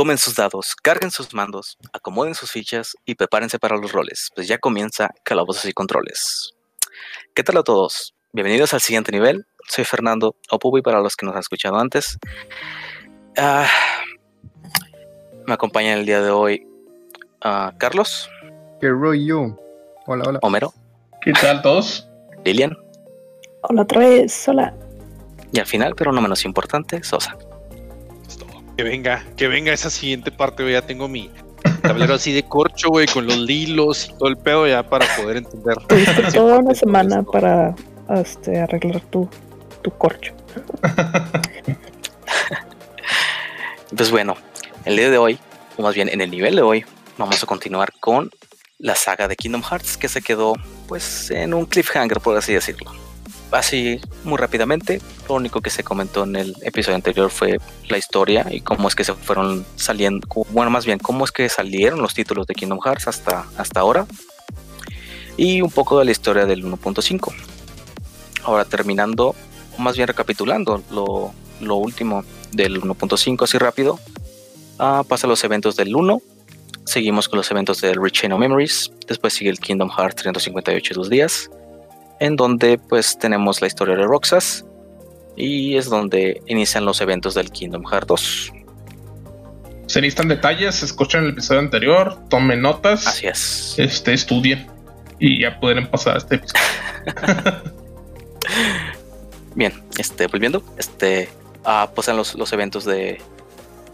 tomen 0.00 0.16
sus 0.16 0.34
dados, 0.34 0.74
carguen 0.82 1.10
sus 1.10 1.34
mandos, 1.34 1.76
acomoden 1.92 2.34
sus 2.34 2.50
fichas 2.50 2.96
y 3.04 3.16
prepárense 3.16 3.58
para 3.58 3.76
los 3.76 3.92
roles, 3.92 4.30
pues 4.34 4.48
ya 4.48 4.56
comienza 4.56 5.10
Calabozos 5.24 5.66
y 5.66 5.74
Controles. 5.74 6.54
¿Qué 7.34 7.44
tal 7.44 7.58
a 7.58 7.62
todos? 7.62 8.14
Bienvenidos 8.32 8.72
al 8.72 8.80
siguiente 8.80 9.12
nivel. 9.12 9.44
Soy 9.68 9.84
Fernando 9.84 10.36
Opubi 10.50 10.80
para 10.80 11.00
los 11.00 11.16
que 11.16 11.26
nos 11.26 11.34
han 11.34 11.40
escuchado 11.40 11.78
antes. 11.78 12.16
Ah, 13.36 13.68
me 15.46 15.52
acompaña 15.52 15.92
el 15.92 16.06
día 16.06 16.22
de 16.22 16.30
hoy 16.30 16.66
ah, 17.42 17.74
Carlos. 17.76 18.30
¿Qué 18.80 18.88
rollo? 18.88 19.54
Hola, 20.06 20.24
hola. 20.26 20.38
Homero. 20.40 20.72
¿Qué 21.20 21.34
tal 21.34 21.60
todos? 21.60 22.08
Lilian. 22.46 22.74
Hola 23.64 23.82
otra 23.82 24.00
vez, 24.00 24.48
hola. 24.48 24.74
Y 25.52 25.60
al 25.60 25.66
final, 25.66 25.94
pero 25.94 26.10
no 26.10 26.22
menos 26.22 26.46
importante, 26.46 27.02
Sosa. 27.02 27.36
Que 28.80 28.84
venga, 28.84 29.22
que 29.36 29.46
venga 29.46 29.74
esa 29.74 29.90
siguiente 29.90 30.32
parte, 30.32 30.62
güey. 30.62 30.72
Ya 30.72 30.80
tengo 30.80 31.06
mi 31.06 31.30
tablero 31.82 32.14
así 32.14 32.32
de 32.32 32.44
corcho, 32.44 32.88
güey, 32.88 33.06
con 33.06 33.26
los 33.26 33.36
lilos 33.36 34.08
y 34.08 34.12
todo 34.14 34.30
el 34.30 34.38
pedo 34.38 34.66
ya 34.66 34.82
para 34.82 35.04
poder 35.18 35.36
entender. 35.36 35.76
Tuviste 35.86 36.22
toda 36.32 36.60
una 36.60 36.74
semana 36.74 37.22
para 37.22 37.74
este, 38.08 38.58
arreglar 38.58 39.02
tu, 39.10 39.28
tu 39.82 39.90
corcho. 39.90 40.32
Pues 43.94 44.10
bueno, 44.10 44.36
el 44.86 44.96
día 44.96 45.10
de 45.10 45.18
hoy, 45.18 45.38
o 45.76 45.82
más 45.82 45.94
bien 45.94 46.08
en 46.08 46.22
el 46.22 46.30
nivel 46.30 46.54
de 46.56 46.62
hoy, 46.62 46.86
vamos 47.18 47.42
a 47.42 47.46
continuar 47.46 47.92
con 48.00 48.30
la 48.78 48.94
saga 48.94 49.28
de 49.28 49.36
Kingdom 49.36 49.62
Hearts 49.62 49.98
que 49.98 50.08
se 50.08 50.22
quedó 50.22 50.54
pues 50.88 51.30
en 51.30 51.52
un 51.52 51.66
cliffhanger, 51.66 52.20
por 52.20 52.34
así 52.38 52.54
decirlo. 52.54 52.92
Así, 53.52 54.00
muy 54.22 54.38
rápidamente, 54.38 55.00
lo 55.28 55.34
único 55.34 55.60
que 55.60 55.70
se 55.70 55.82
comentó 55.82 56.22
en 56.22 56.36
el 56.36 56.56
episodio 56.62 56.94
anterior 56.94 57.30
fue 57.30 57.58
la 57.88 57.98
historia 57.98 58.46
y 58.48 58.60
cómo 58.60 58.86
es 58.86 58.94
que 58.94 59.02
se 59.02 59.12
fueron 59.14 59.66
saliendo, 59.74 60.26
bueno, 60.50 60.70
más 60.70 60.86
bien, 60.86 61.00
cómo 61.00 61.24
es 61.24 61.32
que 61.32 61.48
salieron 61.48 62.00
los 62.00 62.14
títulos 62.14 62.46
de 62.46 62.54
Kingdom 62.54 62.80
Hearts 62.80 63.08
hasta, 63.08 63.46
hasta 63.56 63.80
ahora. 63.80 64.06
Y 65.36 65.62
un 65.62 65.70
poco 65.70 65.98
de 65.98 66.04
la 66.04 66.12
historia 66.12 66.46
del 66.46 66.64
1.5. 66.64 67.32
Ahora 68.44 68.64
terminando, 68.64 69.34
más 69.78 69.96
bien 69.96 70.06
recapitulando 70.06 70.82
lo, 70.92 71.32
lo 71.60 71.76
último 71.76 72.24
del 72.52 72.80
1.5 72.80 73.42
así 73.42 73.58
rápido, 73.58 73.98
ah, 74.78 75.02
pasa 75.08 75.26
los 75.26 75.42
eventos 75.42 75.74
del 75.74 75.96
1, 75.96 76.22
seguimos 76.84 77.28
con 77.28 77.38
los 77.38 77.50
eventos 77.50 77.80
del 77.80 78.00
Rechain 78.00 78.32
of 78.32 78.38
Memories, 78.38 78.92
después 79.08 79.32
sigue 79.32 79.50
el 79.50 79.58
Kingdom 79.58 79.90
Hearts 79.90 80.16
358 80.22 80.94
dos 80.94 81.10
días, 81.10 81.50
en 82.20 82.36
donde 82.36 82.78
pues 82.78 83.18
tenemos 83.18 83.60
la 83.60 83.66
historia 83.66 83.96
de 83.96 84.04
Roxas 84.04 84.64
y 85.36 85.76
es 85.76 85.86
donde 85.86 86.40
inician 86.46 86.84
los 86.84 87.00
eventos 87.00 87.34
del 87.34 87.50
Kingdom 87.50 87.84
Hearts 87.84 88.06
2. 88.06 88.52
Se 89.86 90.00
necesitan 90.00 90.28
detalles, 90.28 90.82
escuchen 90.84 91.24
el 91.24 91.30
episodio 91.30 91.60
anterior, 91.60 92.16
tomen 92.28 92.62
notas. 92.62 93.06
Así 93.06 93.26
es. 93.26 93.74
Este, 93.76 94.12
estudien 94.12 94.68
y 95.18 95.40
ya 95.42 95.58
pueden 95.58 95.90
pasar 95.90 96.14
a 96.14 96.18
este 96.18 96.36
episodio. 96.36 96.62
Bien, 99.54 99.72
este, 99.98 100.26
volviendo, 100.28 100.62
este, 100.78 101.28
ah, 101.64 101.90
pasan 101.94 102.16
los, 102.16 102.34
los 102.34 102.52
eventos 102.52 102.84
de, 102.84 103.20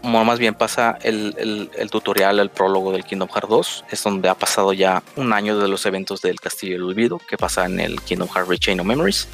más 0.03 0.39
bien 0.39 0.53
pasa 0.55 0.97
el, 1.01 1.35
el- 1.37 1.71
el 1.77 1.89
tutorial, 1.89 2.39
el 2.39 2.49
prólogo 2.49 2.91
del 2.91 3.03
Kingdom 3.03 3.29
Hearts 3.29 3.49
2, 3.49 3.85
es 3.91 4.03
donde 4.03 4.29
ha 4.29 4.35
pasado 4.35 4.73
ya 4.73 5.03
un 5.15 5.33
año 5.33 5.57
de 5.59 5.67
los 5.67 5.85
eventos 5.85 6.21
del 6.21 6.39
Castillo 6.39 6.73
del 6.73 6.83
Olvido, 6.83 7.19
que 7.29 7.37
pasa 7.37 7.65
en 7.65 7.79
el 7.79 8.01
Kingdom 8.01 8.29
Hearts 8.29 8.47
Rechain 8.49 8.79
of 8.79 8.85
Memories. 8.85 9.27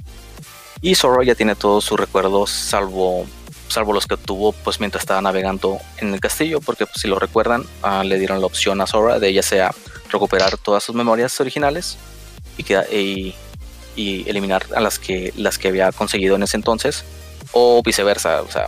Y 0.81 0.95
Sora 0.95 1.23
ya 1.23 1.35
tiene 1.35 1.55
todos 1.55 1.85
sus 1.85 1.99
recuerdos, 1.99 2.49
salvo, 2.49 3.25
salvo 3.69 3.93
los 3.93 4.05
que 4.07 4.17
tuvo 4.17 4.51
pues, 4.51 4.79
mientras 4.79 5.03
estaba 5.03 5.21
navegando 5.21 5.79
en 5.97 6.13
el 6.13 6.19
castillo, 6.19 6.59
porque 6.59 6.85
pues, 6.85 6.99
si 7.01 7.07
lo 7.07 7.19
recuerdan, 7.19 7.63
ah, 7.81 8.03
le 8.03 8.17
dieron 8.19 8.39
la 8.41 8.47
opción 8.47 8.81
a 8.81 8.87
Sora 8.87 9.19
de 9.19 9.31
ya 9.33 9.43
sea 9.43 9.71
recuperar 10.11 10.57
todas 10.57 10.83
sus 10.83 10.95
memorias 10.95 11.39
originales 11.39 11.97
y, 12.57 12.63
queda- 12.63 12.85
y, 12.91 13.33
y 13.95 14.27
eliminar 14.29 14.65
a 14.75 14.79
las 14.81 14.99
que, 14.99 15.31
las 15.37 15.57
que 15.57 15.69
había 15.69 15.91
conseguido 15.91 16.35
en 16.35 16.43
ese 16.43 16.57
entonces, 16.57 17.03
o 17.51 17.81
viceversa, 17.83 18.41
o 18.41 18.49
sea, 18.51 18.67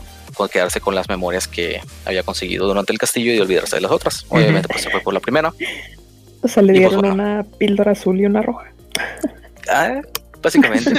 quedarse 0.51 0.79
con 0.81 0.93
las 0.95 1.07
memorias 1.09 1.47
que 1.47 1.81
había 2.05 2.23
conseguido 2.23 2.67
durante 2.67 2.91
el 2.93 2.99
castillo 2.99 3.33
y 3.33 3.39
olvidarse 3.39 3.75
de 3.77 3.81
las 3.81 3.91
otras. 3.91 4.25
Obviamente, 4.29 4.67
pues 4.67 4.81
se 4.81 4.89
fue 4.89 4.99
por 5.01 5.13
la 5.13 5.19
primera. 5.19 5.53
O 6.41 6.47
sea, 6.47 6.61
le 6.63 6.73
Y 6.73 6.81
pues, 6.81 6.89
dieron 6.91 6.99
bueno. 6.99 7.13
una 7.13 7.43
píldora 7.57 7.91
azul 7.93 8.19
y 8.19 8.25
una 8.25 8.41
roja. 8.41 8.65
Ah, 9.69 10.01
básicamente. 10.41 10.91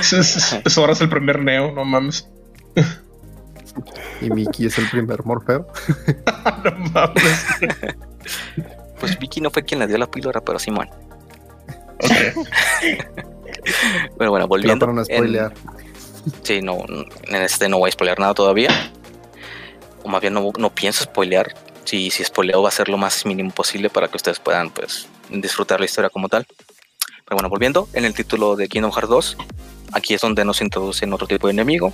Es- 0.00 0.12
es- 0.12 0.52
es- 0.64 0.78
ahora 0.78 0.92
es 0.92 1.00
el 1.00 1.08
primer 1.08 1.40
Neo, 1.40 1.72
no 1.72 1.84
mames. 1.84 2.28
Y 4.20 4.30
Mickey 4.30 4.66
es 4.66 4.78
el 4.78 4.88
primer 4.88 5.24
morfeo. 5.24 5.66
no 6.64 6.90
mames. 6.92 7.44
pues 9.00 9.18
Vicky 9.18 9.40
no 9.40 9.50
fue 9.50 9.64
quien 9.64 9.80
le 9.80 9.86
dio 9.86 9.98
la 9.98 10.06
píldora, 10.10 10.40
pero 10.40 10.58
Simón. 10.58 10.88
Ok. 11.98 12.10
Pero 14.18 14.30
bueno, 14.30 14.46
Pero 14.46 14.46
volviendo. 14.48 14.86
para 14.86 14.92
no 14.92 15.00
en- 15.00 15.06
spoilear. 15.06 15.52
Sí, 16.42 16.62
no, 16.62 16.84
en 16.88 17.34
este 17.36 17.68
no 17.68 17.78
voy 17.78 17.88
a 17.88 17.92
spoilear 17.92 18.18
nada 18.18 18.34
todavía. 18.34 18.92
O 20.02 20.08
más 20.08 20.20
bien 20.20 20.34
no, 20.34 20.52
no 20.58 20.74
pienso 20.74 21.04
spoilear. 21.04 21.54
Si, 21.84 22.10
si 22.10 22.24
spoileo 22.24 22.62
va 22.62 22.68
a 22.68 22.72
ser 22.72 22.88
lo 22.88 22.96
más 22.96 23.26
mínimo 23.26 23.50
posible 23.50 23.90
para 23.90 24.08
que 24.08 24.16
ustedes 24.16 24.38
puedan 24.40 24.70
pues 24.70 25.06
disfrutar 25.30 25.80
la 25.80 25.86
historia 25.86 26.10
como 26.10 26.28
tal. 26.28 26.46
Pero 27.24 27.36
bueno, 27.36 27.48
volviendo, 27.48 27.88
en 27.92 28.04
el 28.04 28.14
título 28.14 28.56
de 28.56 28.68
Kingdom 28.68 28.92
Hearts 28.92 29.08
2, 29.08 29.36
aquí 29.92 30.14
es 30.14 30.20
donde 30.20 30.44
nos 30.44 30.60
introducen 30.60 31.12
otro 31.12 31.26
tipo 31.26 31.46
de 31.46 31.52
enemigo, 31.52 31.92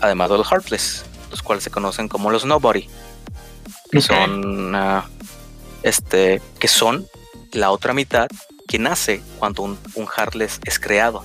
además 0.00 0.30
de 0.30 0.38
los 0.38 0.48
Heartless, 0.50 1.04
los 1.30 1.42
cuales 1.42 1.64
se 1.64 1.70
conocen 1.70 2.08
como 2.08 2.30
los 2.30 2.44
Nobody. 2.44 2.88
Que 3.90 3.98
Ok. 3.98 4.04
son 4.04 4.74
ah, 4.74 5.08
este, 5.82 6.40
que 6.58 6.68
son 6.68 7.06
la 7.52 7.70
otra 7.70 7.92
mitad 7.92 8.28
que 8.66 8.78
nace 8.78 9.22
cuando 9.38 9.62
un, 9.62 9.78
un 9.94 10.06
Heartless 10.08 10.60
es 10.64 10.78
creado. 10.78 11.22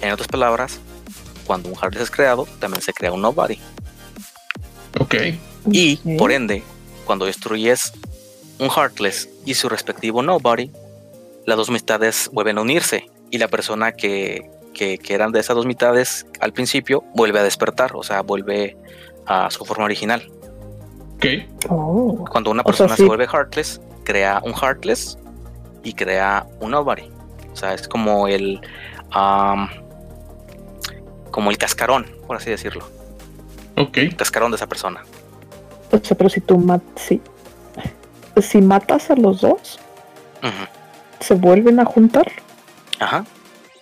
En 0.00 0.12
otras 0.12 0.28
palabras, 0.28 0.78
cuando 1.46 1.68
un 1.68 1.76
Heartless 1.76 2.04
es 2.04 2.10
creado, 2.10 2.46
también 2.58 2.82
se 2.82 2.92
crea 2.92 3.12
un 3.12 3.22
Nobody. 3.22 3.58
Ok. 5.00 5.14
Y 5.70 5.96
por 6.18 6.32
ende, 6.32 6.62
cuando 7.04 7.26
destruyes 7.26 7.92
un 8.58 8.68
Heartless 8.70 9.28
y 9.44 9.54
su 9.54 9.68
respectivo 9.68 10.22
Nobody, 10.22 10.70
las 11.46 11.56
dos 11.56 11.70
mitades 11.70 12.30
vuelven 12.32 12.58
a 12.58 12.62
unirse 12.62 13.10
y 13.30 13.38
la 13.38 13.48
persona 13.48 13.92
que, 13.92 14.50
que, 14.72 14.98
que 14.98 15.14
eran 15.14 15.32
de 15.32 15.40
esas 15.40 15.56
dos 15.56 15.66
mitades 15.66 16.26
al 16.40 16.52
principio 16.52 17.04
vuelve 17.14 17.40
a 17.40 17.42
despertar, 17.42 17.92
o 17.94 18.02
sea, 18.02 18.22
vuelve 18.22 18.76
a 19.26 19.50
su 19.50 19.64
forma 19.64 19.84
original. 19.84 20.30
Ok. 21.14 21.26
Oh, 21.68 22.24
Cuando 22.30 22.50
una 22.50 22.62
O 22.62 22.72
sea, 22.72 22.86
persona 22.86 22.96
se 22.96 23.04
vuelve 23.04 23.26
Heartless, 23.26 23.80
crea 24.04 24.40
un 24.44 24.54
Heartless 24.54 25.18
y 25.82 25.92
crea 25.94 26.46
un 26.60 26.70
Nobody. 26.72 27.10
O 27.52 27.56
sea, 27.56 27.74
es 27.74 27.88
como 27.88 28.26
el... 28.28 28.60
am, 29.10 29.68
como 31.34 31.50
el 31.50 31.58
cascarón, 31.58 32.06
por 32.28 32.36
así 32.36 32.48
decirlo. 32.48 32.88
Ok. 33.76 33.96
El 33.96 34.14
cascarón 34.14 34.52
de 34.52 34.56
esa 34.56 34.68
persona. 34.68 35.02
o 35.90 35.98
sea, 35.98 36.16
pero 36.16 36.30
si 36.30 36.40
tú 36.40 36.56
matas, 36.58 37.02
si, 37.04 37.20
si 38.40 38.62
matas 38.62 39.10
a 39.10 39.16
los 39.16 39.40
dos, 39.40 39.80
se 41.18 41.34
vuelven 41.34 41.80
a 41.80 41.84
juntar. 41.84 42.30
Ajá. 43.00 43.26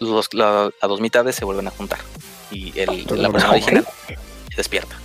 Los, 0.01 0.33
la- 0.33 0.71
las 0.81 0.89
dos 0.89 1.01
mitades 1.03 1.37
se 1.37 1.45
vuelven 1.45 1.69
a 1.69 1.71
juntar. 1.73 1.99
Y 2.51 2.69
el, 2.81 3.05
Pero 3.07 3.17
la 3.21 3.29
persona 3.31 3.53
original 3.53 3.87
se 4.09 4.57
despierta. 4.57 4.97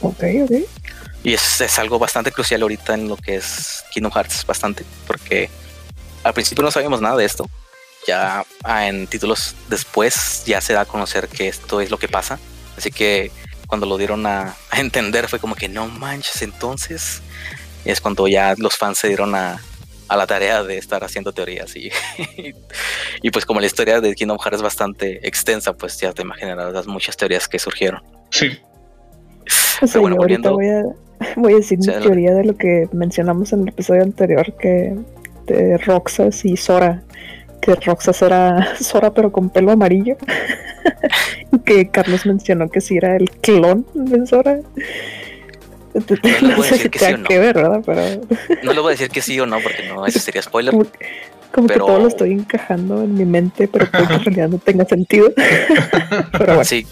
Ok, 0.00 0.24
ok. 0.44 0.52
Y 1.22 1.34
es, 1.34 1.60
es 1.60 1.78
algo 1.78 1.98
bastante 1.98 2.32
crucial 2.32 2.62
ahorita 2.62 2.94
en 2.94 3.08
lo 3.08 3.18
que 3.18 3.36
es 3.36 3.84
Kingdom 3.92 4.10
Hearts, 4.12 4.46
bastante. 4.46 4.86
Porque 5.06 5.50
al 6.24 6.32
principio 6.32 6.64
no 6.64 6.70
sabíamos 6.70 7.02
nada 7.02 7.16
de 7.18 7.26
esto. 7.26 7.44
Ya 8.06 8.44
ah, 8.64 8.86
en 8.88 9.06
títulos 9.06 9.54
después 9.68 10.42
ya 10.46 10.60
se 10.60 10.72
da 10.72 10.82
a 10.82 10.84
conocer 10.86 11.28
que 11.28 11.48
esto 11.48 11.80
es 11.80 11.90
lo 11.90 11.98
que 11.98 12.08
pasa. 12.08 12.38
Así 12.76 12.90
que 12.90 13.30
cuando 13.66 13.86
lo 13.86 13.98
dieron 13.98 14.26
a, 14.26 14.56
a 14.70 14.80
entender 14.80 15.28
fue 15.28 15.38
como 15.38 15.54
que 15.54 15.68
no 15.68 15.86
manches 15.86 16.42
entonces. 16.42 17.22
Y 17.84 17.90
es 17.90 18.00
cuando 18.00 18.26
ya 18.28 18.54
los 18.58 18.76
fans 18.76 18.98
se 18.98 19.08
dieron 19.08 19.34
a, 19.34 19.60
a 20.08 20.16
la 20.16 20.26
tarea 20.26 20.62
de 20.64 20.76
estar 20.78 21.04
haciendo 21.04 21.32
teorías. 21.32 21.76
Y, 21.76 21.90
y 23.22 23.30
pues 23.30 23.44
como 23.46 23.60
la 23.60 23.66
historia 23.66 24.00
de 24.00 24.14
Kingdom 24.14 24.38
Hearts 24.38 24.56
es 24.56 24.62
bastante 24.62 25.26
extensa, 25.26 25.72
pues 25.74 25.98
ya 25.98 26.12
te 26.12 26.22
imaginarás 26.22 26.72
las 26.72 26.86
muchas 26.86 27.16
teorías 27.16 27.48
que 27.48 27.58
surgieron. 27.58 28.02
Sí. 28.30 28.58
O 29.82 29.86
sea, 29.86 30.00
bueno, 30.00 30.16
yo 30.16 30.22
ahorita 30.22 30.50
volviendo- 30.50 30.54
voy 30.54 31.26
a, 31.28 31.34
voy 31.36 31.52
a 31.52 31.56
decir 31.56 31.78
mi 31.78 31.86
teoría 31.86 32.34
de 32.34 32.44
lo 32.44 32.56
que 32.56 32.88
mencionamos 32.92 33.52
en 33.52 33.62
el 33.62 33.68
episodio 33.68 34.02
anterior, 34.02 34.54
que 34.58 34.94
de 35.46 35.78
Roxas 35.78 36.44
y 36.44 36.56
Sora, 36.56 37.02
que 37.60 37.74
Roxas 37.74 38.20
era 38.22 38.74
Sora 38.80 39.12
pero 39.12 39.30
con 39.32 39.50
pelo 39.50 39.72
amarillo, 39.72 40.16
y 41.52 41.58
que 41.60 41.88
Carlos 41.88 42.26
mencionó 42.26 42.68
que 42.68 42.80
sí 42.80 42.96
era 42.96 43.16
el 43.16 43.30
clon 43.30 43.86
de 43.94 44.26
Sora. 44.26 44.58
No 45.92 46.00
No 46.42 46.56
voy 46.56 46.66
a 46.66 46.70
sé 46.70 46.74
decir 46.76 46.82
si 46.82 46.88
que 46.90 46.98
sí 47.00 47.04
o 47.04 47.08
tenga 47.08 47.18
no. 47.18 47.28
que 47.28 47.38
ver, 47.38 47.54
¿verdad? 47.56 47.82
Pero 47.84 48.00
No 48.62 48.72
le 48.72 48.80
voy 48.80 48.90
a 48.90 48.92
decir 48.92 49.08
que 49.08 49.20
sí 49.22 49.38
o 49.40 49.46
no, 49.46 49.58
porque 49.60 49.88
no, 49.88 50.06
eso 50.06 50.18
sería 50.20 50.40
spoiler. 50.42 50.72
como, 50.72 50.86
Como 51.52 51.66
Pero- 51.66 51.84
que 51.86 51.92
todo 51.92 52.00
lo 52.00 52.06
estoy 52.08 52.32
encajando 52.32 53.02
en 53.02 53.14
mi 53.14 53.24
mente, 53.24 53.66
pero 53.66 53.90
que 53.90 53.96
en 53.98 54.08
realidad 54.24 54.48
no 54.50 54.58
tenga 54.58 54.84
sentido. 54.84 55.32
pero 56.32 56.46
bueno, 56.46 56.64
Sí, 56.64 56.86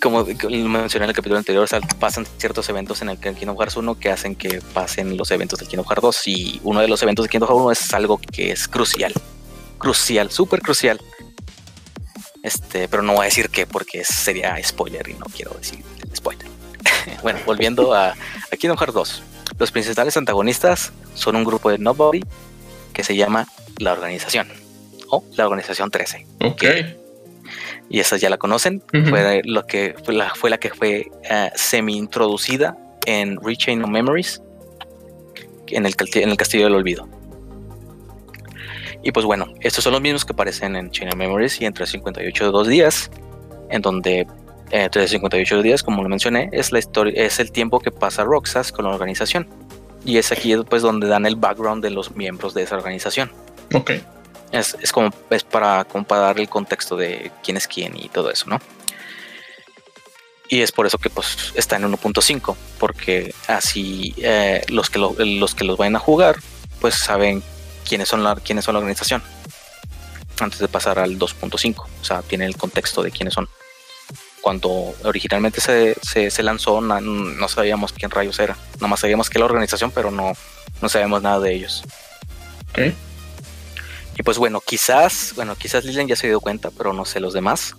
como 0.00 0.24
mencioné 0.24 1.04
en 1.04 1.10
el 1.10 1.16
capítulo 1.16 1.38
anterior, 1.38 1.64
o 1.64 1.66
sea, 1.66 1.80
pasan 1.98 2.26
ciertos 2.36 2.68
eventos 2.68 3.00
en 3.00 3.08
el 3.08 3.16
Kingdom 3.18 3.56
Hearts 3.56 3.76
1 3.78 3.98
que 3.98 4.10
hacen 4.10 4.34
que 4.36 4.60
pasen 4.74 5.16
los 5.16 5.30
eventos 5.30 5.58
del 5.58 5.68
Kingdom 5.68 5.86
Hearts 5.86 6.02
2 6.02 6.28
y 6.28 6.60
uno 6.64 6.80
de 6.80 6.88
los 6.88 7.02
eventos 7.02 7.24
de 7.24 7.30
Kingdom 7.30 7.48
Hearts 7.48 7.62
1 7.62 7.72
es 7.72 7.94
algo 7.94 8.18
que 8.18 8.52
es 8.52 8.68
crucial, 8.68 9.14
crucial, 9.84 10.30
súper 10.30 10.60
crucial. 10.62 10.98
Este, 12.42 12.88
pero 12.88 13.02
no 13.02 13.12
voy 13.14 13.22
a 13.22 13.24
decir 13.24 13.48
qué 13.50 13.66
porque 13.66 14.04
sería 14.04 14.56
spoiler 14.62 15.08
y 15.08 15.14
no 15.14 15.26
quiero 15.26 15.52
decir 15.54 15.82
spoiler. 16.14 16.46
bueno, 17.22 17.38
volviendo 17.46 17.94
a, 17.94 18.08
a 18.10 18.56
Kingdom 18.58 18.76
Hearts 18.78 18.94
2. 18.94 19.22
Los 19.58 19.70
principales 19.70 20.16
antagonistas 20.16 20.92
son 21.14 21.36
un 21.36 21.44
grupo 21.44 21.70
de 21.70 21.78
Nobody 21.78 22.22
que 22.92 23.04
se 23.04 23.14
llama 23.16 23.46
la 23.78 23.92
Organización 23.92 24.48
o 25.08 25.24
la 25.36 25.44
Organización 25.44 25.90
13 25.90 26.26
Ok. 26.44 26.64
y 27.88 28.00
esa 28.00 28.16
ya 28.16 28.28
la 28.30 28.36
conocen. 28.38 28.82
Fue 29.08 29.42
lo 29.44 29.66
que 29.66 29.94
fue 30.04 30.14
la, 30.14 30.34
fue 30.34 30.50
la 30.50 30.58
que 30.58 30.70
fue 30.70 31.10
eh, 31.30 31.50
semi 31.54 31.96
introducida 31.96 32.76
en 33.06 33.38
Rechain 33.42 33.82
of 33.84 33.90
Memories 33.90 34.40
en 35.68 35.86
el, 35.86 35.96
calti- 35.96 36.22
en 36.22 36.30
el 36.30 36.36
Castillo 36.36 36.64
del 36.64 36.74
Olvido. 36.74 37.08
Y 39.04 39.12
pues 39.12 39.26
bueno, 39.26 39.46
estos 39.60 39.84
son 39.84 39.92
los 39.92 40.00
mismos 40.02 40.24
que 40.24 40.32
aparecen 40.32 40.74
en 40.76 40.90
Chain 40.90 41.08
of 41.10 41.16
Memories 41.16 41.60
y 41.60 41.66
entre 41.66 41.86
58 41.86 42.44
de 42.46 42.50
dos 42.50 42.66
días, 42.66 43.10
en 43.70 43.82
donde 43.82 44.20
eh, 44.20 44.26
entre 44.70 45.06
58 45.06 45.60
días, 45.62 45.82
como 45.82 46.02
lo 46.02 46.08
mencioné, 46.08 46.48
es 46.52 46.72
la 46.72 46.78
historia, 46.78 47.22
es 47.22 47.38
el 47.38 47.52
tiempo 47.52 47.80
que 47.80 47.90
pasa 47.90 48.24
Roxas 48.24 48.72
con 48.72 48.86
la 48.86 48.92
organización. 48.92 49.46
Y 50.06 50.16
es 50.18 50.32
aquí 50.32 50.54
pues 50.68 50.82
donde 50.82 51.06
dan 51.06 51.26
el 51.26 51.36
background 51.36 51.82
de 51.82 51.90
los 51.90 52.16
miembros 52.16 52.54
de 52.54 52.62
esa 52.62 52.76
organización. 52.76 53.30
Ok. 53.74 53.92
Es, 54.52 54.76
es 54.80 54.92
como 54.92 55.10
es 55.30 55.44
para, 55.44 55.84
como 55.84 56.04
para 56.04 56.22
dar 56.22 56.38
el 56.38 56.48
contexto 56.48 56.96
de 56.96 57.30
quién 57.42 57.56
es 57.56 57.66
quién 57.68 57.96
y 57.96 58.08
todo 58.08 58.30
eso, 58.30 58.46
¿no? 58.48 58.58
Y 60.48 60.60
es 60.60 60.72
por 60.72 60.86
eso 60.86 60.98
que 60.98 61.10
pues 61.10 61.52
está 61.56 61.76
en 61.76 61.90
1.5, 61.90 62.54
porque 62.78 63.34
así 63.48 64.14
eh, 64.18 64.62
los, 64.68 64.90
que 64.90 64.98
lo- 64.98 65.14
los 65.18 65.54
que 65.54 65.64
los 65.64 65.76
vayan 65.78 65.96
a 65.96 65.98
jugar, 65.98 66.36
pues 66.80 66.94
saben 66.94 67.42
quiénes 67.86 68.08
son 68.08 68.22
la, 68.24 68.34
quiénes 68.36 68.64
son 68.64 68.74
la 68.74 68.78
organización. 68.80 69.22
Antes 70.40 70.58
de 70.58 70.68
pasar 70.68 70.98
al 70.98 71.18
2.5. 71.18 71.76
O 72.00 72.04
sea, 72.04 72.22
tienen 72.22 72.48
el 72.48 72.56
contexto 72.56 73.02
de 73.02 73.10
quiénes 73.12 73.34
son. 73.34 73.48
Cuando 74.40 74.94
originalmente 75.04 75.60
se, 75.60 75.96
se, 76.02 76.30
se 76.30 76.42
lanzó, 76.42 76.80
na- 76.80 77.00
no 77.00 77.48
sabíamos 77.48 77.92
quién 77.92 78.10
rayos 78.10 78.38
era. 78.38 78.56
Nada 78.74 78.88
más 78.88 79.00
sabíamos 79.00 79.30
que 79.30 79.38
era 79.38 79.46
la 79.46 79.52
organización, 79.52 79.90
pero 79.90 80.10
no, 80.10 80.32
no 80.82 80.88
sabíamos 80.88 81.22
nada 81.22 81.40
de 81.40 81.54
ellos. 81.54 81.82
Y 84.16 84.22
pues 84.22 84.38
bueno, 84.38 84.60
quizás, 84.60 85.32
bueno, 85.36 85.56
quizás 85.56 85.84
Lilian 85.84 86.06
ya 86.08 86.16
se 86.16 86.26
dio 86.28 86.40
cuenta, 86.40 86.70
pero 86.76 86.92
no 86.92 87.04
sé 87.04 87.20
los 87.20 87.32
demás. 87.32 87.74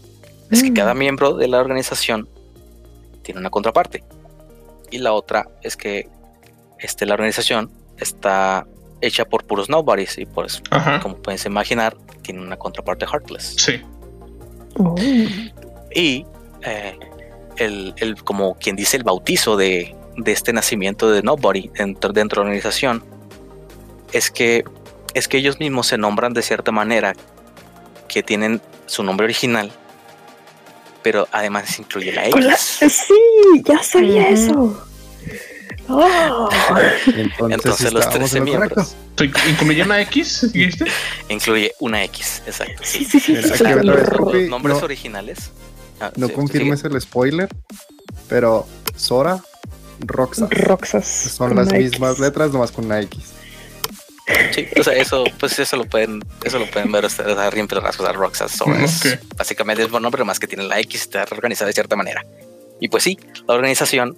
Es 0.51 0.63
que 0.63 0.71
Mm. 0.71 0.75
cada 0.75 0.93
miembro 0.93 1.33
de 1.33 1.47
la 1.47 1.59
organización 1.59 2.27
tiene 3.23 3.39
una 3.39 3.49
contraparte. 3.49 4.03
Y 4.91 4.99
la 4.99 5.13
otra 5.13 5.47
es 5.61 5.75
que 5.77 6.07
este, 6.79 7.05
la 7.05 7.13
organización 7.15 7.71
está 7.97 8.65
hecha 9.05 9.25
por 9.25 9.43
puros 9.45 9.69
nobodies 9.69 10.17
y 10.17 10.25
pues, 10.25 10.61
Ajá. 10.71 10.99
como 10.99 11.15
pueden 11.17 11.39
imaginar, 11.45 11.95
tiene 12.21 12.41
una 12.41 12.57
contraparte 12.57 13.05
Heartless. 13.05 13.55
Sí. 13.57 13.81
Oh. 14.77 14.95
Y 15.93 16.25
eh, 16.63 16.97
el, 17.57 17.93
el- 17.97 18.23
como 18.23 18.55
quien 18.55 18.75
dice, 18.75 18.97
el 18.97 19.03
bautizo 19.03 19.55
de, 19.55 19.95
de 20.17 20.31
este 20.31 20.51
nacimiento 20.53 21.09
de 21.11 21.21
Nobody 21.21 21.69
dentro, 21.69 22.11
dentro 22.11 22.41
de 22.41 22.45
la 22.45 22.49
organización 22.51 23.03
es 24.11 24.29
que, 24.31 24.63
es 25.13 25.27
que 25.27 25.37
ellos 25.37 25.59
mismos 25.59 25.87
se 25.87 25.97
nombran 25.97 26.33
de 26.33 26.41
cierta 26.41 26.71
manera 26.71 27.13
que 28.07 28.23
tienen 28.23 28.61
su 28.85 29.03
nombre 29.03 29.25
original, 29.25 29.71
pero 31.01 31.27
además 31.31 31.77
incluye 31.79 32.11
la 32.11 32.27
X. 32.27 32.79
Sí, 32.91 33.13
ya 33.63 33.81
sabía 33.83 34.29
eso. 34.29 34.85
Oh. 35.87 36.49
Entonces, 37.07 37.39
Entonces 37.39 37.93
los 37.93 38.03
estábamos 38.03 38.31
13 38.31 38.37
en 38.37 38.45
lo 38.45 38.45
miembros 38.51 38.95
correcto. 39.15 39.41
¿Te 39.43 39.49
¿Incluye 39.51 39.83
una 39.83 40.01
X? 40.01 40.51
¿Dijiste? 40.51 40.85
incluye 41.29 41.71
una 41.79 42.03
X, 42.05 42.41
exacto. 42.47 42.81
Sí, 42.83 43.05
sí, 43.05 43.19
sí. 43.19 43.33
Mira, 43.33 43.83
Los 43.83 44.49
nombres 44.49 44.77
no- 44.77 44.83
originales. 44.83 45.51
ah, 46.01 46.11
No 46.15 46.27
sí, 46.27 46.33
confirmes 46.33 46.83
el 46.83 46.99
spoiler, 46.99 47.49
pero 48.27 48.65
Sora, 48.95 49.41
Roxas. 49.99 50.49
Roxas. 50.49 51.05
Son 51.07 51.55
las 51.55 51.71
mismas 51.71 52.11
X. 52.13 52.19
letras, 52.19 52.51
nomás 52.51 52.71
con 52.71 52.85
una 52.85 52.99
X. 53.01 53.19
Sí, 54.53 54.67
o 54.79 54.83
sea, 54.83 54.93
eso, 54.93 55.23
pues 55.39 55.59
eso 55.59 55.77
lo 55.77 55.85
pueden, 55.85 56.19
eso 56.43 56.57
lo 56.57 56.65
pueden 56.71 56.91
ver 56.91 57.05
ustedes 57.05 57.37
a 57.37 57.47
Rimpel 57.51 57.79
Rasgos, 57.79 58.07
a 58.09 58.11
Roxas 58.11 58.51
Sora. 58.51 58.83
es. 58.83 59.19
Básicamente 59.37 59.83
es 59.83 59.91
buen 59.91 60.01
nombre, 60.01 60.23
más 60.23 60.39
que 60.39 60.47
tiene 60.47 60.63
la 60.63 60.79
X, 60.79 61.01
está 61.01 61.25
organizada 61.29 61.67
de 61.67 61.73
cierta 61.73 61.95
manera. 61.95 62.25
Y 62.81 62.87
pues 62.87 63.03
sí, 63.03 63.19
la 63.47 63.53
organización 63.53 64.17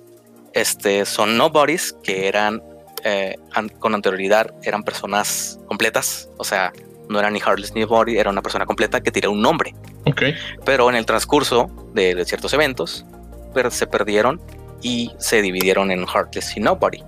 este, 0.59 1.06
son 1.06 1.38
nobodies 1.38 1.94
que 2.04 2.27
eran 2.27 2.62
eh, 3.04 3.36
an- 3.54 3.69
con 3.69 3.94
anterioridad, 3.95 4.54
eran 4.63 4.83
personas 4.83 5.59
completas, 5.68 6.30
o 6.38 6.44
sea, 6.44 6.74
no 7.09 7.19
eran 7.19 7.33
ni 7.33 7.39
Heartless 7.39 7.74
ni 7.74 7.83
Body, 7.86 8.18
era 8.18 8.30
una 8.30 8.42
persona 8.42 8.65
completa 8.65 9.01
que 9.01 9.12
tiene 9.12 9.27
un 9.30 9.42
nombre. 9.42 9.74
Ok. 10.06 10.24
Pero 10.65 10.89
en 10.89 10.95
el 10.95 11.06
transcurso 11.06 11.69
de, 11.94 12.15
de 12.15 12.25
ciertos 12.25 12.51
eventos, 12.54 13.06
per- 13.54 13.71
se 13.71 13.88
perdieron 13.88 14.42
y 14.81 15.12
se 15.18 15.42
dividieron 15.42 15.92
en 15.92 16.06
Heartless 16.06 16.57
y 16.57 16.60
Nobody. 16.60 17.03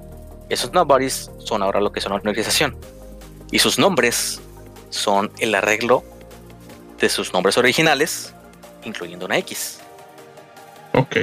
Esos 0.50 0.72
Nobodies 0.74 1.30
son 1.40 1.62
ahora 1.64 1.80
lo 1.82 1.92
que 1.92 2.02
son 2.02 2.14
una 2.14 2.22
organización. 2.22 2.78
Y 3.52 3.60
sus 3.60 3.78
nombres 3.78 4.40
son 4.90 5.32
el 5.40 5.54
arreglo 5.54 6.04
de 7.00 7.10
sus 7.10 7.34
nombres 7.34 7.58
originales, 7.58 8.34
incluyendo 8.86 9.26
una 9.26 9.38
X. 9.40 9.80
Ok. 10.94 11.18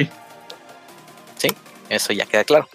Eso 1.88 2.12
ya 2.12 2.26
queda 2.26 2.44
claro. 2.44 2.68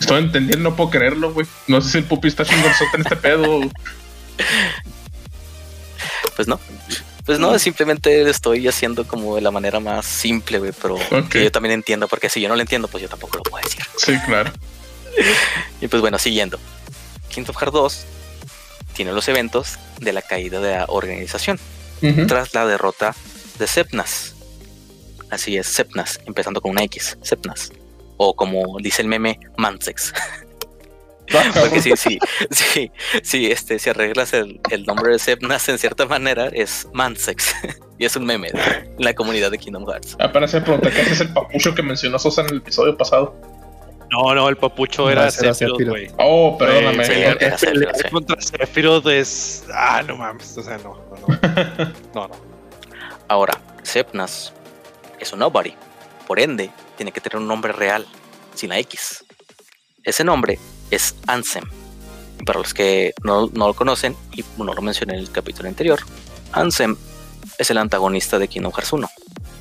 Estoy 0.00 0.22
entendiendo, 0.22 0.70
no 0.70 0.76
puedo 0.76 0.90
creerlo, 0.90 1.32
güey. 1.32 1.46
No 1.66 1.80
sé 1.80 1.90
si 1.90 1.98
el 1.98 2.04
pupi 2.04 2.28
está 2.28 2.44
chingonzote 2.44 2.96
en 2.96 3.00
este 3.02 3.16
pedo. 3.16 3.60
Pues 6.36 6.48
no. 6.48 6.60
Pues 7.24 7.38
no, 7.38 7.58
simplemente 7.58 8.28
estoy 8.28 8.68
haciendo 8.68 9.06
como 9.06 9.36
de 9.36 9.40
la 9.40 9.50
manera 9.50 9.80
más 9.80 10.04
simple, 10.04 10.58
güey, 10.58 10.72
pero 10.80 10.96
que 11.30 11.44
yo 11.44 11.50
también 11.50 11.72
entiendo, 11.72 12.06
porque 12.06 12.28
si 12.28 12.40
yo 12.40 12.48
no 12.48 12.54
lo 12.54 12.60
entiendo, 12.60 12.86
pues 12.88 13.02
yo 13.02 13.08
tampoco 13.08 13.38
lo 13.38 13.42
puedo 13.44 13.64
decir. 13.64 13.84
Sí, 13.96 14.14
claro. 14.26 14.52
Y 15.80 15.86
pues 15.86 16.00
bueno, 16.00 16.18
siguiendo. 16.18 16.58
Kingdom 17.28 17.54
Hearts 17.54 17.72
2 17.72 18.06
tiene 18.94 19.12
los 19.12 19.28
eventos 19.28 19.78
de 20.00 20.12
la 20.12 20.22
caída 20.22 20.60
de 20.60 20.76
la 20.76 20.86
organización 20.88 21.58
tras 22.26 22.52
la 22.52 22.66
derrota 22.66 23.14
de 23.58 23.66
Sepnas. 23.66 24.33
Así 25.30 25.56
es, 25.56 25.66
Sepnas, 25.66 26.20
empezando 26.26 26.60
con 26.60 26.72
una 26.72 26.84
X, 26.84 27.18
Sepnas. 27.22 27.72
O 28.16 28.34
como 28.34 28.78
dice 28.80 29.02
el 29.02 29.08
meme, 29.08 29.40
Mansex. 29.56 30.12
Porque 31.60 31.80
sí, 31.80 31.92
sí, 31.96 32.18
sí, 32.50 32.90
sí, 33.22 33.50
este, 33.50 33.78
si 33.78 33.90
arreglas 33.90 34.32
el, 34.34 34.60
el 34.70 34.84
nombre 34.84 35.12
de 35.12 35.18
Sepnas 35.18 35.68
en 35.68 35.78
cierta 35.78 36.06
manera, 36.06 36.48
es 36.52 36.88
Mansex. 36.92 37.54
y 37.98 38.04
es 38.04 38.16
un 38.16 38.26
meme 38.26 38.50
de 38.50 38.94
la 38.98 39.14
comunidad 39.14 39.50
de 39.50 39.58
Kingdom 39.58 39.86
Hearts. 39.86 40.16
Apenas 40.20 40.50
se 40.50 40.60
pregunta 40.60 40.90
qué 40.90 41.00
es 41.00 41.20
el 41.20 41.32
papucho 41.32 41.74
que 41.74 41.82
mencionó 41.82 42.18
Sosa 42.18 42.42
en 42.42 42.50
el 42.50 42.56
episodio 42.58 42.96
pasado. 42.96 43.34
No, 44.10 44.34
no, 44.34 44.48
el 44.48 44.56
papucho 44.56 45.02
No, 45.02 45.10
era 45.10 45.30
Sephiroth, 45.30 45.82
güey. 45.82 46.08
Oh, 46.18 46.56
perdóname. 46.58 47.04
Sí, 47.04 47.12
era 47.12 47.58
Sephiroth, 47.58 47.60
Pelear 47.60 47.96
sí. 47.96 48.08
contra 48.10 48.40
Sephiroth 48.40 49.06
es. 49.06 49.64
Ah, 49.72 50.02
no 50.06 50.16
mames. 50.16 50.56
O 50.58 50.62
sea, 50.62 50.78
no, 50.78 51.00
no, 51.10 51.26
no. 51.26 51.92
No, 52.14 52.28
no. 52.28 52.34
Ahora, 53.28 53.58
Sepnas 53.82 54.52
es 55.24 55.32
un 55.32 55.40
nobody. 55.40 55.74
Por 56.26 56.40
ende, 56.40 56.70
tiene 56.96 57.12
que 57.12 57.20
tener 57.20 57.36
un 57.38 57.46
nombre 57.48 57.72
real, 57.72 58.06
sin 58.54 58.70
la 58.70 58.78
X. 58.78 59.24
Ese 60.02 60.24
nombre 60.24 60.58
es 60.90 61.14
Ansem. 61.26 61.64
Para 62.46 62.58
los 62.60 62.72
que 62.74 63.12
no, 63.22 63.48
no 63.52 63.66
lo 63.68 63.74
conocen, 63.74 64.16
y 64.32 64.44
no 64.56 64.72
lo 64.72 64.82
mencioné 64.82 65.14
en 65.14 65.20
el 65.20 65.30
capítulo 65.30 65.68
anterior, 65.68 66.00
Ansem 66.52 66.96
es 67.58 67.70
el 67.70 67.78
antagonista 67.78 68.38
de 68.38 68.48
Kingdom 68.48 68.72
Hearts 68.72 68.92
1. 68.92 69.08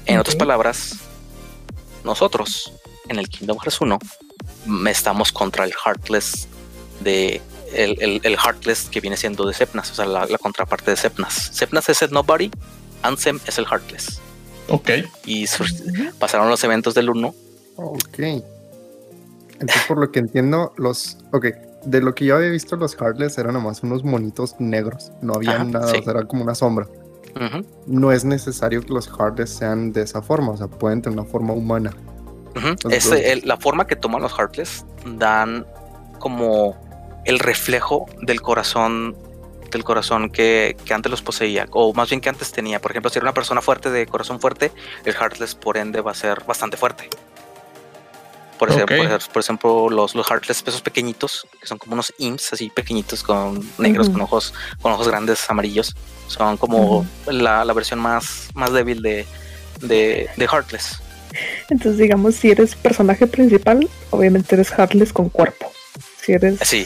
En 0.05 0.19
otras 0.19 0.35
palabras, 0.35 0.95
nosotros 2.03 2.73
en 3.09 3.19
el 3.19 3.29
Kingdom 3.29 3.57
Hearts 3.59 3.79
1 3.81 3.99
mm, 4.65 4.87
estamos 4.87 5.31
contra 5.31 5.65
el 5.65 5.73
Heartless 5.73 6.47
de 7.01 7.41
el, 7.73 7.97
el- 8.01 8.21
el 8.23 8.37
Heartless 8.37 8.87
que 8.89 9.01
viene 9.01 9.17
siendo 9.17 9.45
de 9.47 9.53
Sepnas, 9.53 9.89
o 9.91 9.95
sea, 9.95 10.05
la, 10.05 10.25
la 10.27 10.37
contraparte 10.37 10.91
de 10.91 10.97
Sepnas. 10.97 11.49
Sepnas 11.53 11.89
es 11.89 12.01
el 12.03 12.11
Nobody, 12.11 12.51
Ansem 13.01 13.39
es 13.47 13.57
el 13.57 13.65
Heartless. 13.65 14.19
Ok. 14.73 14.89
Y 15.25 15.45
pasaron 16.19 16.49
los 16.49 16.63
eventos 16.63 16.93
del 16.95 17.09
1. 17.09 17.33
Ok. 17.75 18.19
Entonces, 18.19 19.81
por 19.87 19.97
lo 19.99 20.11
que 20.11 20.19
entiendo, 20.19 20.73
los. 20.77 21.17
Ok. 21.31 21.47
De 21.85 22.01
lo 22.01 22.15
que 22.15 22.25
yo 22.25 22.37
había 22.37 22.49
visto, 22.49 22.75
los 22.75 22.95
Heartless 22.95 23.37
eran 23.37 23.53
nomás 23.53 23.83
unos 23.83 24.03
monitos 24.03 24.55
negros. 24.59 25.11
No 25.21 25.33
había 25.35 25.55
Ajá, 25.55 25.63
nada, 25.65 25.87
sí. 25.89 25.97
o 25.99 26.03
sea, 26.03 26.13
era 26.13 26.23
como 26.25 26.43
una 26.43 26.55
sombra. 26.55 26.87
No 27.87 28.11
es 28.11 28.23
necesario 28.25 28.81
que 28.81 28.93
los 28.93 29.07
Heartless 29.07 29.49
sean 29.49 29.91
de 29.91 30.03
esa 30.03 30.21
forma, 30.21 30.51
o 30.51 30.57
sea, 30.57 30.67
pueden 30.67 31.01
tener 31.01 31.19
una 31.19 31.27
forma 31.29 31.53
humana. 31.53 31.91
el- 33.11 33.41
la 33.45 33.57
forma 33.57 33.85
que 33.87 33.95
toman 33.95 34.21
los 34.21 34.31
Heartless 34.37 34.85
dan 35.17 35.65
como 36.19 36.75
el 37.25 37.39
reflejo 37.39 38.05
del 38.21 38.41
corazón 38.41 39.15
del 39.73 39.83
corazón 39.83 40.29
que, 40.29 40.77
que 40.85 40.93
antes 40.93 41.09
los 41.09 41.21
poseía, 41.21 41.67
o 41.71 41.93
más 41.93 42.09
bien 42.09 42.21
que 42.21 42.29
antes 42.29 42.51
tenía. 42.51 42.79
Por 42.79 42.91
ejemplo, 42.91 43.09
si 43.09 43.19
era 43.19 43.25
una 43.25 43.33
persona 43.33 43.61
fuerte 43.61 43.89
de 43.89 44.05
corazón 44.05 44.39
fuerte, 44.39 44.71
el 45.05 45.13
Heartless 45.13 45.55
por 45.55 45.77
ende 45.77 46.01
va 46.01 46.11
a 46.11 46.15
ser 46.15 46.43
bastante 46.45 46.77
fuerte. 46.77 47.09
Por 48.57 48.71
ejemplo, 48.71 48.95
por, 49.33 49.41
ejemplo 49.41 49.89
los, 49.89 50.15
los 50.15 50.25
Heartless 50.25 50.63
esos 50.65 50.81
pequeñitos, 50.81 51.45
que 51.59 51.67
son 51.67 51.77
como 51.77 51.93
unos 51.93 52.13
imps 52.17 52.53
así 52.53 52.69
pequeñitos 52.69 53.21
con 53.21 53.67
negros, 53.77 54.09
con 54.09 54.21
ojos, 54.21 54.53
con 54.81 54.93
ojos 54.93 55.07
grandes 55.07 55.49
amarillos. 55.49 55.93
Son 56.27 56.55
como 56.55 57.05
la, 57.25 57.65
la 57.65 57.73
versión 57.73 57.99
más, 57.99 58.49
más 58.53 58.71
débil 58.71 59.01
de, 59.01 59.25
de, 59.81 60.29
de 60.37 60.45
Heartless. 60.45 61.01
Entonces, 61.69 61.97
digamos, 61.97 62.35
si 62.35 62.51
eres 62.51 62.75
personaje 62.75 63.27
principal, 63.27 63.89
obviamente 64.11 64.55
eres 64.55 64.71
Heartless 64.71 65.11
con 65.11 65.29
cuerpo. 65.29 65.71
Si 66.21 66.31
eres 66.31 66.59
Sí, 66.63 66.85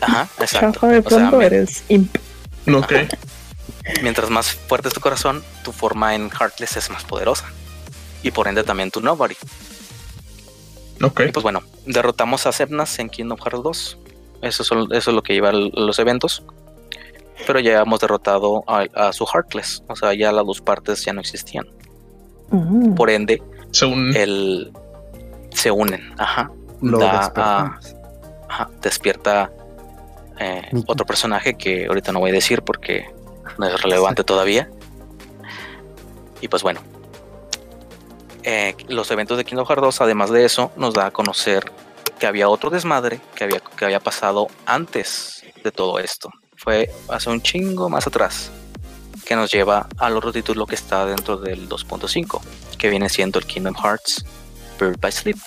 ajá, 0.00 0.28
exacto. 0.40 0.72
chafa 0.72 0.88
de 0.88 0.98
O 0.98 1.02
sea, 1.02 1.18
pronto, 1.18 1.42
eres 1.42 1.82
imp. 1.88 2.16
Ok. 2.74 2.92
mientras 4.02 4.30
más 4.30 4.52
fuerte 4.52 4.88
es 4.88 4.94
tu 4.94 5.00
corazón, 5.00 5.42
tu 5.64 5.72
forma 5.72 6.14
en 6.14 6.30
Heartless 6.30 6.76
es 6.76 6.90
más 6.90 7.04
poderosa. 7.04 7.46
Y 8.22 8.30
por 8.30 8.48
ende 8.48 8.64
también 8.64 8.90
tu 8.90 9.00
Nobody. 9.00 9.36
Ok. 11.02 11.20
Y 11.28 11.32
pues 11.32 11.42
bueno, 11.42 11.62
derrotamos 11.84 12.46
a 12.46 12.52
Zepnas 12.52 12.98
en 12.98 13.08
Kingdom 13.10 13.38
Hearts 13.38 13.62
2. 13.62 13.98
Eso, 14.42 14.64
son- 14.64 14.92
eso 14.94 15.10
es 15.10 15.14
lo 15.14 15.22
que 15.22 15.34
lleva 15.34 15.50
el- 15.50 15.70
los 15.74 15.98
eventos. 15.98 16.42
Pero 17.46 17.60
ya 17.60 17.80
hemos 17.82 18.00
derrotado 18.00 18.64
a, 18.66 18.86
a 18.94 19.12
su 19.12 19.26
Heartless. 19.26 19.82
O 19.88 19.94
sea, 19.96 20.14
ya 20.14 20.32
las 20.32 20.46
dos 20.46 20.60
partes 20.60 21.04
ya 21.04 21.12
no 21.12 21.20
existían. 21.20 21.66
Mm. 22.50 22.94
Por 22.94 23.10
ende, 23.10 23.42
Según. 23.72 24.16
el, 24.16 24.72
se 25.52 25.70
unen. 25.70 26.14
Ajá. 26.18 26.50
Lo 26.80 26.98
Da 26.98 27.30
a- 27.36 27.78
ajá, 28.48 28.70
despierta 28.80 29.50
eh, 30.38 30.70
otro 30.86 31.06
personaje 31.06 31.56
que 31.56 31.86
ahorita 31.86 32.12
no 32.12 32.20
voy 32.20 32.30
a 32.30 32.34
decir 32.34 32.62
porque 32.62 33.06
no 33.58 33.66
es 33.66 33.82
relevante 33.82 34.24
todavía. 34.24 34.70
Y 36.40 36.48
pues 36.48 36.62
bueno, 36.62 36.80
eh, 38.42 38.76
los 38.88 39.10
eventos 39.10 39.38
de 39.38 39.44
Kingdom 39.44 39.66
Hearts 39.66 39.82
2, 39.82 40.00
además 40.02 40.30
de 40.30 40.44
eso, 40.44 40.70
nos 40.76 40.94
da 40.94 41.06
a 41.06 41.10
conocer 41.10 41.72
que 42.18 42.26
había 42.26 42.48
otro 42.48 42.70
desmadre 42.70 43.20
que 43.34 43.44
había, 43.44 43.60
que 43.60 43.84
había 43.84 44.00
pasado 44.00 44.48
antes 44.66 45.42
de 45.62 45.72
todo 45.72 45.98
esto. 45.98 46.30
Fue 46.56 46.90
hace 47.08 47.30
un 47.30 47.42
chingo 47.42 47.88
más 47.88 48.06
atrás 48.06 48.50
que 49.24 49.34
nos 49.34 49.50
lleva 49.50 49.88
al 49.98 50.16
otro 50.16 50.32
título 50.32 50.66
que 50.66 50.76
está 50.76 51.04
dentro 51.04 51.36
del 51.36 51.68
2.5, 51.68 52.40
que 52.78 52.88
viene 52.88 53.08
siendo 53.08 53.38
el 53.38 53.46
Kingdom 53.46 53.74
Hearts 53.74 54.24
Bird 54.78 54.98
by 55.00 55.10
Sleep, 55.10 55.38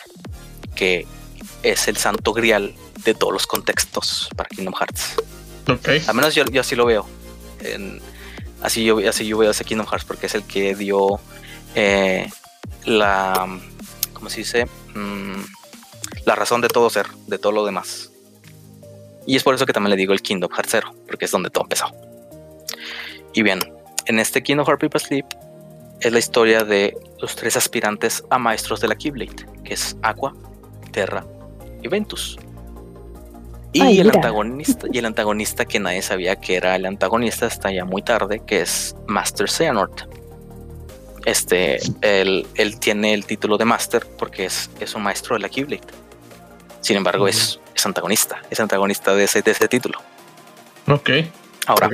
que 0.75 1.07
es 1.63 1.87
el 1.87 1.97
santo 1.97 2.33
grial 2.33 2.73
de 3.03 3.13
todos 3.13 3.33
los 3.33 3.47
contextos 3.47 4.29
para 4.35 4.49
Kingdom 4.49 4.73
Hearts. 4.73 5.15
Ok. 5.67 5.89
Al 6.07 6.15
menos 6.15 6.33
yo, 6.35 6.45
yo 6.45 6.61
así 6.61 6.75
lo 6.75 6.85
veo. 6.85 7.05
En- 7.61 8.01
así, 8.61 8.83
yo, 8.83 8.97
así 9.07 9.25
yo 9.27 9.37
veo 9.37 9.51
ese 9.51 9.65
Kingdom 9.65 9.87
Hearts 9.87 10.05
porque 10.05 10.25
es 10.27 10.35
el 10.35 10.43
que 10.43 10.75
dio 10.75 11.19
eh, 11.75 12.29
la. 12.85 13.59
¿Cómo 14.13 14.29
se 14.29 14.37
dice? 14.37 14.65
Mm, 14.95 15.41
la 16.25 16.35
razón 16.35 16.61
de 16.61 16.67
todo 16.67 16.89
ser, 16.89 17.07
de 17.27 17.37
todo 17.37 17.51
lo 17.51 17.65
demás. 17.65 18.09
Y 19.25 19.35
es 19.35 19.43
por 19.43 19.53
eso 19.53 19.65
que 19.65 19.73
también 19.73 19.91
le 19.91 19.95
digo 19.97 20.13
el 20.13 20.21
Kingdom 20.21 20.49
Hearts 20.51 20.69
0, 20.71 20.93
porque 21.07 21.25
es 21.25 21.31
donde 21.31 21.49
todo 21.49 21.63
empezó. 21.65 21.85
Y 23.33 23.43
bien, 23.43 23.59
en 24.05 24.19
este 24.19 24.41
Kingdom 24.41 24.65
Hearts 24.65 24.81
People 24.81 24.99
Sleep 24.99 25.25
es 26.01 26.11
la 26.11 26.19
historia 26.19 26.63
de 26.63 26.97
los 27.19 27.35
tres 27.35 27.55
aspirantes 27.55 28.23
a 28.29 28.39
maestros 28.39 28.79
de 28.81 28.87
la 28.87 28.95
Keyblade, 28.95 29.45
que 29.63 29.73
es 29.75 29.95
Aqua, 30.01 30.33
Terra 30.91 31.25
y 31.81 31.87
Ventus. 31.87 32.37
Y 33.71 33.81
Ay, 33.81 33.99
el 33.99 34.07
mira. 34.07 34.17
antagonista, 34.17 34.87
y 34.91 34.97
el 34.97 35.05
antagonista 35.05 35.65
que 35.65 35.79
nadie 35.79 36.01
sabía 36.01 36.35
que 36.37 36.55
era 36.55 36.75
el 36.75 36.85
antagonista 36.85 37.45
hasta 37.45 37.71
ya 37.71 37.85
muy 37.85 38.01
tarde, 38.01 38.41
que 38.45 38.61
es 38.61 38.95
Master 39.07 39.47
Xehanort. 39.49 40.01
Este, 41.25 41.77
él, 42.01 42.47
él 42.55 42.79
tiene 42.79 43.13
el 43.13 43.25
título 43.25 43.57
de 43.57 43.65
Master 43.65 44.05
porque 44.17 44.45
es, 44.45 44.69
es 44.79 44.95
un 44.95 45.03
maestro 45.03 45.35
de 45.35 45.41
la 45.41 45.49
Keyblade. 45.49 45.83
Sin 46.81 46.97
embargo, 46.97 47.27
es, 47.27 47.59
es 47.75 47.85
antagonista, 47.85 48.41
es 48.49 48.59
antagonista 48.59 49.13
de 49.13 49.25
ese, 49.25 49.41
de 49.41 49.51
ese 49.51 49.67
título. 49.67 49.99
Ok. 50.87 51.09
Ahora, 51.67 51.87
Ok, 51.87 51.93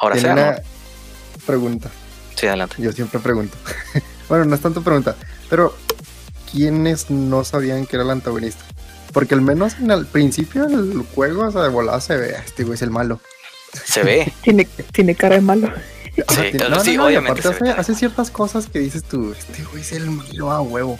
ahora 0.00 0.14
Tiene 0.16 0.34
Xehanort. 0.34 0.58
una 0.58 1.44
pregunta. 1.46 1.90
Sí, 2.34 2.46
adelante. 2.46 2.76
Yo 2.78 2.90
siempre 2.90 3.20
pregunto. 3.20 3.56
bueno, 4.28 4.46
no 4.46 4.54
es 4.56 4.60
tanto 4.60 4.82
pregunta, 4.82 5.14
pero 5.48 5.76
¿quiénes 6.50 7.10
no 7.10 7.44
sabían 7.44 7.86
que 7.86 7.96
era 7.96 8.04
el 8.04 8.10
antagonista? 8.10 8.64
Porque 9.12 9.34
al 9.34 9.40
menos 9.40 9.74
en 9.80 9.90
el 9.90 10.06
principio 10.06 10.66
del 10.66 11.02
juego, 11.14 11.44
o 11.46 11.50
sea, 11.50 11.62
de 11.62 11.68
volada 11.68 12.00
se 12.00 12.16
ve, 12.16 12.34
este 12.44 12.64
güey 12.64 12.74
es 12.74 12.82
el 12.82 12.90
malo. 12.90 13.20
Se 13.84 14.02
ve. 14.02 14.32
Tiene, 14.42 14.66
tiene 14.92 15.14
cara 15.14 15.36
de 15.36 15.40
malo. 15.42 15.72
Sí, 16.16 16.24
tiene- 16.50 16.80
sí, 16.80 16.94
y 16.94 16.98
obviamente 16.98 17.46
aparte 17.46 17.70
hace, 17.70 17.94
ciertas 17.94 18.30
cosas 18.30 18.66
que 18.66 18.80
dices 18.80 19.04
tú, 19.04 19.32
este 19.38 19.62
güey 19.64 19.82
es 19.82 19.92
el 19.92 20.10
malo 20.10 20.50
a 20.50 20.60
huevo. 20.60 20.98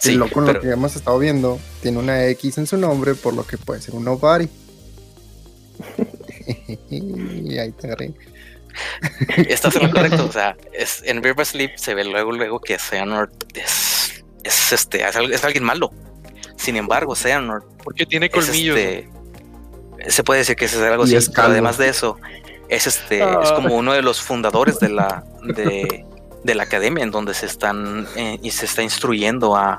Sí, 0.00 0.12
y 0.12 0.14
lo 0.14 0.30
con 0.30 0.44
pero- 0.46 0.58
lo 0.58 0.60
que 0.62 0.70
hemos 0.70 0.94
estado 0.94 1.18
viendo, 1.18 1.58
tiene 1.82 1.98
una 1.98 2.24
X 2.26 2.58
en 2.58 2.66
su 2.66 2.76
nombre, 2.76 3.14
por 3.14 3.34
lo 3.34 3.44
que 3.46 3.58
puede 3.58 3.80
ser 3.80 3.94
un 3.94 4.04
nobody. 4.04 4.48
y 6.90 7.58
ahí 7.58 7.72
te 7.72 7.86
agarré. 7.88 8.12
Estás 9.48 9.74
en 9.76 9.84
lo 9.84 9.90
correcto. 9.92 10.26
O 10.26 10.32
sea, 10.32 10.56
es, 10.72 11.02
en 11.04 11.22
River 11.22 11.44
Sleep 11.46 11.76
se 11.76 11.94
ve 11.94 12.04
luego, 12.04 12.32
luego 12.32 12.60
que 12.60 12.78
Xehanort 12.78 13.32
es, 13.56 14.22
es, 14.44 14.72
este, 14.72 15.02
es 15.06 15.44
alguien 15.44 15.64
malo. 15.64 15.92
Sin 16.56 16.76
embargo, 16.76 17.14
Xehanort 17.14 17.64
Porque 17.82 18.06
tiene 18.06 18.26
es 18.26 18.32
colmillos. 18.32 18.76
este, 18.78 19.08
se 20.08 20.22
puede 20.24 20.40
decir 20.40 20.56
que 20.56 20.64
es 20.66 20.76
algo 20.76 21.04
Y 21.04 21.08
así. 21.08 21.16
es 21.16 21.28
pero 21.30 21.48
además 21.48 21.78
de 21.78 21.88
eso, 21.88 22.16
es 22.68 22.86
este, 22.86 23.22
Ah. 23.22 23.40
es 23.42 23.52
como 23.52 23.74
uno 23.76 23.92
de 23.92 24.02
los 24.02 24.20
fundadores 24.22 24.78
de 24.80 24.88
la, 24.88 25.24
de, 25.42 26.04
de 26.44 26.54
la 26.54 26.62
academia 26.64 27.02
en 27.04 27.10
donde 27.10 27.34
se 27.34 27.46
están 27.46 28.06
eh, 28.16 28.38
y 28.42 28.50
se 28.50 28.66
está 28.66 28.82
instruyendo 28.82 29.56
a, 29.56 29.78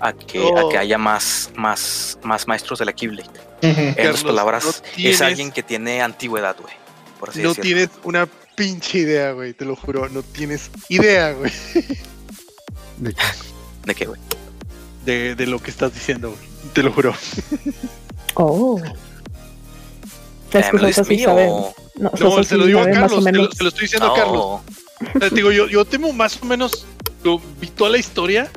a 0.00 0.12
que, 0.12 0.38
a 0.40 0.64
Oh. 0.64 0.68
que 0.68 0.78
haya 0.78 0.98
más, 0.98 1.50
más, 1.56 2.18
más 2.22 2.46
maestros 2.46 2.78
de 2.78 2.84
la 2.84 2.92
Keyblade. 2.92 3.30
En 3.62 3.90
otras 4.08 4.22
palabras, 4.22 4.82
no 4.96 5.08
es 5.08 5.20
alguien 5.20 5.50
que 5.50 5.62
tiene 5.62 6.00
antigüedad, 6.02 6.56
güey. 6.60 6.72
Por 7.18 7.30
así 7.30 7.42
no 7.42 7.48
decirlo. 7.48 7.62
tienes 7.64 7.90
una 8.04 8.28
pinche 8.54 8.98
idea, 8.98 9.32
güey. 9.32 9.52
Te 9.54 9.64
lo 9.64 9.74
juro. 9.74 10.08
No 10.08 10.22
tienes 10.22 10.70
idea, 10.88 11.32
güey. 11.32 11.50
De- 12.98 13.14
¿De 13.84 13.94
qué, 13.94 14.04
güey? 14.06 14.20
De, 15.08 15.34
de 15.34 15.46
lo 15.46 15.58
que 15.58 15.70
estás 15.70 15.94
diciendo. 15.94 16.34
Te 16.74 16.82
lo 16.82 16.92
juro. 16.92 17.14
Oh. 18.40 18.80
Es 20.52 20.66
que 20.66 20.72
¿Me 20.74 20.80
lo 20.80 20.86
dices 20.86 20.96
Sosa 20.96 21.00
a 21.00 21.04
sí 21.04 21.16
mí 21.16 21.22
sabe. 21.24 21.46
o...? 21.48 21.74
No, 21.96 22.10
No, 22.20 22.44
se 22.44 22.56
lo 22.56 22.66
digo 22.66 22.80
a 22.80 22.88
Carlos. 22.90 23.24
Te 23.24 23.32
lo, 23.32 23.48
te 23.48 23.62
lo 23.64 23.68
estoy 23.70 23.82
diciendo 23.86 24.12
a 24.12 24.14
Carlos. 24.14 24.36
Oh, 24.40 24.62
O 25.16 25.18
sea, 25.18 25.28
te 25.30 25.34
digo, 25.34 25.50
yo, 25.50 25.66
yo 25.66 25.84
tengo 25.84 26.12
más 26.12 26.40
o 26.40 26.44
menos. 26.46 26.86
Yo 27.24 27.40
vi 27.60 27.66
toda 27.68 27.90
la 27.90 27.98
historia. 27.98 28.48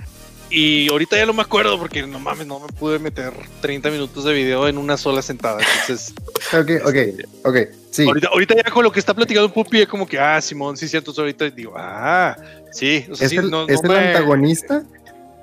Y 0.52 0.88
ahorita 0.90 1.16
ya 1.18 1.26
no 1.26 1.34
me 1.34 1.42
acuerdo 1.42 1.80
porque 1.80 2.06
no 2.06 2.20
mames, 2.20 2.46
no 2.46 2.60
me 2.60 2.68
pude 2.68 3.00
meter 3.00 3.32
30 3.62 3.90
minutos 3.90 4.24
de 4.26 4.34
video 4.34 4.68
en 4.68 4.78
una 4.78 4.98
sola 4.98 5.22
sentada. 5.22 5.60
Entonces, 5.82 6.14
Ok, 6.54 6.86
ok, 6.86 7.46
ok. 7.46 7.58
Sí, 7.90 8.04
ahorita, 8.06 8.28
ahorita 8.28 8.56
ya 8.58 8.64
con 8.72 8.84
lo 8.84 8.92
que 8.92 9.00
está 9.00 9.14
platicando 9.14 9.52
Pupi 9.52 9.82
es 9.82 9.88
como 9.88 10.06
que, 10.06 10.20
ah, 10.20 10.40
Simón, 10.42 10.76
sí, 10.78 10.88
cierto. 10.90 11.12
Entonces 11.12 11.22
ahorita 11.40 11.56
digo, 11.56 11.74
ah, 11.78 12.36
sí. 12.74 13.06
O 13.10 13.16
sea, 13.16 13.26
es 13.26 13.32
sí, 13.32 13.38
el, 13.38 13.50
no, 13.50 13.66
es 13.68 13.82
no 13.82 13.94
el 13.96 14.00
me- 14.02 14.08
antagonista, 14.10 14.84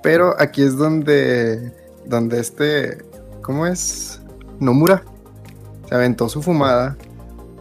pero 0.02 0.34
aquí 0.40 0.62
es 0.62 0.76
donde, 0.76 1.72
donde 2.06 2.40
este, 2.40 2.98
¿cómo 3.42 3.66
es? 3.66 4.20
Nomura 4.60 5.02
se 5.88 5.94
aventó 5.94 6.28
su 6.28 6.42
fumada 6.42 6.96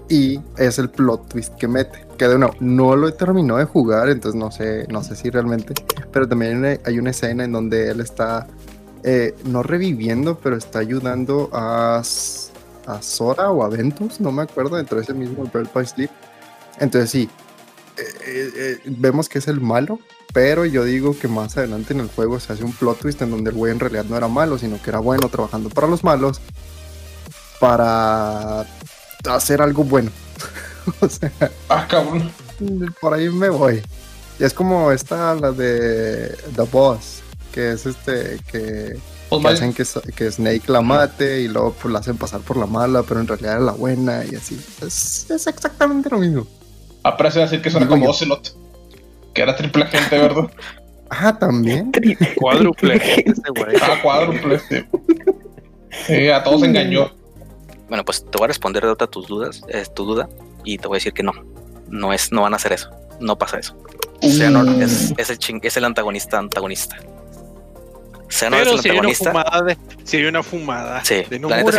y 0.10 0.40
es 0.58 0.80
el 0.80 0.90
plot 0.90 1.30
twist 1.30 1.56
que 1.56 1.68
mete. 1.68 2.06
Que 2.18 2.28
de 2.28 2.38
nuevo, 2.38 2.56
no 2.60 2.96
lo 2.96 3.14
terminó 3.14 3.58
de 3.58 3.66
jugar, 3.66 4.10
entonces 4.10 4.40
no 4.40 4.52
sé, 4.52 4.88
no 4.90 5.04
sé 5.04 5.16
si 5.16 5.30
realmente, 5.30 5.74
pero 6.12 6.28
también 6.28 6.66
hay 6.84 6.98
una, 6.98 7.10
hay 7.10 7.12
escena 7.12 7.44
en 7.44 7.52
donde 7.52 7.92
él 7.92 8.00
está 8.02 8.48
eh, 9.04 9.36
no 9.46 9.64
reviviendo, 9.64 10.38
pero 10.38 10.58
está 10.58 10.80
ayudando 10.80 11.50
a, 11.54 11.98
a 12.00 13.02
Sora 13.02 13.52
o 13.52 13.64
a 13.64 13.70
Ventus, 13.70 14.20
no 14.20 14.32
me 14.32 14.42
acuerdo, 14.42 14.78
dentro 14.78 14.98
de 14.98 15.04
ese 15.04 15.14
mismo 15.14 15.44
Bird 15.44 15.70
by 15.74 15.86
Sleep. 15.86 16.10
Entonces 16.80 17.12
sí, 17.12 17.30
eh, 17.98 18.52
eh, 18.56 18.80
vemos 18.86 19.30
que 19.30 19.40
es 19.40 19.48
el 19.48 19.62
malo, 19.62 20.00
pero 20.38 20.66
yo 20.66 20.84
digo 20.84 21.18
que 21.18 21.28
más 21.28 21.58
adelante 21.58 21.94
en 21.94 22.00
el 22.00 22.10
juego 22.10 22.40
se 22.40 22.54
hace 22.54 22.64
un 22.64 22.72
plot 22.72 23.00
twist 23.00 23.20
en 23.24 23.32
donde 23.32 23.50
el 23.50 23.56
güey 23.56 23.72
en 23.72 23.80
realidad 23.80 24.06
no 24.08 24.16
era 24.16 24.28
malo, 24.28 24.60
sino 24.60 24.80
que 24.80 24.92
era 24.92 25.00
bueno 25.00 25.30
trabajando 25.30 25.68
para 25.70 25.88
los 25.88 26.04
malos 26.04 26.42
para 27.60 28.64
hacer 29.28 29.64
algo 29.64 29.84
bueno. 29.84 30.12
o 31.02 31.10
sea, 31.10 31.32
Ah, 31.70 31.88
cabrón. 31.90 32.32
por 33.02 33.16
ahí 33.16 33.30
me 33.30 33.50
voy. 33.50 33.82
Y 34.38 34.44
es 34.44 34.54
como 34.54 34.92
esta, 34.92 35.34
la 35.34 35.52
de 35.52 36.38
The 36.56 36.62
Boss, 36.72 37.22
que 37.52 37.72
es 37.72 37.88
este, 37.88 38.40
que, 38.52 39.00
Pues 39.30 39.42
que 39.42 39.48
hacen 39.48 39.74
que, 39.74 39.86
que 40.16 40.32
Snake 40.32 40.72
la 40.72 40.82
mate 40.82 41.42
y 41.42 41.48
luego 41.48 41.74
pues, 41.82 41.92
la 41.92 41.98
hacen 41.98 42.18
pasar 42.18 42.42
por 42.42 42.58
la 42.58 42.68
mala, 42.68 43.02
pero 43.02 43.22
en 43.22 43.28
realidad 43.28 43.54
era 43.54 43.62
la 43.62 43.72
buena 43.72 44.24
y 44.24 44.36
así. 44.36 44.64
Es, 44.86 45.32
es 45.32 45.48
exactamente 45.48 46.12
lo 46.12 46.20
mismo. 46.20 46.46
Ah, 47.02 47.18
pero 47.18 47.32
se 47.32 47.40
decir 47.40 47.60
que 47.60 47.72
suena 47.72 47.88
Digo 47.88 47.96
como 47.96 48.06
yo. 48.06 48.12
Ocelot. 48.12 48.67
Que 49.38 49.44
era 49.44 49.56
triple 49.56 49.84
agente, 49.84 50.18
¿verdad? 50.18 50.50
Ah, 51.12 51.38
también. 51.38 51.92
Cuádruple. 52.38 53.00
G. 53.00 53.24
Ese 53.32 53.42
güey. 53.56 53.78
Ah, 53.82 54.00
cuádruple. 54.02 54.60
Sí. 54.60 54.84
Sí, 56.08 56.28
a 56.30 56.44
todos 56.44 56.64
engañó. 56.64 57.12
Bueno, 57.88 58.04
pues 58.04 58.26
te 58.26 58.38
voy 58.38 58.46
a 58.46 58.48
responder 58.48 58.84
de 58.84 58.90
otra 58.90 59.08
tus 59.08 59.28
dudas, 59.28 59.62
es 59.70 59.94
tu 59.94 60.06
duda, 60.06 60.28
y 60.66 60.78
te 60.80 60.88
voy 60.88 60.96
a 60.96 61.00
decir 61.00 61.14
que 61.14 61.22
no. 61.24 61.32
No 61.88 62.12
es, 62.14 62.32
no 62.32 62.42
van 62.42 62.54
a 62.54 62.56
hacer 62.58 62.74
eso. 62.74 62.90
No 63.20 63.38
pasa 63.38 63.60
eso. 63.60 63.78
Xehanort 64.22 64.68
Uh. 64.70 64.82
es, 64.82 65.14
es 65.18 65.30
el 65.30 65.38
ching- 65.38 65.60
es 65.64 65.78
el 65.78 65.86
antagonista 65.86 66.40
antagonista. 66.40 66.98
Xehanort 68.30 68.68
es 68.68 68.74
el 68.74 68.80
si 68.80 68.90
hay 68.90 68.98
una 69.00 69.08
antagonista. 69.10 69.32
fumada 69.32 69.62
de, 69.64 69.78
si 70.04 70.18
hay 70.18 70.26
una 70.26 70.44
fumada 70.44 71.06
Sí, 71.06 71.24
de 71.30 71.40
la 71.40 71.58
neta 71.58 71.72
sí 71.72 71.78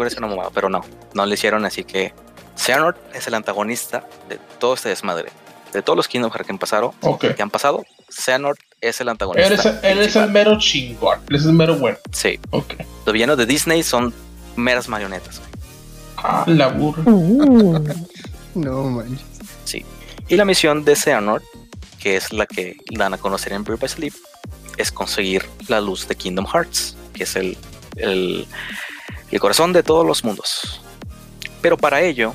hubiera 0.00 0.10
sido 0.10 0.18
una, 0.24 0.28
mamada, 0.28 0.50
pero 0.54 0.68
no, 0.70 0.80
no 1.14 1.26
le 1.26 1.34
hicieron 1.34 1.64
así 1.66 1.84
que 1.84 2.14
Xehanort 2.56 2.96
es 3.14 3.26
el 3.26 3.34
antagonista 3.34 4.06
de 4.28 4.38
todo 4.58 4.74
este 4.74 4.88
desmadre. 4.88 5.28
De 5.72 5.82
todos 5.82 5.96
los 5.96 6.08
Kingdom 6.08 6.30
Hearts 6.30 6.46
que 6.46 6.52
han 6.52 6.58
pasado, 6.58 6.94
que 7.18 7.42
han 7.42 7.50
pasado, 7.50 7.84
Xehanort 8.10 8.58
es 8.80 9.00
el 9.00 9.08
antagonista. 9.08 9.46
Él 9.48 9.52
es, 9.54 9.66
él 9.82 9.98
es 10.00 10.16
el 10.16 10.30
mero 10.30 10.58
chingón. 10.58 11.20
Él 11.30 11.36
es 11.36 11.44
el 11.46 11.52
mero 11.54 11.76
bueno. 11.76 11.98
Sí, 12.12 12.38
Ok. 12.50 12.74
los 13.06 13.12
villanos 13.12 13.38
de 13.38 13.46
Disney 13.46 13.82
son 13.82 14.12
meras 14.56 14.88
marionetas. 14.88 15.38
güey. 15.38 15.50
Ah, 16.18 16.44
la 16.46 16.68
burra. 16.68 17.02
Uh, 17.06 17.82
No 18.54 18.82
manches. 18.84 19.26
Y 20.28 20.36
la 20.36 20.44
misión 20.44 20.84
de 20.84 20.94
Xehanort, 20.94 21.42
que 21.98 22.16
es 22.16 22.32
la 22.32 22.46
que 22.46 22.76
dan 22.90 23.12
a 23.14 23.18
conocer 23.18 23.52
en 23.54 23.64
Birth 23.64 23.80
by 23.80 23.88
Sleep, 23.88 24.14
es 24.76 24.92
conseguir 24.92 25.44
la 25.68 25.80
luz 25.80 26.06
de 26.06 26.14
Kingdom 26.16 26.46
Hearts, 26.46 26.96
que 27.12 27.24
es 27.24 27.34
el, 27.36 27.56
el, 27.96 28.46
el 29.30 29.40
corazón 29.40 29.72
de 29.72 29.82
todos 29.82 30.06
los 30.06 30.22
mundos. 30.24 30.80
Pero 31.60 31.76
para 31.76 32.02
ello 32.02 32.34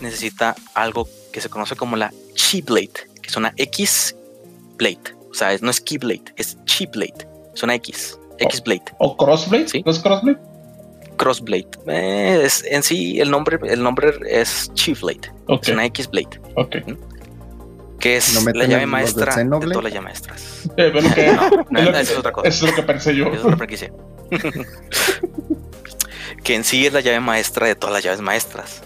necesita 0.00 0.54
algo 0.74 1.08
que 1.36 1.42
se 1.42 1.50
conoce 1.50 1.76
como 1.76 1.96
la 1.96 2.10
Chi 2.32 2.62
Blade, 2.62 2.88
que 3.20 3.28
es 3.28 3.36
una 3.36 3.52
X 3.58 4.16
Blade. 4.78 5.14
O 5.30 5.34
sea, 5.34 5.52
es- 5.52 5.60
no 5.60 5.70
es 5.70 5.82
Keyblade, 5.82 6.32
es 6.36 6.56
Chi 6.64 6.86
Blade. 6.86 7.28
Es 7.54 7.62
una 7.62 7.74
X. 7.74 8.18
X 8.38 8.62
Blade. 8.64 8.84
¿O 8.98 9.18
Crossblade? 9.18 9.68
Sí. 9.68 9.82
¿No 9.84 9.92
es 9.92 9.98
Crossblade? 9.98 10.38
Crossblade. 11.18 11.68
Eh, 11.88 12.40
es, 12.42 12.64
en 12.64 12.82
sí, 12.82 13.20
el 13.20 13.30
nombre, 13.30 13.58
el 13.68 13.82
nombre 13.82 14.14
es 14.30 14.70
Chi 14.72 14.94
Blade. 14.94 15.30
Ok. 15.46 15.64
Es 15.64 15.68
una 15.74 15.84
X 15.84 16.08
Blade. 16.08 16.40
Ok. 16.54 16.76
Que 18.00 18.16
es 18.16 18.32
¿No 18.32 18.40
meten 18.40 18.60
la 18.60 18.64
llave 18.66 18.80
de 18.80 18.86
maestra 18.86 19.36
de 19.36 19.44
todas 19.44 19.84
las 19.84 19.92
llaves 19.92 20.02
maestras. 20.04 20.62
Eh, 20.78 20.90
pero 20.90 21.14
que- 21.14 21.32
No, 21.70 21.80
no, 21.80 21.80
es 21.80 21.84
lo 21.84 21.90
eso 21.90 22.00
es 22.00 22.10
que- 22.12 22.16
otra 22.16 22.32
cosa. 22.32 22.48
Eso 22.48 22.64
es 22.64 22.70
lo 22.70 22.76
que 22.76 22.82
pensé 22.82 23.14
yo. 23.14 23.26
Es 23.26 23.40
otra 23.44 23.58
franquicia. 23.58 23.92
que 26.42 26.54
en 26.54 26.64
sí 26.64 26.86
es 26.86 26.94
la 26.94 27.00
llave 27.00 27.20
maestra 27.20 27.66
de 27.66 27.74
todas 27.74 27.92
las 27.92 28.02
llaves 28.02 28.22
maestras. 28.22 28.82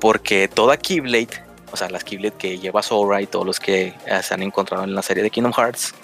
Porque 0.00 0.48
toda 0.48 0.76
Keyblade, 0.76 1.44
o 1.70 1.76
sea, 1.76 1.90
las 1.90 2.04
Keyblade 2.04 2.36
que 2.36 2.58
lleva 2.58 2.82
Sora 2.82 3.20
y 3.20 3.26
todos 3.26 3.46
los 3.46 3.60
que 3.60 3.94
eh, 4.06 4.20
se 4.22 4.34
han 4.34 4.42
encontrado 4.42 4.84
en 4.84 4.94
la 4.94 5.02
serie 5.02 5.22
de 5.22 5.30
Kingdom 5.30 5.52
Hearts, 5.52 5.94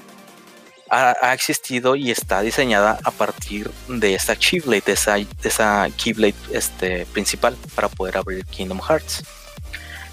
ha, 0.89 1.35
existido 1.35 1.97
y 1.97 2.11
está 2.11 2.43
diseñada 2.43 2.99
a 3.03 3.11
partir 3.11 3.71
de 3.89 4.15
esta 4.15 4.37
Keyblade, 4.37 4.83
de 4.87 4.93
esa, 4.93 5.17
esa 5.43 5.89
Keyblade 5.97 6.35
este, 6.53 7.07
principal 7.07 7.57
para 7.75 7.89
poder 7.89 8.17
abrir 8.17 8.45
Kingdom 8.47 8.81
Hearts. 8.81 9.25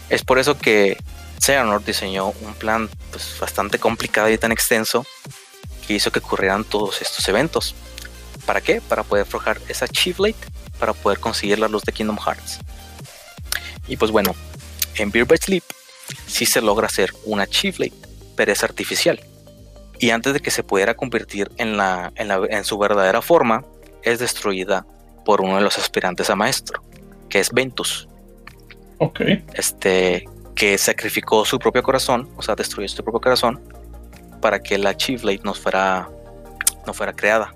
Es 0.10 0.24
por 0.24 0.40
eso 0.40 0.58
que 0.58 0.98
Xehanort 1.40 1.86
diseñó 1.86 2.34
un 2.42 2.54
plan 2.56 2.90
pues, 3.12 3.36
bastante 3.40 3.78
complicado 3.78 4.30
y 4.30 4.38
tan 4.38 4.52
extenso 4.52 5.06
que 5.86 5.94
hizo 5.94 6.12
que 6.12 6.20
ocurrieran 6.20 6.64
todos 6.64 7.02
estos 7.02 7.28
eventos. 7.28 7.76
¿Para 8.46 8.62
qué? 8.62 8.82
Para 8.82 9.04
poder 9.04 9.26
forjar 9.26 9.60
esa 9.68 9.88
Chieflate 9.88 10.36
para 10.80 10.94
poder 10.94 11.20
conseguir 11.20 11.60
la 11.60 11.68
luz 11.68 11.84
de 11.84 11.94
Kingdom 11.94 12.18
Hearts. 12.18 12.60
Y 13.88 13.98
pues 13.98 14.12
bueno, 14.12 14.34
en 14.96 15.12
Beer 15.12 15.26
by 15.26 15.38
Sleep 15.38 15.64
sí 16.28 16.46
se 16.46 16.62
logra 16.62 16.88
hacer 16.88 17.12
una 17.26 17.48
Chieflate, 17.48 17.94
pero 18.36 18.52
es 18.52 18.64
artificial. 18.64 19.20
Y 20.00 20.10
antes 20.10 20.34
de 20.34 20.40
que 20.40 20.52
se 20.52 20.64
pudiera 20.64 20.96
convertir 20.96 21.52
en, 21.58 21.78
la, 21.78 22.12
en, 22.16 22.28
la- 22.28 22.46
en 22.50 22.64
su 22.64 22.78
verdadera 22.78 23.22
forma, 23.22 23.64
es 24.04 24.20
destruida 24.20 24.86
por 25.26 25.42
uno 25.42 25.56
de 25.58 25.62
los 25.62 25.78
aspirantes 25.78 26.30
a 26.30 26.36
maestro, 26.36 26.84
que 27.30 27.40
es 27.40 27.52
Ventus, 27.52 28.08
Ok. 28.98 29.22
este, 29.54 30.28
que 30.56 30.78
sacrificó 30.78 31.46
su 31.46 31.58
propio 31.60 31.82
corazón, 31.84 32.30
o 32.36 32.42
sea, 32.42 32.56
destruyó 32.56 32.88
su 32.90 33.04
propio 33.04 33.22
corazón, 33.22 33.62
para 34.42 34.62
que 34.62 34.78
la 34.78 34.96
Chieflate 34.98 35.40
no 35.44 35.54
fuera, 35.54 36.10
no 36.86 36.94
fuera 36.94 37.14
creada. 37.14 37.54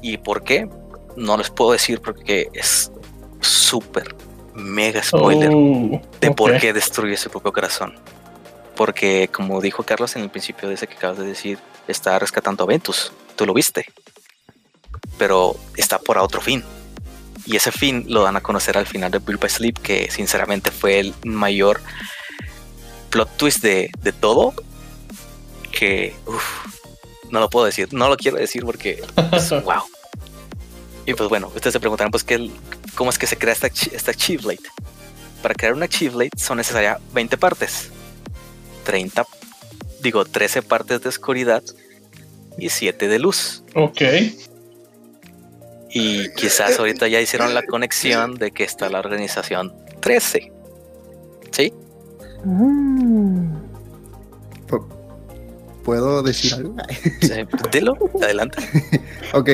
¿Y 0.00 0.16
por 0.18 0.44
qué? 0.44 0.68
No 1.16 1.36
les 1.36 1.50
puedo 1.50 1.72
decir 1.72 2.00
porque 2.00 2.48
es 2.54 2.92
súper, 3.40 4.14
mega 4.58 5.02
spoiler 5.02 5.50
Oh, 5.52 6.00
de 6.20 6.30
por 6.32 6.58
qué 6.58 6.72
destruye 6.72 7.16
su 7.16 7.30
propio 7.30 7.52
corazón. 7.52 7.94
Porque, 8.76 9.28
como 9.32 9.60
dijo 9.60 9.82
Carlos 9.82 10.14
en 10.16 10.22
el 10.22 10.30
principio 10.30 10.68
de 10.68 10.74
ese 10.74 10.86
que 10.86 10.94
acabas 10.94 11.18
de 11.18 11.26
decir, 11.26 11.58
está 11.88 12.18
rescatando 12.18 12.64
a 12.64 12.66
Ventus. 12.66 13.12
Tú 13.36 13.46
lo 13.46 13.54
viste. 13.54 13.86
Pero 15.16 15.56
está 15.76 15.98
por 15.98 16.18
a 16.18 16.22
otro 16.22 16.40
fin. 16.40 16.62
Y 17.44 17.56
ese 17.56 17.72
fin 17.72 18.04
lo 18.08 18.22
dan 18.22 18.36
a 18.36 18.40
conocer 18.40 18.76
al 18.76 18.86
final 18.86 19.10
de 19.10 19.18
Build 19.18 19.40
by 19.40 19.50
Sleep, 19.50 19.78
que 19.78 20.10
sinceramente 20.10 20.70
fue 20.70 21.00
el 21.00 21.14
mayor 21.24 21.80
plot 23.10 23.36
twist 23.36 23.62
de, 23.62 23.90
de 24.02 24.12
todo. 24.12 24.52
Que, 25.72 26.14
uf, 26.26 26.44
no 27.30 27.40
lo 27.40 27.50
puedo 27.50 27.66
decir, 27.66 27.88
no 27.92 28.08
lo 28.08 28.16
quiero 28.16 28.36
decir 28.36 28.64
porque 28.64 29.02
es 29.32 29.50
wow. 29.64 29.82
Y 31.06 31.14
pues 31.14 31.28
bueno, 31.28 31.50
ustedes 31.54 31.72
se 31.72 31.80
preguntarán, 31.80 32.10
pues, 32.10 32.22
¿qué, 32.22 32.50
¿cómo 32.94 33.10
es 33.10 33.18
que 33.18 33.26
se 33.26 33.36
crea 33.36 33.52
esta, 33.52 33.66
esta 33.66 34.14
Chieflate? 34.14 34.68
Para 35.42 35.54
crear 35.54 35.74
una 35.74 35.88
Chieflate 35.88 36.38
son 36.38 36.58
necesarias 36.58 36.98
20 37.12 37.36
partes. 37.36 37.90
30, 38.84 39.26
digo, 40.00 40.24
13 40.24 40.62
partes 40.62 41.02
de 41.02 41.08
oscuridad 41.08 41.62
y 42.56 42.70
7 42.70 43.08
de 43.08 43.18
luz. 43.18 43.62
Ok. 43.74 44.02
Y 45.90 46.30
quizás 46.34 46.78
ahorita 46.78 47.08
ya 47.08 47.20
hicieron 47.20 47.54
la 47.54 47.62
conexión 47.62 48.34
de 48.34 48.50
que 48.50 48.64
está 48.64 48.88
la 48.88 48.98
organización 48.98 49.74
13. 50.00 50.52
¿Sí? 51.50 51.72
mm. 52.44 53.68
¿Puedo 55.88 56.22
decir 56.22 56.52
algo? 56.52 56.76
Sí, 57.22 57.32
Dilo, 57.72 57.96
adelante. 58.22 58.58
Ok. 59.32 59.48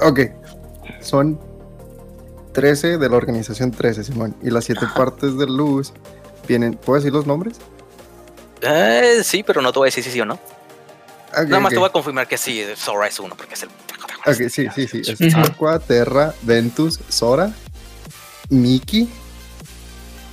Ok. 0.00 0.20
Son 1.00 1.38
13 2.54 2.96
de 2.98 3.08
la 3.10 3.16
organización 3.16 3.70
13, 3.70 4.04
Simón. 4.04 4.34
Y 4.42 4.48
las 4.50 4.64
7 4.64 4.86
partes 4.96 5.36
de 5.36 5.46
luz 5.46 5.92
vienen. 6.48 6.74
¿Puedo 6.74 6.98
decir 6.98 7.12
los 7.12 7.26
nombres? 7.26 7.56
Eh, 8.62 9.20
sí, 9.22 9.42
pero 9.42 9.60
no 9.60 9.72
te 9.72 9.78
voy 9.80 9.86
a 9.86 9.88
decir 9.88 10.02
si 10.02 10.10
sí 10.10 10.20
o 10.20 10.24
no. 10.24 10.38
Nada 11.34 11.60
más 11.60 11.70
te 11.72 11.78
voy 11.78 11.88
a 11.88 11.92
confirmar 11.92 12.26
que 12.28 12.38
sí, 12.38 12.62
Sora 12.76 13.08
es 13.08 13.18
uno, 13.18 13.34
porque 13.36 13.54
es 13.54 13.62
el 13.64 13.68
Ok, 14.26 14.48
sí, 14.48 14.68
sí, 14.74 14.86
sí. 14.86 15.02
Es. 15.04 15.34
Aqua, 15.34 15.78
Terra, 15.80 16.32
Ventus, 16.42 16.98
Sora, 17.10 17.52
Miki, 18.48 19.10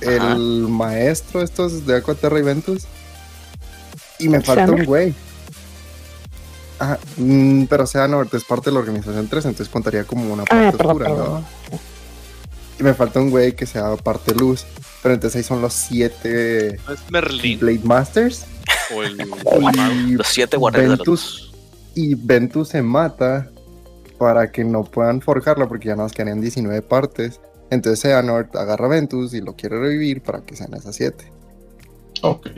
el 0.00 0.20
Ajá. 0.22 0.36
maestro 0.36 1.42
estos 1.42 1.84
de 1.86 1.96
Aqua, 1.96 2.14
Terra 2.14 2.38
y 2.38 2.42
Ventus. 2.42 2.84
Y 4.18 4.28
me 4.28 4.40
falta 4.40 4.70
un 4.70 4.84
güey. 4.84 5.14
Ajá, 6.78 6.98
mm, 7.16 7.64
pero 7.64 7.86
Xehanort 7.86 8.32
es 8.34 8.44
parte 8.44 8.70
de 8.70 8.74
la 8.74 8.80
organización 8.80 9.28
3, 9.28 9.44
entonces 9.44 9.68
contaría 9.70 10.04
como 10.04 10.32
una 10.32 10.44
parte 10.44 10.66
Ah, 10.68 10.72
perdón, 10.72 10.90
oscura, 11.02 11.08
¿no? 11.10 11.14
perdón. 11.16 11.46
Y 12.82 12.84
me 12.84 12.94
falta 12.94 13.20
un 13.20 13.30
güey 13.30 13.54
que 13.54 13.64
sea 13.64 13.94
parte 13.94 14.34
luz. 14.34 14.66
Pero 15.04 15.14
entonces 15.14 15.36
ahí 15.36 15.42
son 15.44 15.62
los 15.62 15.72
7 15.72 16.80
¿No 16.84 16.94
es 16.94 17.10
Merlín 17.12 17.60
Blade 17.60 17.80
Masters. 17.84 18.44
o 18.92 19.04
el 19.04 19.20
Y 20.08 20.12
Los 20.16 20.26
siete 20.26 20.56
guardianes. 20.56 20.98
Ventus, 20.98 21.52
y 21.94 22.16
Ventus 22.16 22.70
se 22.70 22.82
mata 22.82 23.48
para 24.18 24.50
que 24.50 24.64
no 24.64 24.82
puedan 24.82 25.20
forjarla 25.20 25.68
porque 25.68 25.88
ya 25.88 25.96
nos 25.96 26.12
quedarían 26.12 26.40
19 26.40 26.82
partes. 26.82 27.40
Entonces 27.70 28.00
Xehanort 28.00 28.56
agarra 28.56 28.86
a 28.86 28.88
Ventus 28.88 29.32
y 29.32 29.40
lo 29.40 29.54
quiere 29.54 29.78
revivir 29.78 30.20
para 30.20 30.40
que 30.42 30.56
sean 30.56 30.74
esas 30.74 30.96
7. 30.96 31.24
Ok. 32.22 32.48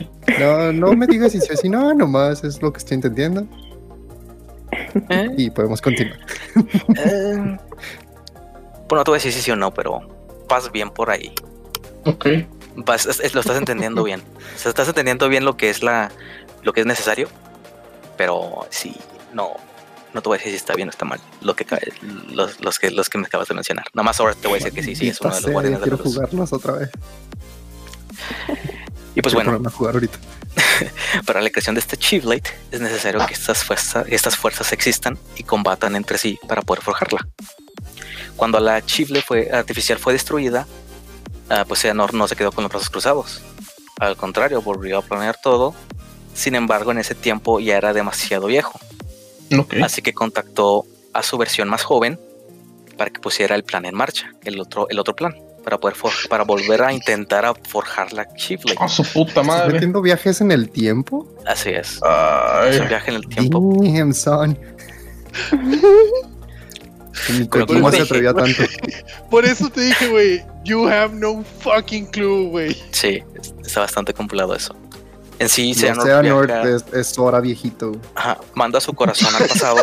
No, 0.40 0.72
no 0.72 0.94
me 0.94 1.06
digas 1.06 1.32
si 1.32 1.40
sí 1.40 1.48
si 1.60 1.68
no, 1.68 1.92
nomás 1.92 2.44
es 2.44 2.62
lo 2.62 2.72
que 2.72 2.78
estoy 2.78 2.94
entendiendo. 2.94 3.46
Eh, 5.10 5.28
Y 5.36 5.50
podemos 5.50 5.82
continuar. 5.82 6.18
eh, 6.96 7.56
bueno, 8.94 9.00
no 9.00 9.04
te 9.04 9.10
voy 9.10 9.16
a 9.16 9.18
decir 9.18 9.32
si 9.32 9.42
sí 9.42 9.50
o 9.50 9.56
no, 9.56 9.72
pero 9.74 10.00
vas 10.48 10.70
bien 10.72 10.90
por 10.90 11.10
ahí. 11.10 11.32
Ok. 12.04 12.26
Vas- 12.76 13.06
es- 13.06 13.20
es- 13.20 13.34
lo 13.34 13.40
estás 13.40 13.56
entendiendo 13.56 14.02
bien. 14.02 14.20
O 14.54 14.58
sea, 14.58 14.68
estás 14.70 14.88
entendiendo 14.88 15.28
bien 15.28 15.44
lo 15.44 15.56
que 15.56 15.70
es 15.70 15.82
la 15.82 16.10
lo 16.62 16.72
que 16.72 16.80
es 16.80 16.86
necesario. 16.86 17.28
Pero 18.16 18.66
sí, 18.70 18.94
no, 19.32 19.50
no 20.12 20.22
te 20.22 20.28
voy 20.28 20.36
a 20.36 20.38
decir 20.38 20.52
si 20.52 20.56
está 20.56 20.74
bien 20.74 20.88
o 20.88 20.90
está 20.90 21.04
mal. 21.04 21.20
Lo 21.40 21.54
que 21.56 21.66
los, 22.32 22.60
los 22.60 22.78
que 22.78 22.90
los 22.90 23.08
que 23.08 23.18
me 23.18 23.26
acabas 23.26 23.48
de 23.48 23.54
mencionar. 23.54 23.86
Nada 23.94 24.04
más 24.04 24.20
ahora 24.20 24.34
te 24.34 24.46
voy 24.48 24.60
a 24.60 24.64
decir 24.64 24.72
que 24.72 24.82
sí, 24.82 24.94
sí, 24.94 25.08
es 25.08 25.20
uno 25.20 25.34
de 25.34 25.40
los 25.40 25.50
guardianes 25.50 25.80
de 25.80 25.86
la 25.86 25.96
Quiero 25.96 26.10
jugarlos 26.10 26.52
otra 26.52 26.72
vez. 26.74 26.90
Y 29.14 29.22
pues 29.22 29.34
bueno, 29.34 29.60
a 29.64 29.70
jugar 29.70 29.94
ahorita. 29.94 30.18
para 31.26 31.40
la 31.40 31.50
creación 31.50 31.74
de 31.74 31.80
este 31.80 31.96
Chieflate 31.96 32.50
es 32.70 32.80
necesario 32.80 33.24
que 33.26 33.34
estas 33.34 33.64
fuerzas, 33.64 34.06
estas 34.08 34.36
fuerzas 34.36 34.72
existan 34.72 35.18
y 35.36 35.42
combatan 35.42 35.96
entre 35.96 36.18
sí 36.18 36.38
para 36.48 36.62
poder 36.62 36.82
forjarla. 36.82 37.26
Cuando 38.36 38.58
la 38.60 38.84
Chieflate 38.84 39.24
fue, 39.24 39.50
artificial 39.52 39.98
fue 39.98 40.12
destruida, 40.12 40.66
ah, 41.50 41.64
pues 41.66 41.84
no 41.94 42.28
se 42.28 42.36
quedó 42.36 42.52
con 42.52 42.62
los 42.64 42.70
brazos 42.70 42.90
cruzados. 42.90 43.40
Al 44.00 44.16
contrario, 44.16 44.60
volvió 44.60 44.98
a 44.98 45.02
planear 45.02 45.36
todo. 45.42 45.74
Sin 46.34 46.54
embargo, 46.56 46.90
en 46.90 46.98
ese 46.98 47.14
tiempo 47.14 47.60
ya 47.60 47.76
era 47.76 47.92
demasiado 47.92 48.46
viejo. 48.48 48.78
Así 49.82 50.02
que 50.02 50.12
contactó 50.12 50.84
a 51.12 51.22
su 51.22 51.38
versión 51.38 51.68
más 51.68 51.84
joven, 51.84 52.18
para 52.96 53.10
que 53.10 53.20
pusiera 53.20 53.54
el 53.54 53.62
plan 53.64 53.84
en 53.84 53.94
marcha, 53.94 54.32
el 54.44 54.60
otro, 54.60 54.88
el 54.88 54.98
otro 54.98 55.14
plan, 55.14 55.34
para 55.62 55.78
poder 55.78 55.96
for- 55.96 56.12
para 56.28 56.42
volver 56.44 56.82
a 56.82 56.92
intentar 56.92 57.44
a 57.44 57.54
forjar 57.54 58.12
la 58.12 58.24
Keyblade. 58.26 58.76
A 58.80 58.88
su 58.88 59.04
puta 59.04 59.28
¿Estás 59.30 59.46
madre. 59.46 59.72
metiendo 59.74 60.02
viajes 60.02 60.40
en 60.40 60.50
el 60.50 60.68
tiempo? 60.70 61.26
Así 61.46 61.70
es. 61.70 61.94
Es 61.96 62.00
Ay, 62.02 62.78
un 62.80 62.88
viaje 62.88 63.10
en 63.10 63.16
el 63.16 63.28
tiempo. 63.28 63.76
Damn, 63.80 64.12
son. 64.12 64.58
Ni 67.32 67.44
Pero 67.46 67.66
Kojima 67.66 67.80
¿cómo 67.80 67.90
se 67.90 67.96
dije? 67.96 68.04
atrevía 68.04 68.34
tanto. 68.34 68.62
Por 69.30 69.44
eso 69.44 69.68
te 69.70 69.80
dije, 69.82 70.08
güey, 70.08 70.44
you 70.64 70.86
have 70.88 71.14
no 71.14 71.44
fucking 71.60 72.06
clue, 72.06 72.48
güey. 72.48 72.76
Sí, 72.92 73.22
es- 73.40 73.54
está 73.64 73.80
bastante 73.80 74.12
compilado 74.14 74.54
eso. 74.54 74.74
En 75.38 75.48
sí, 75.48 75.74
sea 75.74 75.94
viaja- 75.94 76.22
North, 76.22 76.50
es, 76.64 76.84
es 76.94 77.18
hora 77.18 77.40
viejito. 77.40 77.92
ajá, 78.14 78.38
manda 78.54 78.80
su 78.80 78.92
corazón 78.94 79.34
al 79.34 79.46
pasado 79.48 79.82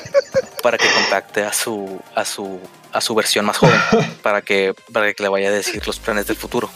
para 0.62 0.76
que 0.78 0.86
contacte 0.92 1.42
a 1.44 1.52
su 1.52 1.98
a 2.14 2.24
su 2.24 2.60
a 2.92 3.00
su 3.00 3.14
versión 3.14 3.46
más 3.46 3.56
joven 3.56 3.80
para 4.22 4.42
que 4.42 4.74
para 4.92 5.12
que 5.14 5.22
le 5.22 5.28
vaya 5.30 5.48
a 5.48 5.52
decir 5.52 5.86
los 5.86 5.98
planes 5.98 6.26
del 6.26 6.36
futuro. 6.36 6.68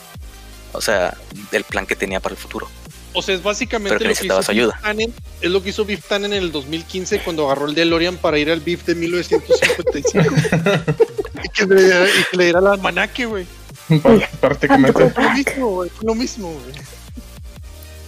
O 0.73 0.81
sea, 0.81 1.15
el 1.53 1.65
plan 1.65 1.87
que 1.87 1.95
tenía 1.97 2.21
para 2.21 2.35
el 2.35 2.39
futuro. 2.41 2.69
O 3.17 3.23
sea, 3.23 3.35
es 3.35 3.43
básicamente 3.43 3.97
Pero 3.99 4.01
que 4.01 4.15
lo 4.15 4.21
que 4.37 4.41
hizo 4.43 4.53
ayuda. 4.53 4.73
Biff 4.75 4.83
Tannen, 4.83 5.15
es 5.41 5.51
lo 5.51 5.63
que 5.63 5.71
hizo 5.71 5.85
Biff 5.85 6.07
Tannen 6.07 6.33
en 6.35 6.43
el 6.43 6.53
2015 6.53 7.21
cuando 7.21 7.47
agarró 7.47 7.67
el 7.67 7.75
DeLorean 7.75 8.17
para 8.19 8.39
ir 8.39 8.51
al 8.51 8.61
Biff 8.61 8.85
de 8.85 8.95
1955. 8.95 10.19
y, 11.45 11.49
que 11.49 11.67
le, 11.67 11.83
diera- 11.83 12.07
y 12.09 12.25
que 12.31 12.37
le 12.37 12.45
diera 12.45 12.61
la 12.61 12.73
almanaque, 12.73 13.25
güey. 13.27 13.47
Pr- 13.89 14.29
prácticamente. 14.41 15.13
Lo 15.17 15.31
mismo, 15.31 15.69
güey. 15.71 15.91
Lo 16.03 16.15
mismo, 16.15 16.53
güey. 16.53 16.75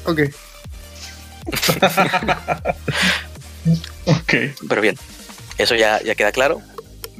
Ok. 0.04 0.34
Ok. 4.06 4.34
Pero 4.68 4.80
bien, 4.80 4.96
eso 5.58 5.74
ya, 5.74 6.02
ya 6.02 6.14
queda 6.14 6.32
claro. 6.32 6.60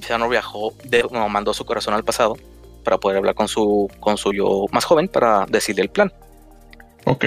Xehanort 0.02 0.30
viajó, 0.30 0.74
de, 0.84 1.04
no, 1.10 1.28
mandó 1.28 1.52
su 1.54 1.64
corazón 1.64 1.94
al 1.94 2.04
pasado 2.04 2.36
para 2.84 2.98
poder 2.98 3.18
hablar 3.18 3.34
con 3.34 3.48
su, 3.48 3.90
con 4.00 4.16
su 4.16 4.32
yo 4.32 4.66
más 4.72 4.84
joven 4.84 5.08
para 5.08 5.46
decirle 5.46 5.82
el 5.82 5.90
plan. 5.90 6.12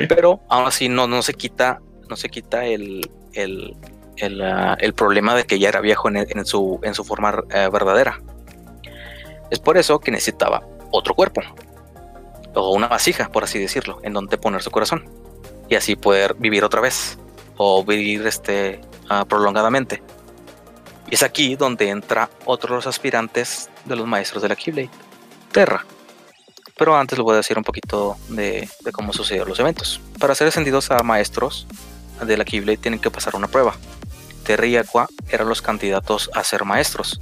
Pero 0.07 0.41
aún 0.49 0.67
así 0.67 0.89
no, 0.89 1.07
no 1.07 1.21
se 1.21 1.33
quita, 1.33 1.81
no 2.09 2.15
se 2.15 2.29
quita 2.29 2.65
el, 2.65 3.09
el, 3.33 3.75
el, 4.17 4.41
ah, 4.41 4.77
problema 4.95 5.35
de 5.35 5.45
que 5.45 5.59
ya 5.59 5.69
era 5.69 5.81
viejo 5.81 6.07
en, 6.09 6.17
en 6.17 6.45
su, 6.45 6.79
en 6.83 6.93
su 6.93 7.03
forma 7.03 7.43
eh, 7.49 7.69
verdadera. 7.71 8.21
Es 9.49 9.59
por 9.59 9.77
eso 9.77 9.99
que 9.99 10.11
necesitaba 10.11 10.63
otro 10.91 11.13
cuerpo. 11.13 11.41
O 12.53 12.73
una 12.73 12.87
vasija, 12.87 13.29
por 13.29 13.43
así 13.43 13.59
decirlo, 13.59 13.99
en 14.03 14.13
donde 14.13 14.37
poner 14.37 14.61
su 14.61 14.71
corazón. 14.71 15.05
Y 15.69 15.75
así 15.75 15.95
poder 15.95 16.35
vivir 16.35 16.63
otra 16.63 16.81
vez. 16.81 17.17
O 17.57 17.83
vivir 17.83 18.25
este 18.27 18.81
ah, 19.09 19.25
prolongadamente. 19.25 20.01
Y 21.09 21.15
es 21.15 21.23
aquí 21.23 21.55
donde 21.55 21.89
entra 21.89 22.29
otro 22.45 22.69
de 22.69 22.75
los 22.77 22.87
aspirantes 22.87 23.69
de 23.85 23.95
los 23.95 24.07
maestros 24.07 24.41
de 24.41 24.49
la 24.49 24.55
Keyblade, 24.55 24.89
Terra. 25.51 25.85
Pero 26.81 26.97
antes 26.97 27.15
les 27.15 27.23
voy 27.23 27.33
a 27.33 27.37
decir 27.37 27.59
un 27.59 27.63
poquito 27.63 28.17
de, 28.27 28.67
de 28.83 28.91
cómo 28.91 29.13
sucedieron 29.13 29.47
los 29.47 29.59
eventos. 29.59 30.01
Para 30.17 30.33
ser 30.33 30.47
ascendidos 30.47 30.89
a 30.89 31.03
maestros 31.03 31.67
de 32.25 32.35
la 32.35 32.43
Keyblade 32.43 32.77
tienen 32.77 32.99
que 32.99 33.11
pasar 33.11 33.35
una 33.35 33.47
prueba. 33.47 33.75
Terra 34.43 34.65
y 34.65 34.77
Aqua 34.77 35.07
eran 35.29 35.47
los 35.47 35.61
candidatos 35.61 36.31
a 36.33 36.43
ser 36.43 36.65
maestros. 36.65 37.21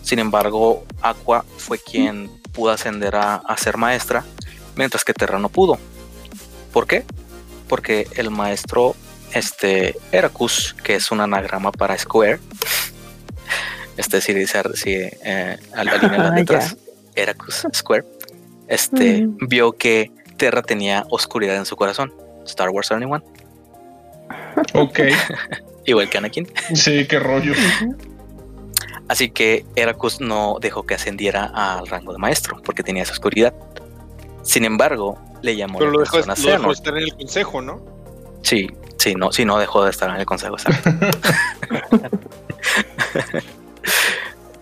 Sin 0.00 0.20
embargo, 0.20 0.86
Aqua 1.02 1.44
fue 1.58 1.78
quien 1.78 2.30
pudo 2.54 2.70
ascender 2.70 3.14
a, 3.14 3.34
a 3.34 3.58
ser 3.58 3.76
maestra, 3.76 4.24
mientras 4.74 5.04
que 5.04 5.12
Terra 5.12 5.38
no 5.38 5.50
pudo. 5.50 5.78
¿Por 6.72 6.86
qué? 6.86 7.04
Porque 7.68 8.08
el 8.14 8.30
maestro 8.30 8.96
este, 9.34 9.98
Heracus, 10.12 10.74
que 10.82 10.94
es 10.94 11.10
un 11.10 11.20
anagrama 11.20 11.72
para 11.72 11.98
Square, 11.98 12.40
este 13.98 14.22
si 14.22 14.32
dice 14.32 14.62
si, 14.72 14.92
eh, 14.94 15.58
a 15.74 15.84
la 15.84 15.98
línea 15.98 16.30
de 16.30 16.44
las 16.44 16.76
Ah, 17.14 17.20
Heracus 17.20 17.66
Square, 17.72 18.04
este, 18.68 19.26
vio 19.40 19.72
que 19.72 20.10
Terra 20.36 20.62
tenía 20.62 21.04
oscuridad 21.10 21.56
en 21.56 21.66
su 21.66 21.76
corazón. 21.76 22.12
Star 22.44 22.68
Wars 22.70 22.92
Anyone, 22.92 23.24
Ok. 24.74 25.00
igual 25.86 26.08
que 26.08 26.18
Anakin. 26.18 26.48
Sí, 26.74 27.06
qué 27.06 27.18
rollo. 27.18 27.52
Así 29.08 29.30
que 29.30 29.64
Heracus 29.76 30.20
no 30.20 30.58
dejó 30.60 30.84
que 30.84 30.94
ascendiera 30.94 31.50
al 31.54 31.86
rango 31.86 32.12
de 32.12 32.18
maestro 32.18 32.60
porque 32.64 32.82
tenía 32.82 33.02
esa 33.02 33.12
oscuridad. 33.12 33.54
Sin 34.42 34.64
embargo, 34.64 35.18
le 35.42 35.56
llamó 35.56 35.78
Pero 35.78 35.90
la 35.90 35.98
lo 35.98 36.04
dejó, 36.04 36.18
atención 36.18 36.54
a 36.54 36.56
lo 36.56 36.60
dejó 36.62 36.72
estar 36.72 36.96
en 36.96 37.02
el 37.04 37.14
consejo, 37.14 37.60
¿no? 37.62 37.84
Sí, 38.42 38.66
sí, 38.98 39.14
no, 39.14 39.32
sí, 39.32 39.44
no 39.44 39.58
dejó 39.58 39.84
de 39.84 39.90
estar 39.90 40.08
en 40.10 40.16
el 40.16 40.26
consejo. 40.26 40.56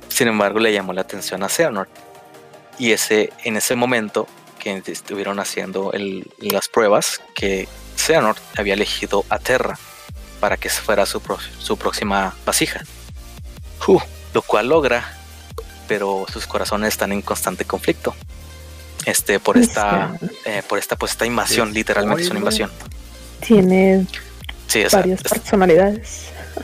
Sin 0.08 0.28
embargo, 0.28 0.58
le 0.60 0.72
llamó 0.72 0.92
la 0.92 1.00
atención 1.02 1.42
a 1.42 1.48
Xehanort. 1.48 1.90
Y 2.82 2.90
ese, 2.90 3.32
en 3.44 3.56
ese 3.56 3.76
momento 3.76 4.26
que 4.58 4.82
estuvieron 4.86 5.38
haciendo 5.38 5.92
el- 5.92 6.28
las 6.40 6.66
pruebas, 6.66 7.20
que 7.32 7.68
Xehanort 7.96 8.40
había 8.58 8.74
elegido 8.74 9.24
a 9.28 9.38
Terra 9.38 9.78
para 10.40 10.56
que 10.56 10.68
fuera 10.68 11.06
su, 11.06 11.20
pro- 11.20 11.38
su 11.60 11.76
próxima 11.76 12.34
vasija. 12.44 12.82
Uh, 13.86 14.00
lo 14.34 14.42
cual 14.42 14.68
logra, 14.70 15.16
pero 15.86 16.26
sus 16.32 16.48
corazones 16.48 16.88
están 16.88 17.12
en 17.12 17.22
constante 17.22 17.64
conflicto. 17.64 18.16
Este, 19.06 19.38
por 19.38 19.58
esta, 19.58 20.18
eh, 20.44 20.62
por 20.68 20.80
esta, 20.80 20.96
pues 20.96 21.12
esta 21.12 21.24
invasión, 21.24 21.72
literalmente 21.72 22.22
es 22.24 22.30
una 22.30 22.40
invasión. 22.40 22.72
Tiene 23.46 24.06
Sí, 24.66 24.82
o 24.84 24.90
sea, 24.90 24.98
varias 25.02 25.20
es- 25.24 25.30
personalidades. 25.30 26.22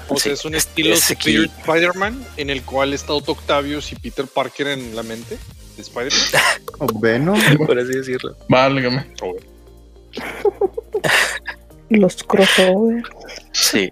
O 0.09 0.16
Sí, 0.16 0.22
sea, 0.24 0.33
es 0.33 0.44
un 0.44 0.57
es- 0.57 0.66
estilo 0.66 0.94
es 0.94 1.09
Spider-Man 1.12 2.26
en 2.37 2.50
el 2.50 2.62
cual 2.64 2.92
está 2.92 3.12
Otto 3.12 3.31
Octavius 3.33 3.92
y 3.92 3.94
Peter 3.96 4.26
Parker 4.26 4.66
en 4.66 4.96
la 4.96 5.04
mente 5.04 5.38
de 5.79 5.83
Spider-Man. 5.83 6.59
O 6.81 6.87
Venom. 7.01 7.41
por 7.67 7.79
así 7.79 7.93
decirlo. 7.93 8.37
Válgame. 8.49 9.05
Los 11.91 12.23
crossover. 12.23 13.03
Sí, 13.53 13.91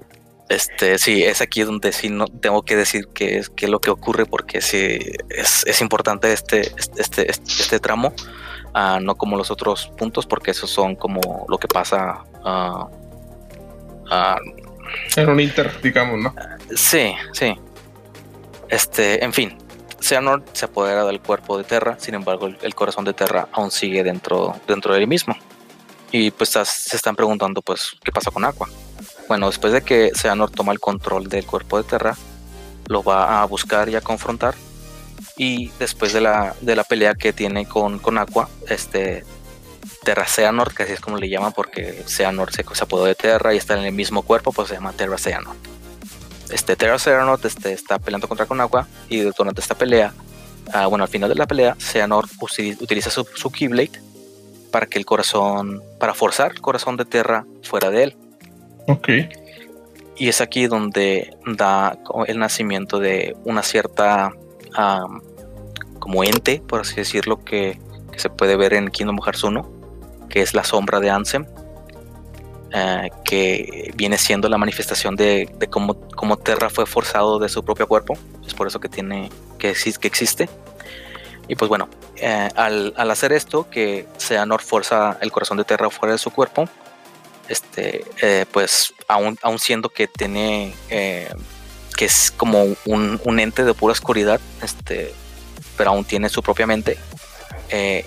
este, 0.49 0.99
sí, 0.99 1.25
es 1.25 1.41
aquí 1.41 1.63
donde 1.63 1.93
sí 1.93 2.09
no 2.09 2.27
tengo 2.27 2.63
que 2.63 2.77
decir 2.77 3.09
que 3.09 3.39
es 3.39 3.51
que 3.51 3.67
lo 3.67 3.81
que 3.81 3.91
ocurre 3.91 4.27
porque 4.27 4.61
sí 4.61 4.99
es, 5.31 5.65
es 5.67 5.81
importante 5.81 6.33
este, 6.33 6.61
este, 6.79 7.01
este, 7.01 7.31
este 7.31 7.81
tramo, 7.81 8.13
ah, 8.75 9.01
no 9.03 9.17
como 9.17 9.37
los 9.37 9.51
otros 9.51 9.91
puntos, 9.97 10.27
porque 10.27 10.53
esos 10.53 10.71
son 10.71 10.95
como 10.95 11.47
lo 11.49 11.59
que 11.59 11.67
pasa. 11.67 12.23
ah, 12.45 12.89
ah, 14.11 14.39
Era 15.17 15.33
un 15.33 15.41
inter, 15.41 15.73
digamos, 15.83 16.21
¿no? 16.21 16.35
sí, 16.75 17.15
sí. 17.33 17.57
Este, 18.69 19.25
en 19.25 19.33
fin, 19.33 19.57
Xehanort 20.01 20.55
se 20.55 20.67
apodera 20.67 21.05
del 21.05 21.21
cuerpo 21.21 21.59
de 21.59 21.65
Terra, 21.65 21.97
sin 21.99 22.15
embargo, 22.15 22.47
el, 22.47 22.75
corazón 22.75 23.05
de 23.05 23.13
Terra 23.13 23.49
aún 23.53 23.71
sigue 23.71 24.05
dentro, 24.05 24.55
dentro 24.67 24.93
de 24.95 25.01
él 25.01 25.07
mismo. 25.07 25.37
Y 26.13 26.31
pues 26.31 26.51
se 26.51 26.97
están 26.97 27.17
preguntando, 27.17 27.63
pues, 27.63 27.93
¿qué 28.05 28.13
pasa 28.13 28.31
con 28.31 28.45
Aqua? 28.45 28.69
Bueno, 29.29 29.47
después 29.49 29.73
de 29.73 29.83
que 29.83 30.13
Xehanort 30.15 30.55
toma 30.55 30.73
el 30.73 30.81
control 30.81 31.29
del 31.29 31.45
cuerpo 31.45 31.79
de 31.79 31.85
Terra, 31.85 32.17
lo 32.87 33.03
va 33.03 33.43
a 33.43 33.45
buscar 33.47 33.89
y 33.89 33.97
a 33.97 34.01
confrontar. 34.01 34.55
Y 35.37 35.69
después 35.79 36.13
de 36.13 36.21
la, 36.21 36.55
de 36.61 36.77
la 36.77 36.85
pelea 36.85 37.15
que 37.15 37.33
tiene 37.33 37.67
con, 37.67 37.99
con 37.99 38.19
Aqua, 38.19 38.49
este 38.69 39.25
Terra 40.05 40.25
Xehanort, 40.25 40.75
que 40.75 40.85
así 40.85 40.93
es 40.93 41.01
como 41.01 41.19
le 41.19 41.29
llaman, 41.29 41.53
porque 41.53 42.05
Xehanort 42.07 42.55
se, 42.55 42.65
se 42.73 42.85
apodó 42.85 43.05
de 43.05 43.17
Terra 43.17 43.53
y 43.53 43.57
está 43.57 43.77
en 43.77 43.85
el 43.85 43.93
mismo 43.93 44.23
cuerpo, 44.23 44.53
pues 44.53 44.69
se 44.69 44.75
llama 44.75 44.93
Terra 44.93 45.19
Xehanort. 45.19 45.76
Este 46.51 46.77
Terra 46.77 46.97
este, 47.43 47.73
está 47.73 47.99
peleando 47.99 48.29
contra 48.29 48.47
con 48.47 48.61
Aqua 48.61 48.87
y 49.09 49.21
durante 49.21 49.61
esta 49.61 49.75
pelea, 49.75 50.13
ah, 50.73 50.87
bueno, 50.87 51.05
al 51.05 51.11
final 51.11 51.29
de 51.29 51.35
la 51.35 51.47
pelea, 51.47 51.77
Xehanort 51.79 52.31
utiliza 52.81 53.11
su, 53.11 53.27
su 53.35 53.51
Keyblade 53.51 54.01
para 54.71 54.87
que 54.87 54.99
el 54.99 55.07
corazón, 55.07 55.83
para 55.99 56.15
forzar 56.15 56.53
el 56.53 56.61
corazón 56.61 56.97
de 56.97 57.05
Terra 57.05 57.45
fuera 57.63 57.91
de 57.91 58.03
él. 58.05 58.17
Ok. 58.87 59.09
Y 60.17 60.29
es 60.29 60.41
aquí 60.41 60.67
donde 60.67 61.37
da 61.47 61.99
el 62.27 62.39
nacimiento 62.39 62.99
de 62.99 63.37
una 63.45 63.63
cierta 63.63 64.33
am, 64.75 65.23
como 65.99 66.25
ente, 66.25 66.63
por 66.67 66.81
así 66.81 66.95
decirlo, 66.95 67.43
que, 67.45 67.79
que 68.13 68.19
se 68.19 68.31
puede 68.31 68.57
ver 68.57 68.73
en 68.73 68.89
Kingdom 68.89 69.19
Hearts 69.21 69.45
1, 69.45 69.69
que 70.29 70.43
es 70.43 70.55
la 70.55 70.65
sombra 70.65 71.01
de 71.01 71.11
Ansem, 71.11 71.47
eh, 72.79 73.09
que 73.25 73.91
viene 73.97 74.19
siendo 74.19 74.51
la 74.51 74.59
manifestación 74.59 75.17
de, 75.17 75.49
de 75.59 75.67
cómo, 75.69 75.99
cómo 76.15 76.37
Terra 76.37 76.69
fue 76.69 76.85
forzado 76.85 77.39
de 77.39 77.49
su 77.49 77.65
propio 77.65 77.87
cuerpo. 77.89 78.19
Es 78.47 78.53
por 78.53 78.67
eso 78.67 78.79
que 78.81 78.91
tiene 78.91 79.31
que, 79.59 79.73
que 79.73 80.07
existe. 80.07 80.49
Y 81.49 81.55
pues 81.55 81.69
bueno, 81.71 81.89
eh, 82.17 82.51
al, 82.55 82.93
al 82.97 83.11
hacer 83.11 83.33
esto, 83.33 83.71
que 83.71 84.07
Xehanort 84.19 84.63
forza 84.63 85.17
el 85.23 85.33
corazón 85.33 85.57
de 85.57 85.65
Terra 85.65 85.89
fuera 85.89 86.13
de 86.13 86.19
su 86.19 86.31
cuerpo, 86.31 86.69
este, 87.49 88.05
eh, 88.21 88.45
pues 88.53 88.93
aún, 89.09 89.39
aún 89.41 89.59
siendo 89.59 89.89
que 89.89 90.07
tiene, 90.09 90.75
que 90.89 92.05
es 92.05 92.31
como 92.37 92.65
un, 92.85 93.21
un 93.25 93.41
ente 93.41 93.65
de 93.65 93.73
pura 93.73 93.93
oscuridad, 93.93 94.41
este, 94.63 95.15
pero 95.79 95.91
aún 95.91 96.05
tiene 96.05 96.29
su 96.29 96.43
propia 96.43 96.67
mente, 96.67 96.99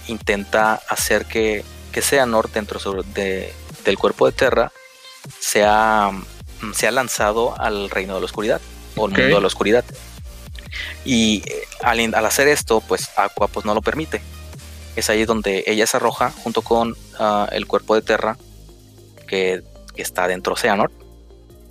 intenta 0.07 0.73
hacer 0.89 1.25
que, 1.25 1.63
que 1.91 2.01
Xehanort 2.01 2.53
dentro 2.53 2.79
de- 3.03 3.53
del 3.85 3.97
cuerpo 3.97 4.25
de 4.25 4.31
Terra 4.31 4.71
sea, 5.39 6.11
mm, 6.61 6.73
sea 6.73 6.91
lanzado 6.91 7.59
al 7.59 7.89
reino 7.89 8.15
de 8.15 8.21
la 8.21 8.25
oscuridad 8.25 8.61
o 8.95 9.05
al 9.05 9.11
mundo 9.11 9.35
de 9.35 9.41
la 9.41 9.47
oscuridad. 9.47 9.85
Y 11.05 11.43
eh, 11.45 11.63
al, 11.81 11.99
al 12.13 12.25
hacer 12.25 12.47
esto, 12.47 12.81
pues 12.81 13.09
Aqua 13.17 13.47
pues 13.47 13.65
no 13.65 13.73
lo 13.73 13.81
permite. 13.81 14.21
Es 14.95 15.09
ahí 15.09 15.25
donde 15.25 15.63
ella 15.67 15.87
se 15.87 15.97
arroja 15.97 16.31
junto 16.31 16.61
con 16.61 16.95
ah, 17.17 17.47
el 17.51 17.67
cuerpo 17.67 17.95
de 17.95 18.01
Terra 18.01 18.37
que, 19.27 19.63
que 19.95 20.01
está 20.01 20.27
dentro 20.27 20.55
de. 20.55 20.91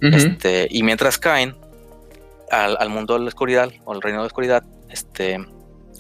Ujú. 0.03 0.17
Este, 0.17 0.69
y 0.71 0.83
mientras 0.83 1.19
caen 1.19 1.57
al, 2.51 2.77
al 2.79 2.89
mundo 2.89 3.15
de 3.15 3.21
la 3.21 3.29
oscuridad 3.29 3.71
o 3.85 3.93
al 3.93 4.01
reino 4.01 4.19
de 4.19 4.23
la 4.23 4.27
oscuridad, 4.29 4.65
este, 4.89 5.39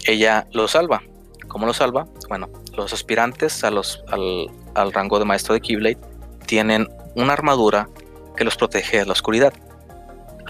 ella 0.06 0.46
lo 0.52 0.68
salva. 0.68 1.02
¿Cómo 1.48 1.66
lo 1.66 1.74
salva? 1.74 2.06
Bueno, 2.28 2.48
los 2.76 2.92
aspirantes 2.92 3.64
a 3.64 3.70
los, 3.70 4.02
al, 4.08 4.48
al 4.74 4.92
rango 4.92 5.18
de 5.18 5.24
maestro 5.24 5.54
de 5.54 5.60
Keyblade 5.60 5.98
tienen 6.46 6.88
una 7.14 7.32
armadura 7.32 7.88
que 8.36 8.44
los 8.44 8.56
protege 8.56 8.98
de 8.98 9.06
la 9.06 9.12
oscuridad. 9.12 9.52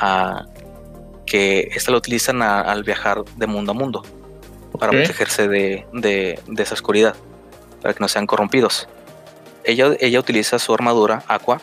ah, 0.01 0.45
que 1.27 1.69
esta 1.75 1.91
lo 1.91 1.99
utilizan 1.99 2.41
a- 2.41 2.61
al 2.61 2.85
viajar 2.85 3.25
de 3.37 3.47
mundo 3.47 3.73
a 3.73 3.75
mundo 3.75 4.03
para 4.79 4.93
protegerse 5.05 5.49
de, 5.49 5.87
de- 5.93 6.41
de 6.47 6.63
esa 6.63 6.75
oscuridad, 6.75 7.15
para 7.83 7.93
que 7.95 8.01
no 8.01 8.09
sean 8.09 8.27
corrompidos. 8.27 8.89
Ella, 9.65 9.95
ella 10.01 10.21
utiliza 10.21 10.59
su 10.59 10.73
armadura 10.73 11.23
Aqua 11.29 11.61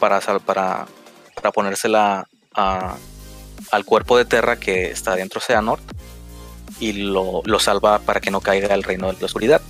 para, 0.00 0.18
para, 0.40 0.86
para 1.36 1.52
ponérsela 1.52 2.26
a- 2.54 2.96
al 3.70 3.84
cuerpo 3.84 4.16
de 4.18 4.24
Terra 4.24 4.56
que 4.58 4.90
está 4.90 5.14
dentro 5.14 5.38
de 5.40 5.46
Xehanort 5.46 5.82
y 6.80 6.92
lo, 6.94 7.42
lo 7.44 7.58
salva 7.60 7.98
para 8.00 8.20
que 8.20 8.30
no 8.30 8.40
caiga 8.40 8.72
al 8.74 8.82
reino 8.82 9.12
de 9.12 9.20
la 9.20 9.26
oscuridad. 9.26 9.60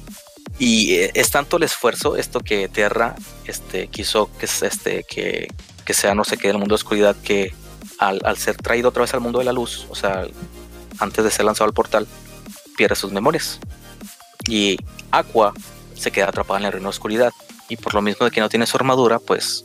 Y 0.58 0.94
eh, 0.94 1.10
es 1.14 1.30
tanto 1.30 1.56
el 1.56 1.64
esfuerzo 1.64 2.16
esto 2.16 2.40
que 2.40 2.68
Terra 2.68 3.14
este, 3.46 3.88
quiso 3.88 4.30
que, 4.38 4.46
este, 4.46 5.04
que, 5.04 5.48
que 5.84 5.94
Xehanort 5.94 6.28
se 6.28 6.36
quede 6.36 6.50
en 6.50 6.56
el 6.56 6.60
mundo 6.60 6.74
de 6.74 6.76
oscuridad 6.76 7.16
que 7.22 7.54
al, 7.98 8.20
al 8.24 8.36
ser 8.36 8.56
traído 8.56 8.90
otra 8.90 9.02
vez 9.02 9.14
al 9.14 9.20
mundo 9.20 9.38
de 9.38 9.44
la 9.44 9.52
luz, 9.52 9.86
o 9.90 9.94
sea, 9.94 10.26
antes 10.98 11.24
de 11.24 11.30
ser 11.30 11.44
lanzado 11.44 11.66
al 11.68 11.74
portal, 11.74 12.06
pierde 12.76 12.94
sus 12.94 13.12
memorias. 13.12 13.60
Y 14.48 14.76
Aqua 15.10 15.52
se 15.94 16.10
queda 16.10 16.28
atrapada 16.28 16.60
en 16.60 16.66
el 16.66 16.72
reino 16.72 16.86
de 16.86 16.90
oscuridad. 16.90 17.32
Y 17.68 17.76
por 17.76 17.94
lo 17.94 18.02
mismo 18.02 18.24
de 18.26 18.32
que 18.32 18.40
no 18.40 18.48
tiene 18.48 18.66
su 18.66 18.76
armadura, 18.76 19.18
pues 19.18 19.64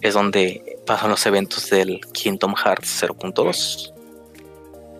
es 0.00 0.14
donde 0.14 0.80
pasan 0.86 1.10
los 1.10 1.24
eventos 1.26 1.70
del 1.70 2.00
Kingdom 2.12 2.54
Hearts 2.54 3.02
0.2, 3.02 3.92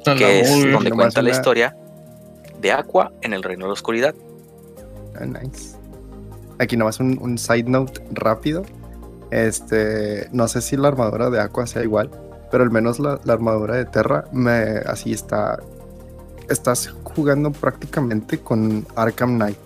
A 0.06 0.10
la 0.10 0.16
que 0.16 0.40
es 0.40 0.72
donde 0.72 0.90
cuenta 0.90 1.22
la 1.22 1.30
historia 1.30 1.76
de 2.60 2.72
Aqua 2.72 3.12
en 3.22 3.32
el 3.32 3.42
reino 3.42 3.64
de 3.64 3.68
la 3.70 3.72
oscuridad. 3.72 4.14
Ah, 5.20 5.24
nice. 5.26 5.76
Aquí 6.58 6.76
nomás 6.76 7.00
un, 7.00 7.18
un 7.20 7.38
side 7.38 7.64
note 7.64 8.02
rápido. 8.12 8.62
Este, 9.30 10.28
no 10.32 10.46
sé 10.48 10.60
si 10.60 10.76
la 10.76 10.88
armadura 10.88 11.30
de 11.30 11.40
Aqua 11.40 11.66
sea 11.66 11.82
igual, 11.82 12.10
pero 12.50 12.62
al 12.64 12.70
menos 12.70 12.98
la, 12.98 13.18
la 13.24 13.32
armadura 13.32 13.76
de 13.76 13.84
Terra 13.86 14.26
me 14.32 14.52
así 14.86 15.12
está. 15.12 15.58
Estás 16.48 16.92
jugando 17.04 17.50
prácticamente 17.50 18.38
con 18.40 18.86
Arkham 18.96 19.36
Knight. 19.36 19.58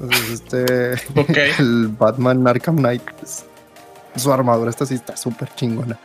Entonces, 0.00 0.30
este, 0.30 0.94
Ok. 1.20 1.36
el 1.58 1.88
Batman 1.88 2.46
Arkham 2.48 2.76
Knight, 2.76 3.02
pues, 3.20 3.44
su 4.16 4.32
armadura 4.32 4.70
esta 4.70 4.86
sí 4.86 4.94
está 4.94 5.16
súper 5.16 5.54
chingona. 5.54 5.98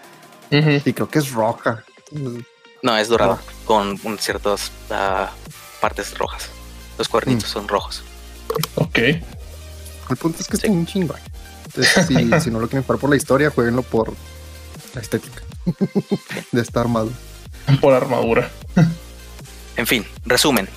Y 0.49 0.91
creo 0.91 1.07
que 1.09 1.19
es 1.19 1.31
roja. 1.31 1.81
Entonces, 2.11 2.43
No, 2.83 2.97
es 2.97 3.07
dorada, 3.07 3.37
Ah. 3.39 3.51
con 3.65 3.97
ciertas 4.19 4.69
ah, 4.89 5.29
partes 5.79 6.17
rojas. 6.17 6.49
Los 6.97 7.07
cuernitos 7.07 7.45
Mm. 7.49 7.53
son 7.53 7.67
rojos. 7.69 8.03
Ok. 8.75 8.97
El 8.97 10.17
punto 10.19 10.41
es 10.41 10.47
que 10.47 10.57
Sí. 10.57 10.63
está 10.67 10.71
un 10.71 10.85
chingón. 10.85 11.17
Entonces, 11.65 12.05
si, 12.07 12.39
si 12.41 12.51
no 12.51 12.59
lo 12.59 12.67
quieren 12.67 12.83
jugar 12.83 12.99
por 12.99 13.09
la 13.09 13.15
historia, 13.15 13.49
jueguenlo 13.49 13.81
por 13.83 14.13
la 14.93 15.01
estética 15.01 15.41
de 16.51 16.61
esta 16.61 16.81
armadura. 16.81 17.15
Por 17.79 17.93
armadura. 17.93 18.49
En 19.77 19.87
fin, 19.87 20.05
resumen. 20.25 20.67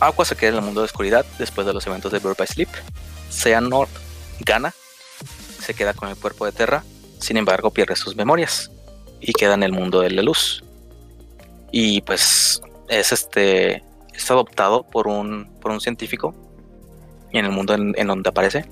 Aqua 0.00 0.24
se 0.24 0.36
queda 0.36 0.50
en 0.50 0.56
el 0.56 0.62
mundo 0.62 0.80
de 0.80 0.86
oscuridad 0.86 1.24
después 1.38 1.66
de 1.66 1.72
los 1.72 1.86
eventos 1.86 2.10
de 2.12 2.18
Bird 2.18 2.36
by 2.36 2.46
Sleep. 2.46 2.68
Xehanort 3.30 3.90
gana, 4.40 4.72
se 5.60 5.74
queda 5.74 5.92
con 5.92 6.08
el 6.08 6.16
cuerpo 6.16 6.46
de 6.46 6.52
Terra, 6.52 6.84
sin 7.20 7.36
embargo 7.36 7.70
pierde 7.72 7.96
sus 7.96 8.16
memorias 8.16 8.70
y 9.20 9.32
queda 9.32 9.54
en 9.54 9.62
el 9.64 9.72
mundo 9.72 10.00
de 10.00 10.10
la 10.10 10.22
luz. 10.22 10.62
Y 11.72 12.00
pues 12.02 12.62
es 12.88 13.12
este 13.12 13.82
es 14.14 14.30
adoptado 14.30 14.84
por 14.84 15.06
un 15.08 15.48
por 15.60 15.70
un 15.72 15.80
científico 15.80 16.34
en 17.32 17.44
el 17.44 17.50
mundo 17.50 17.74
en, 17.74 17.94
en 17.96 18.06
donde 18.06 18.30
aparece. 18.30 18.64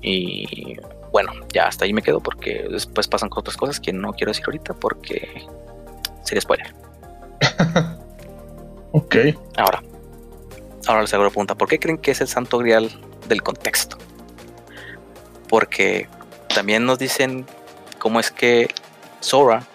Y 0.00 0.76
bueno, 1.12 1.32
ya 1.52 1.66
hasta 1.66 1.84
ahí 1.84 1.92
me 1.92 2.02
quedo 2.02 2.20
porque 2.20 2.66
después 2.70 3.08
pasan 3.08 3.30
otras 3.34 3.56
cosas 3.56 3.80
que 3.80 3.92
no 3.92 4.12
quiero 4.12 4.30
decir 4.30 4.44
ahorita 4.46 4.74
porque 4.74 5.46
sería 6.24 6.40
spoiler. 6.40 6.74
Ok. 8.92 9.16
Ahora, 9.56 9.82
ahora 10.86 11.02
les 11.02 11.12
hago 11.12 11.24
la 11.24 11.30
pregunta, 11.30 11.54
¿por 11.54 11.68
qué 11.68 11.78
creen 11.78 11.98
que 11.98 12.10
es 12.10 12.20
el 12.20 12.28
santo 12.28 12.58
grial 12.58 12.90
del 13.28 13.42
contexto? 13.42 13.98
Porque 15.48 16.08
también 16.54 16.86
nos 16.86 16.98
dicen 16.98 17.46
cómo 17.98 18.18
es 18.18 18.30
que 18.30 18.68
Sora 19.20 19.66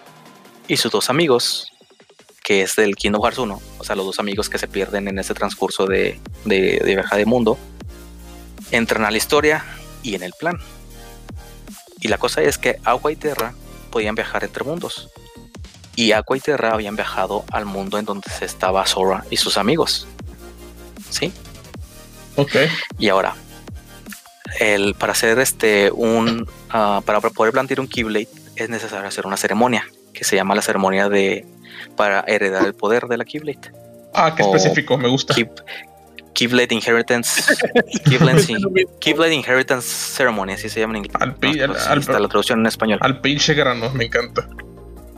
y 0.66 0.76
sus 0.76 0.90
dos 0.90 1.10
amigos, 1.10 1.72
que 2.42 2.62
es 2.62 2.74
del 2.76 2.96
Kingdom 2.96 3.22
Hearts 3.22 3.38
1, 3.38 3.60
o 3.78 3.84
sea, 3.84 3.94
los 3.96 4.06
dos 4.06 4.18
amigos 4.18 4.48
que 4.48 4.58
se 4.58 4.66
pierden 4.66 5.08
en 5.08 5.18
ese 5.18 5.32
transcurso 5.32 5.86
de, 5.86 6.18
de, 6.44 6.80
de 6.84 6.94
viaje 6.94 7.16
de 7.16 7.24
mundo, 7.24 7.56
entran 8.76 9.04
a 9.04 9.10
la 9.10 9.16
historia 9.16 9.64
y 10.02 10.14
en 10.14 10.22
el 10.22 10.32
plan. 10.38 10.58
Y 12.00 12.08
la 12.08 12.18
cosa 12.18 12.42
es 12.42 12.58
que 12.58 12.78
Agua 12.84 13.12
y 13.12 13.16
Terra 13.16 13.54
podían 13.90 14.14
viajar 14.14 14.44
entre 14.44 14.64
mundos. 14.64 15.08
Y 15.96 16.12
Aqua 16.12 16.36
y 16.36 16.40
Terra 16.40 16.72
habían 16.72 16.96
viajado 16.96 17.44
al 17.52 17.64
mundo 17.66 17.98
en 17.98 18.04
donde 18.04 18.28
se 18.30 18.44
estaba 18.44 18.84
Sora 18.86 19.24
y 19.30 19.36
sus 19.36 19.56
amigos. 19.56 20.06
¿Sí? 21.10 21.32
Ok. 22.36 22.56
Y 22.98 23.08
ahora, 23.08 23.34
el, 24.58 24.94
para 24.94 25.12
hacer 25.12 25.38
este 25.38 25.90
un 25.92 26.48
ah, 26.70 27.00
para 27.04 27.20
poder 27.20 27.52
plantear 27.52 27.78
un 27.80 27.86
Keyblade 27.88 28.28
es 28.56 28.68
necesario 28.68 29.06
hacer 29.06 29.26
una 29.26 29.36
ceremonia 29.36 29.86
que 30.12 30.24
se 30.24 30.34
llama 30.36 30.54
la 30.54 30.62
ceremonia 30.62 31.08
de 31.08 31.46
para 31.96 32.24
heredar 32.26 32.64
el 32.66 32.74
poder 32.74 33.06
de 33.06 33.16
la 33.16 33.24
Keyblade. 33.24 33.72
Ah, 34.12 34.34
qué 34.36 34.42
O- 34.42 34.54
específico, 34.54 34.98
me 34.98 35.08
gusta. 35.08 35.32
Key- 35.34 35.48
Keyblade 36.34 36.74
Inheritance 36.74 37.42
Keyblade, 39.00 39.34
Inheritance 39.34 39.86
Ceremony, 39.88 40.52
así 40.52 40.68
se 40.68 40.80
llama 40.80 40.94
en 40.98 41.04
inglés. 41.04 41.16
Al 41.20 41.34
pi- 41.36 41.54
No, 41.58 41.64
al- 41.64 41.76
así 41.76 41.88
al- 41.88 41.98
está 42.00 42.18
la 42.18 42.28
traducción 42.28 42.60
en 42.60 42.66
español. 42.66 42.98
Al 43.02 43.20
pinche 43.20 43.54
grano, 43.54 43.90
me 43.90 44.04
encanta. 44.06 44.48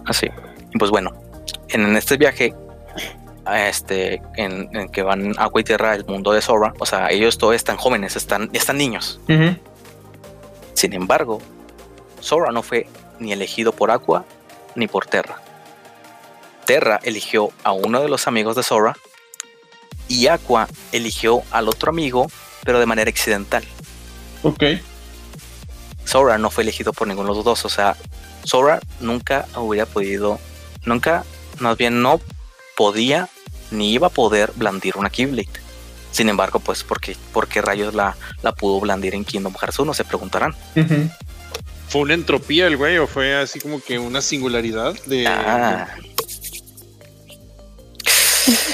Así. 0.05 0.29
Y 0.74 0.79
pues 0.79 0.90
bueno, 0.90 1.12
en, 1.70 1.83
en 1.87 1.96
este 1.96 2.16
viaje, 2.16 2.55
este, 3.50 4.20
en, 4.37 4.68
en 4.76 4.88
que 4.90 5.02
van 5.02 5.33
agua 5.38 5.61
y 5.61 5.64
tierra 5.64 5.92
al 5.92 6.05
mundo 6.05 6.33
de 6.33 6.42
Sora, 6.42 6.74
o 6.79 6.87
sea, 6.87 7.09
ellos 7.11 7.38
todos 7.38 7.55
están 7.55 7.76
jóvenes, 7.76 8.14
están, 8.16 8.50
están 8.52 8.76
niños. 8.76 9.18
Sin 10.74 10.92
embargo, 10.92 11.40
Sora 12.20 12.52
no 12.52 12.62
fue 12.62 12.87
ni 13.18 13.33
elegido 13.33 13.72
por 13.72 13.90
Aqua 13.90 14.24
ni 14.74 14.87
por 14.87 15.07
Terra. 15.07 15.40
Terra 16.66 17.00
eligió 17.05 17.50
a 17.64 17.72
uno 17.72 18.00
de 18.02 18.09
los 18.09 18.26
amigos 18.26 18.57
de 18.57 18.62
Sora 18.62 18.94
y 20.09 20.27
Aqua 20.29 20.69
eligió 20.92 21.42
al 21.51 21.69
otro 21.69 21.90
amigo, 21.90 22.31
pero 22.64 22.79
de 22.81 22.87
manera 22.87 23.11
accidental. 23.11 23.64
Ok. 24.42 24.62
Sora 26.05 26.38
no 26.38 26.51
fue 26.51 26.62
elegido 26.62 26.92
por 26.92 27.09
ninguno 27.09 27.31
de 27.31 27.37
los 27.37 27.45
dos. 27.45 27.64
O 27.64 27.69
sea, 27.69 27.97
Sora 28.45 28.81
nunca 29.01 29.47
hubiera 29.57 29.87
podido, 29.87 30.38
nunca, 30.85 31.25
más 31.59 31.77
bien 31.77 32.03
no 32.03 32.21
podía 32.77 33.29
ni 33.71 33.92
iba 33.92 34.07
a 34.07 34.11
poder 34.11 34.53
blandir 34.55 34.97
una 34.97 35.11
Keyblade. 35.11 35.49
Sin 36.12 36.29
embargo, 36.29 36.61
pues, 36.61 36.85
¿por 36.85 37.01
qué, 37.01 37.16
por 37.33 37.49
qué 37.49 37.61
rayos 37.61 37.95
la, 37.95 38.16
la 38.42 38.55
pudo 38.55 38.81
blandir 38.81 39.14
en 39.14 39.25
Kingdom 39.25 39.55
Hearts 39.55 39.79
1? 39.79 39.92
Se 39.92 40.05
preguntarán. 40.05 40.55
¿Fue 41.88 42.01
una 42.01 42.14
entropía 42.14 42.66
el 42.66 42.77
güey 42.77 42.99
o 42.99 43.07
fue 43.07 43.37
así 43.37 43.61
como 43.61 43.83
que 43.83 43.99
una 43.99 44.21
singularidad 44.21 44.95
de... 45.05 45.27
Ah. 45.27 45.88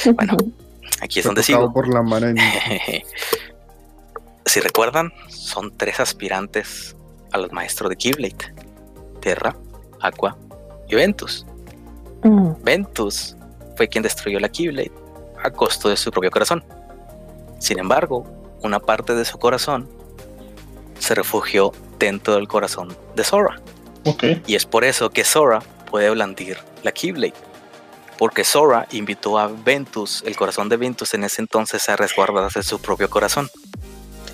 Bueno, 0.15 0.37
aquí 1.03 1.19
es 1.19 1.25
Fue 1.25 1.31
donde 1.31 1.43
sigo. 1.43 1.73
por 1.73 1.93
la 1.93 2.03
mano 2.03 2.29
en 2.29 2.37
si 4.47 4.61
recuerdan, 4.61 5.13
son 5.29 5.77
tres 5.77 6.01
aspirantes 6.01 6.97
a 7.33 7.39
los 7.39 7.53
maestros 7.53 7.91
de 7.91 7.97
Keyblade: 7.97 8.55
Terra, 9.21 9.57
Aqua 10.01 10.37
y 10.89 10.95
Ventus. 10.95 11.47
Mm, 12.23 12.53
Ventus 12.63 13.37
fue 13.77 13.89
quien 13.89 14.03
destruyó 14.03 14.39
la 14.39 14.49
Keyblade 14.49 14.93
a 15.43 15.51
costo 15.51 15.89
de 15.89 15.97
su 15.97 16.11
propio 16.11 16.31
corazón. 16.31 16.65
Sin 17.59 17.79
embargo, 17.79 18.25
una 18.63 18.79
parte 18.79 19.15
de 19.15 19.25
su 19.25 19.39
corazón 19.39 19.89
se 20.99 21.15
refugió 21.15 21.73
dentro 21.99 22.35
del 22.35 22.47
corazón 22.47 22.97
de 23.17 23.25
Sora. 23.25 23.61
Y 24.47 24.57
es 24.57 24.67
por 24.67 24.85
eso 24.85 25.11
que 25.11 25.25
Sora 25.25 25.61
puede 25.91 26.11
blandir 26.11 26.59
la 26.83 26.93
Keyblade. 26.93 27.35
Porque 28.19 28.45
Sora 28.45 28.87
invitó 28.93 29.39
a 29.39 29.49
Ventus, 29.49 30.23
el 30.27 30.37
corazón 30.37 30.69
de 30.69 30.77
Ventus 30.77 31.15
en 31.15 31.25
ese 31.25 31.41
entonces, 31.41 31.89
a 31.89 31.97
resguardarse 31.97 32.61
de 32.61 32.63
su 32.65 32.81
propio 32.81 33.11
corazón. 33.11 33.51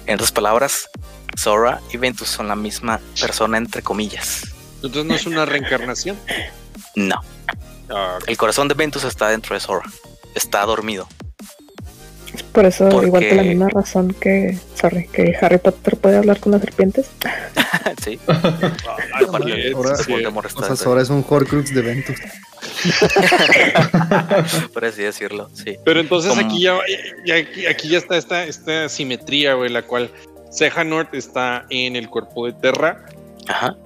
En 0.06 0.14
otras 0.14 0.32
palabras, 0.32 0.88
Sora 1.36 1.80
y 1.92 1.96
Ventus 1.96 2.28
son 2.28 2.48
la 2.48 2.56
misma 2.56 3.00
persona 3.20 3.56
entre 3.58 3.82
comillas. 3.82 4.42
Entonces 4.82 5.04
no 5.04 5.14
es 5.14 5.26
una 5.26 5.44
reencarnación. 5.44 6.16
No. 6.94 7.20
Ah, 7.90 8.18
El 8.26 8.36
corazón 8.36 8.68
de 8.68 8.74
Ventus 8.74 9.04
está 9.04 9.28
dentro 9.28 9.54
de 9.54 9.60
Sora. 9.60 9.84
Está 10.34 10.64
dormido. 10.66 11.08
Por 12.52 12.66
eso, 12.66 12.88
Porque- 12.88 13.06
igual 13.06 13.26
por 13.26 13.36
la 13.36 13.42
misma 13.42 13.68
razón 13.70 14.14
que, 14.20 14.58
sorry, 14.74 15.08
que 15.08 15.34
Harry 15.40 15.58
Potter 15.58 15.96
puede 15.96 16.18
hablar 16.18 16.40
con 16.40 16.52
las 16.52 16.60
serpientes. 16.60 17.06
sí. 18.04 18.18
ahora- 18.26 19.96
sí, 19.96 20.12
está 20.14 20.60
O 20.60 20.64
sea, 20.64 20.76
Sora 20.76 21.02
es 21.02 21.08
un 21.08 21.24
Horcrux 21.28 21.74
de 21.74 21.82
Ventus. 21.82 22.16
por 24.72 24.84
así 24.84 25.02
decirlo. 25.02 25.48
Sí. 25.52 25.76
Pero 25.84 26.00
entonces 26.00 26.36
aquí 26.38 26.62
ya, 26.62 26.78
ya- 27.24 27.70
aquí, 27.70 27.88
ya 27.88 27.98
está 27.98 28.16
esta, 28.16 28.44
esta 28.44 28.88
simetría, 28.88 29.54
güey, 29.54 29.70
la 29.70 29.82
cual 29.82 30.10
Sejanort 30.50 31.14
está 31.14 31.66
en 31.70 31.96
el 31.96 32.08
cuerpo 32.08 32.46
de 32.46 32.52
Terra 32.54 33.04
Ajá. 33.48 33.76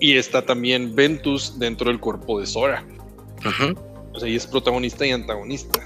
y 0.00 0.16
está 0.16 0.42
también 0.42 0.94
Ventus 0.94 1.58
dentro 1.58 1.88
del 1.90 2.00
cuerpo 2.00 2.40
de 2.40 2.46
Sora. 2.46 2.84
ujú. 3.44 3.78
O 4.14 4.20
sea, 4.20 4.28
y 4.28 4.36
es 4.36 4.46
protagonista 4.46 5.04
y 5.04 5.10
antagonista. 5.10 5.80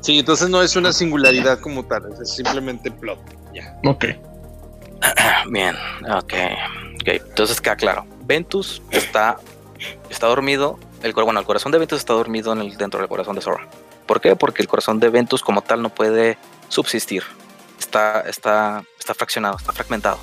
Sí, 0.00 0.18
entonces 0.18 0.48
no 0.48 0.62
es 0.62 0.74
una 0.74 0.90
singularidad 0.92 1.58
como 1.60 1.84
tal, 1.84 2.02
es 2.20 2.30
simplemente 2.34 2.90
plot. 2.90 3.18
Ya. 3.52 3.78
Ok. 3.84 4.06
Bien, 5.50 5.74
ok. 6.10 6.32
ok. 7.02 7.06
Entonces 7.08 7.60
queda 7.60 7.76
claro. 7.76 8.06
Ventus 8.24 8.80
está, 8.90 9.36
está 10.08 10.28
dormido. 10.28 10.78
El, 11.04 11.12
bueno, 11.12 11.38
el 11.38 11.44
corazón 11.44 11.70
de 11.70 11.76
Ventus 11.76 11.98
está 11.98 12.14
dormido 12.14 12.54
en 12.54 12.60
el, 12.60 12.78
dentro 12.78 12.98
del 12.98 13.10
corazón 13.10 13.36
de 13.36 13.42
Sora. 13.42 13.68
¿Por 14.06 14.22
qué? 14.22 14.36
Porque 14.36 14.62
el 14.62 14.68
corazón 14.68 14.98
de 15.00 15.10
Ventus 15.10 15.42
como 15.42 15.60
tal 15.60 15.82
no 15.82 15.90
puede 15.90 16.38
subsistir. 16.70 17.22
Está, 17.78 18.22
está, 18.22 18.82
está 18.98 19.12
fraccionado, 19.12 19.58
está 19.58 19.74
fragmentado 19.74 20.18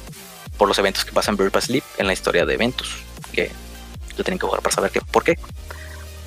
por 0.58 0.68
los 0.68 0.80
eventos 0.80 1.06
que 1.06 1.12
pasan 1.12 1.34
en 1.34 1.38
Bird 1.38 1.52
by 1.52 1.62
Sleep 1.62 1.84
en 2.00 2.08
la 2.08 2.14
historia 2.14 2.48
de 2.48 2.58
Ventus. 2.58 3.04
Que 3.32 3.52
yo 4.18 4.24
tienen 4.24 4.40
que 4.40 4.48
jugar 4.48 4.64
para 4.64 4.74
saber 4.74 4.90
qué, 4.90 5.02
por 5.02 5.24
qué. 5.24 5.38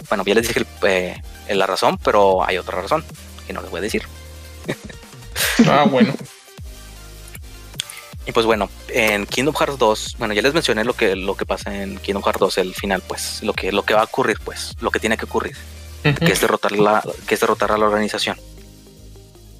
Bueno, 0.09 0.23
ya 0.25 0.37
les 0.37 0.47
dije 0.47 0.65
eh, 0.83 1.21
la 1.49 1.67
razón, 1.67 1.99
pero 1.99 2.47
hay 2.47 2.57
otra 2.57 2.81
razón 2.81 3.05
que 3.49 3.53
no 3.53 3.61
les 3.61 3.73
voy 3.73 3.79
a 3.79 3.83
decir. 3.83 4.05
Ah, 5.67 5.85
bueno. 5.91 6.15
Y 8.27 8.33
pues 8.33 8.47
bueno, 8.47 8.71
en 8.89 9.27
Kingdom 9.27 9.55
Hearts 9.55 9.79
2, 9.79 10.17
bueno, 10.19 10.33
ya 10.33 10.41
les 10.41 10.55
mencioné 10.55 10.85
lo 10.85 10.95
que, 10.95 11.15
lo 11.15 11.37
que 11.37 11.45
pasa 11.45 11.83
en 11.83 11.99
Kingdom 11.99 12.23
Hearts 12.23 12.41
2, 12.41 12.59
el 12.59 12.75
final, 12.75 13.03
pues, 13.07 13.43
lo 13.43 13.53
que, 13.53 13.71
lo 13.71 13.83
que 13.85 13.93
va 13.93 14.01
a 14.01 14.05
ocurrir, 14.05 14.39
pues, 14.43 14.73
lo 14.81 14.91
que 14.91 14.99
tiene 14.99 15.19
que 15.19 15.27
ocurrir, 15.27 15.57
que 16.03 16.33
es 16.33 16.41
derrotar 16.41 16.73
la, 16.73 17.03
que 17.27 17.35
es 17.35 17.41
derrotar 17.41 17.73
a 17.73 17.79
la 17.79 17.85
organización. 17.85 18.39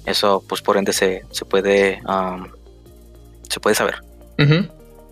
Eso, 0.05 0.43
pues 0.47 0.61
por 0.61 0.77
ende 0.77 0.93
se, 0.93 1.23
se 1.31 1.45
puede 1.45 2.01
um, 2.07 2.47
se 3.49 3.59
puede 3.59 3.75
saber. 3.75 4.01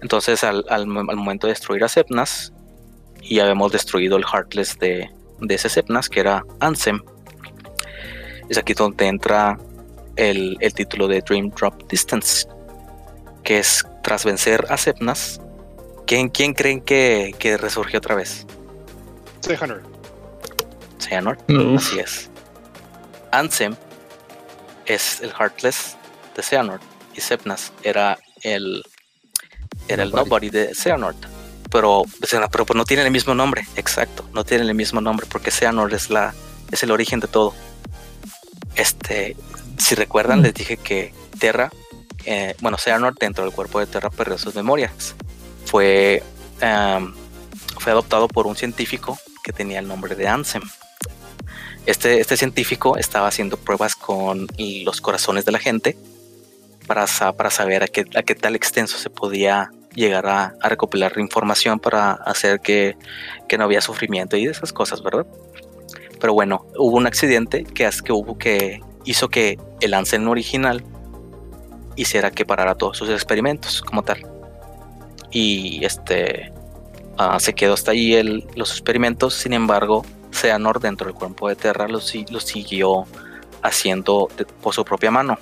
Entonces, 0.02 0.44
al, 0.44 0.66
al, 0.70 0.82
al 0.82 1.16
momento 1.16 1.48
de 1.48 1.54
destruir 1.54 1.84
a 1.84 1.88
Sepnas, 1.88 2.52
y 3.22 3.40
habíamos 3.40 3.72
destruido 3.72 4.18
el 4.18 4.26
Heartless 4.26 4.78
de, 4.80 5.10
de 5.40 5.56
ese 5.56 5.70
Sepnas, 5.70 6.10
que 6.10 6.20
era 6.20 6.44
Ansem, 6.60 7.02
es 8.50 8.58
aquí 8.58 8.74
donde 8.74 9.08
entra 9.08 9.58
el, 10.16 10.58
el 10.60 10.74
título 10.74 11.08
de 11.08 11.22
Dream 11.22 11.50
Drop 11.52 11.90
Distance, 11.90 12.48
que 13.44 13.60
es 13.60 13.86
tras 14.02 14.26
vencer 14.26 14.66
a 14.70 14.78
Sepnas, 14.78 15.42
¿quién, 16.06 16.30
quién 16.30 16.54
creen 16.54 16.82
que, 16.82 17.36
que 17.40 17.58
resurgió 17.58 18.00
otra 18.00 18.16
vez? 18.16 18.46
Sejanort. 19.42 19.94
Xehanort, 21.00 21.50
Uf. 21.50 21.78
así 21.78 22.00
es. 22.00 22.30
Ansem 23.32 23.76
es 24.86 25.22
el 25.22 25.32
Heartless 25.32 25.98
de 26.36 26.44
Xehanort 26.44 26.84
y 27.16 27.22
Sepnas 27.22 27.72
era 27.84 28.18
el 28.42 28.84
era 29.88 30.04
el 30.04 30.12
Nobody. 30.12 30.26
Nobody 30.26 30.50
de 30.50 30.74
Xehanort. 30.74 31.18
Pero, 31.72 32.04
pero 32.52 32.66
pues 32.66 32.78
no 32.78 32.86
tienen 32.86 33.08
el 33.08 33.12
mismo 33.12 33.34
nombre, 33.34 33.66
exacto, 33.76 34.30
no 34.34 34.44
tienen 34.44 34.68
el 34.68 34.76
mismo 34.76 35.02
nombre 35.02 35.26
porque 35.28 35.50
Xehanort 35.50 35.94
es 35.94 36.10
la 36.10 36.34
es 36.72 36.84
el 36.84 36.92
origen 36.92 37.20
de 37.20 37.28
todo. 37.28 37.54
Este, 38.76 39.36
si 39.78 39.96
recuerdan, 39.96 40.42
les 40.42 40.54
dije 40.54 40.78
que 40.78 41.14
Terra, 41.40 41.72
eh, 42.26 42.56
bueno, 42.62 42.78
Xehanort 42.78 43.20
dentro 43.20 43.44
del 43.44 43.54
cuerpo 43.54 43.80
de 43.80 43.88
Terra 43.88 44.10
perdió 44.10 44.38
sus 44.38 44.56
memorias. 44.56 45.16
Fue 45.66 46.24
am, 46.62 47.14
fue 47.80 47.92
adoptado 47.92 48.28
por 48.28 48.48
un 48.48 48.56
científico 48.56 49.18
que 49.44 49.52
tenía 49.52 49.80
el 49.80 49.88
nombre 49.88 50.16
de 50.16 50.28
Ansem. 50.28 50.64
Este, 51.86 52.22
este 52.22 52.38
científico 52.38 52.98
estaba 52.98 53.28
haciendo 53.28 53.58
pruebas 53.58 53.96
con 53.96 54.48
los 54.58 55.02
corazones 55.02 55.44
de 55.44 55.52
la 55.52 55.60
gente 55.60 55.98
para, 56.88 57.06
para 57.36 57.50
saber 57.50 57.84
a 57.84 57.88
qué, 57.88 58.06
a 58.16 58.24
qué 58.24 58.36
tal 58.36 58.56
extenso 58.56 58.98
se 58.98 59.10
podía 59.10 59.72
llegar 59.94 60.26
a, 60.28 60.56
a 60.62 60.70
recopilar 60.70 61.20
información 61.20 61.80
para 61.80 62.14
hacer 62.14 62.62
que, 62.62 62.96
que 63.50 63.58
no 63.58 63.66
había 63.66 63.82
sufrimiento 63.82 64.38
y 64.38 64.48
esas 64.48 64.72
cosas, 64.72 65.04
¿verdad? 65.04 65.28
Pero 66.22 66.34
bueno, 66.34 66.66
hubo 66.78 66.96
un 66.96 67.06
accidente 67.06 67.66
que, 67.66 67.90
que 68.04 68.14
hubo 68.14 68.38
que 68.38 68.80
hizo 69.04 69.28
que 69.28 69.60
el 69.82 69.94
Ansem 69.94 70.26
original 70.30 70.86
hiciera 71.96 72.32
que 72.32 72.46
parara 72.46 72.76
todos 72.76 72.98
sus 72.98 73.10
experimentos 73.10 73.82
como 73.82 74.04
tal. 74.04 74.26
Y 75.32 75.84
este 75.86 76.52
ah, 77.18 77.40
se 77.40 77.54
quedó 77.54 77.74
hasta 77.74 77.92
ahí 77.92 78.16
el- 78.16 78.46
los 78.56 78.72
experimentos, 78.72 79.34
sin 79.36 79.54
embargo, 79.54 80.04
Xehanort 80.32 80.82
dentro 80.82 81.06
del 81.08 81.16
cuerpo 81.16 81.48
de 81.50 81.56
Terra 81.56 81.88
lo, 81.88 82.00
si- 82.02 82.26
lo 82.30 82.40
siguió 82.40 83.06
haciendo 83.62 84.30
de- 84.38 84.46
por 84.46 84.74
su 84.74 84.84
propia 84.84 85.12
mano, 85.12 85.38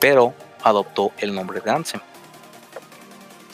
pero 0.00 0.32
adoptó 0.62 1.12
el 1.18 1.34
nombre 1.34 1.60
de 1.60 1.70
Ansem. 1.70 2.00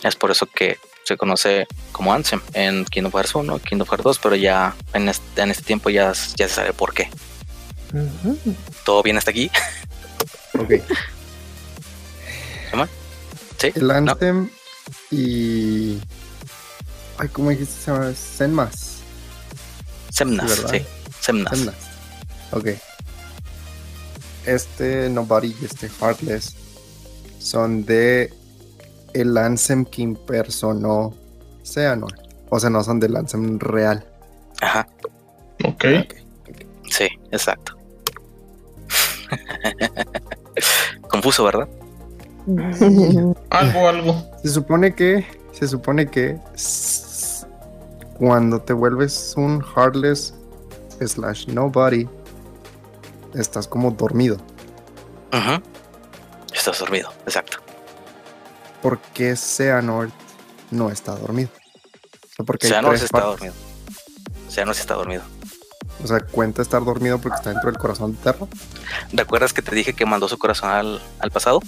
Es 0.04 0.14
por 0.14 0.30
eso 0.30 0.46
que 0.46 0.78
se 1.04 1.16
conoce 1.16 1.66
como 1.90 2.12
Ansem 2.12 2.40
en 2.52 2.84
Kingdom 2.84 3.12
Hearts 3.12 3.34
1, 3.34 3.58
Kingdom 3.60 3.88
Hearts 3.88 4.04
2, 4.04 4.18
pero 4.20 4.36
ya 4.36 4.74
en 4.92 5.08
este, 5.08 5.42
en 5.42 5.50
este 5.50 5.64
tiempo 5.64 5.90
ya, 5.90 6.12
ya 6.36 6.48
se 6.48 6.54
sabe 6.54 6.72
por 6.72 6.94
qué. 6.94 7.10
¿Todo 8.84 9.02
bien 9.02 9.16
hasta 9.16 9.30
aquí? 9.32 9.50
Ok. 10.58 10.72
¿Sí? 13.58 13.72
El 13.74 13.88
¿No? 13.88 13.94
Anthem 13.94 14.48
y. 15.10 15.98
Ay, 17.18 17.28
¿cómo 17.32 17.50
dijiste? 17.50 17.74
Se 17.84 17.90
llama 17.90 18.12
Senmas. 18.14 18.98
Semnas, 20.10 20.48
¿verdad? 20.48 20.70
sí. 20.72 20.86
Semnas. 21.20 21.56
Semnas. 21.56 21.74
Ok. 22.52 22.68
Este 24.46 25.08
Nobody 25.10 25.54
y 25.60 25.64
este 25.64 25.88
Heartless 26.00 26.54
son 27.38 27.84
de 27.84 28.32
el 29.14 29.36
Ansem 29.36 29.84
que 29.84 30.02
impersonó 30.02 31.14
Xehanort. 31.64 32.16
O 32.50 32.58
sea, 32.58 32.70
no 32.70 32.82
son 32.82 32.98
del 33.00 33.16
Ansem 33.16 33.58
real. 33.58 34.06
Ajá, 34.60 34.88
Ok. 35.64 35.84
sí, 36.90 37.06
exacto. 37.30 37.76
Confuso, 41.10 41.44
¿verdad? 41.44 41.68
Algo, 43.50 43.88
algo. 43.88 44.30
Se 44.42 44.48
supone 44.50 44.94
que. 44.94 45.26
Se 45.52 45.68
supone 45.68 46.08
que. 46.08 46.38
Cuando 48.18 48.60
te 48.60 48.72
vuelves 48.72 49.34
un 49.36 49.62
Heartless 49.62 50.34
slash 51.00 51.46
Nobody. 51.48 52.08
Estás 53.34 53.68
como 53.68 53.90
dormido. 53.90 54.36
Ujú. 55.32 55.62
Estás 56.54 56.78
dormido, 56.78 57.12
exacto. 57.26 57.58
¿Por 58.82 58.98
qué 58.98 59.36
Xehanort 59.36 60.12
no 60.70 60.90
está 60.90 61.14
dormido? 61.14 61.50
O 61.50 62.36
sea, 62.36 62.44
porque 62.46 62.66
está 62.66 62.80
partes. 62.82 63.10
dormido. 63.10 63.54
Xehanort 64.50 64.78
está 64.78 64.94
dormido. 64.94 65.22
O 66.02 66.06
sea, 66.06 66.20
cuenta 66.20 66.62
estar 66.62 66.82
dormido 66.84 67.18
porque 67.18 67.36
está 67.36 67.50
dentro 67.50 67.70
del 67.70 67.78
corazón 67.78 68.12
de 68.12 68.18
Terra. 68.18 68.46
¿Recuerdas 69.12 69.52
que 69.52 69.62
te 69.62 69.74
dije 69.74 69.92
que 69.92 70.06
mandó 70.06 70.28
su 70.28 70.38
corazón 70.38 70.70
al, 70.70 71.02
al 71.18 71.30
pasado? 71.30 71.60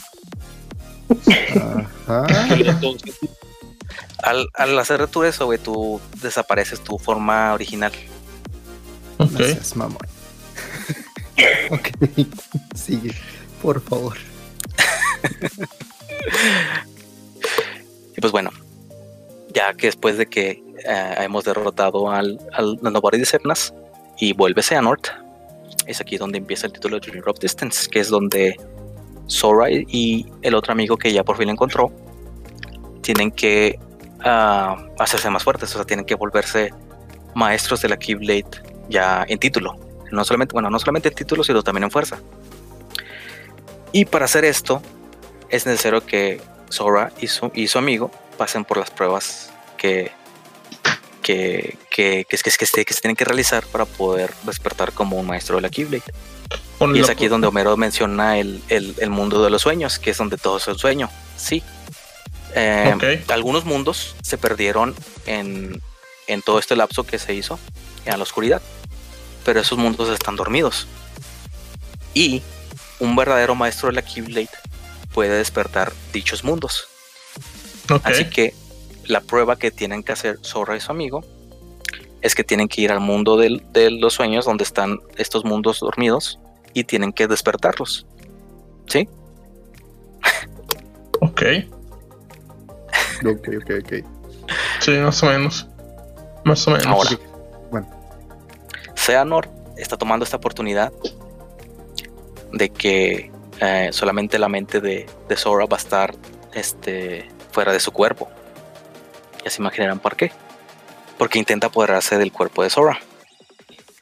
Ajá. 2.07 2.27
Al, 4.23 4.49
al 4.55 4.79
hacer 4.79 5.07
tú 5.09 5.25
eso, 5.25 5.47
güey, 5.47 5.59
tú 5.59 6.01
desapareces 6.21 6.81
tu 6.81 6.99
forma 6.99 7.55
original. 7.55 7.93
Seas 9.37 9.77
mamón. 9.77 9.99
ok. 11.71 11.89
Sigue, 12.75 13.15
por 13.63 13.81
favor. 13.81 14.17
Y 18.17 18.21
pues 18.21 18.33
bueno, 18.33 18.51
ya 19.55 19.73
que 19.75 19.87
después 19.87 20.19
de 20.19 20.27
que 20.27 20.63
eh, 20.87 21.15
hemos 21.21 21.45
derrotado 21.45 22.11
al, 22.11 22.39
al 22.53 22.79
Nobody 22.83 23.19
de 23.19 23.25
Sepnas 23.25 23.73
y 24.19 24.33
vuelve 24.33 24.63
Xehanort, 24.63 25.07
es 25.87 26.01
aquí 26.01 26.19
donde 26.19 26.39
empieza 26.39 26.67
el 26.67 26.73
título 26.73 26.99
de 26.99 27.07
Dream 27.07 27.23
Drop 27.23 27.39
Distance, 27.39 27.89
que 27.89 28.01
es 28.01 28.09
donde 28.09 28.61
Sora 29.31 29.71
y- 29.71 30.27
el 30.43 30.55
otro 30.55 30.73
amigo 30.73 30.97
que 30.97 31.13
ya 31.13 31.23
por 31.23 31.37
fin 31.37 31.49
encontró 31.49 31.93
tienen 33.01 33.31
que 33.31 33.79
ah, 34.25 34.77
hacerse 34.99 35.31
más 35.31 35.45
fuertes, 35.45 35.71
o 35.71 35.75
sea, 35.79 35.85
tienen 35.85 36.05
que 36.05 36.15
volverse 36.17 36.75
maestros 37.35 37.81
de 37.81 37.89
la 37.89 37.97
Keyblade 37.97 38.45
ya 38.89 39.25
en 39.29 39.39
título. 39.39 39.79
No 40.11 40.25
solamente, 40.25 40.53
bueno, 40.53 40.69
no 40.69 40.79
solamente 40.81 41.09
en 41.09 41.15
título, 41.15 41.45
sino 41.45 41.63
también 41.63 41.85
en 41.85 41.91
fuerza. 41.93 42.19
Y 43.93 44.05
para 44.05 44.25
hacer 44.25 44.45
esto, 44.45 44.83
es 45.49 45.65
necesario 45.67 46.05
que 46.05 46.41
Sora 46.69 47.13
y 47.21 47.29
su, 47.29 47.51
y 47.55 47.69
su 47.69 47.79
amigo 47.79 48.11
pasen 48.37 48.65
por 48.65 48.77
las 48.79 48.91
pruebas 48.91 49.53
que, 49.77 50.11
que, 51.23 51.77
que, 51.91 52.27
que, 52.29 52.37
que, 52.37 52.53
que 52.59 52.67
se- 52.67 52.85
que 52.85 52.95
se 52.95 53.01
tienen 53.01 53.17
que 53.17 53.25
realizar 53.25 53.65
para 53.67 53.85
poder 53.85 54.33
despertar 54.45 54.93
como 54.93 55.17
un 55.17 55.27
maestro 55.27 55.57
de 55.57 55.63
la 55.63 55.69
Keyblade. 55.71 56.03
Con 56.81 56.97
Y 56.97 57.01
es 57.01 57.09
aquí 57.11 57.29
donde 57.29 57.47
Homero 57.47 57.77
menciona 57.77 58.39
el, 58.39 58.61
el- 58.69 58.97
el 58.99 59.11
mundo 59.11 59.45
de 59.45 59.51
los 59.51 59.63
sueños, 59.63 59.99
que 60.01 60.11
es 60.11 60.19
donde 60.19 60.37
todo 60.37 60.57
es 60.57 60.67
el 60.67 60.77
sueño. 60.79 61.09
Sí. 61.37 61.63
Eh. 62.55 62.91
Algunos 63.29 63.65
mundos 63.65 64.17
se 64.23 64.37
perdieron 64.37 64.97
en, 65.27 65.81
en 66.27 66.43
todo 66.43 66.59
este 66.59 66.75
lapso 66.75 67.05
que 67.05 67.19
se 67.21 67.33
hizo 67.35 67.61
en 68.07 68.17
la 68.17 68.23
oscuridad, 68.25 68.61
pero 69.45 69.61
esos 69.61 69.79
mundos 69.79 70.09
están 70.09 70.35
dormidos. 70.35 70.89
Y 72.15 72.43
un 72.99 73.15
verdadero 73.15 73.55
maestro 73.55 73.89
de 73.89 73.95
la 73.95 74.03
Keyblade 74.03 74.49
puede 75.13 75.37
despertar 75.37 75.93
dichos 76.13 76.43
mundos. 76.43 76.89
Así 78.05 78.25
que 78.25 78.55
la 79.05 79.21
prueba 79.21 79.57
que 79.57 79.71
tienen 79.71 80.03
que 80.03 80.13
hacer 80.13 80.39
Sora 80.43 80.77
y 80.77 80.81
su 80.81 80.91
amigo 80.91 81.25
es 82.21 82.35
que 82.35 82.43
tienen 82.43 82.69
que 82.69 82.81
ir 82.81 82.91
al 82.91 83.01
mundo 83.01 83.37
del- 83.37 83.63
de 83.73 83.91
los 83.93 84.15
sueños 84.15 84.45
donde 84.45 84.65
están 84.65 84.99
estos 85.19 85.45
mundos 85.45 85.79
dormidos 85.81 86.40
y 86.75 86.85
tienen 86.85 87.13
que 87.13 87.27
despertarlos. 87.27 88.07
¿Sí? 88.87 89.09
Ok. 91.21 91.43
Ok, 93.25 93.49
ok, 93.63 93.71
ok. 93.83 93.93
Sí, 94.81 94.93
más 94.93 95.23
o 95.23 95.27
menos. 95.27 95.69
Más 96.45 96.67
o 96.67 96.71
menos. 96.71 96.87
Ahora. 96.87 97.11
Bueno. 97.71 97.89
Seanor 98.95 99.49
está 99.77 99.97
tomando 99.97 100.25
esta 100.25 100.37
oportunidad 100.37 100.93
de 102.53 102.71
que 102.71 103.31
eh, 103.61 103.91
solamente 103.93 104.39
la 104.39 104.49
mente 104.49 104.81
de, 104.81 105.07
de 105.29 105.37
Sora 105.37 105.67
va 105.67 105.77
a 105.77 105.81
estar 105.81 106.15
este, 106.55 107.29
fuera 107.53 107.73
de 107.73 107.81
su 107.81 107.93
cuerpo. 107.93 108.29
Ya 109.45 109.51
se 109.51 109.61
imaginarán 109.61 110.01
por 110.01 110.17
qué. 110.17 110.33
Porque 111.19 111.39
intenta 111.39 111.67
apoderarse 111.67 112.17
del 112.19 112.33
cuerpo 112.33 112.63
de 112.63 112.71
Sora. 112.71 112.99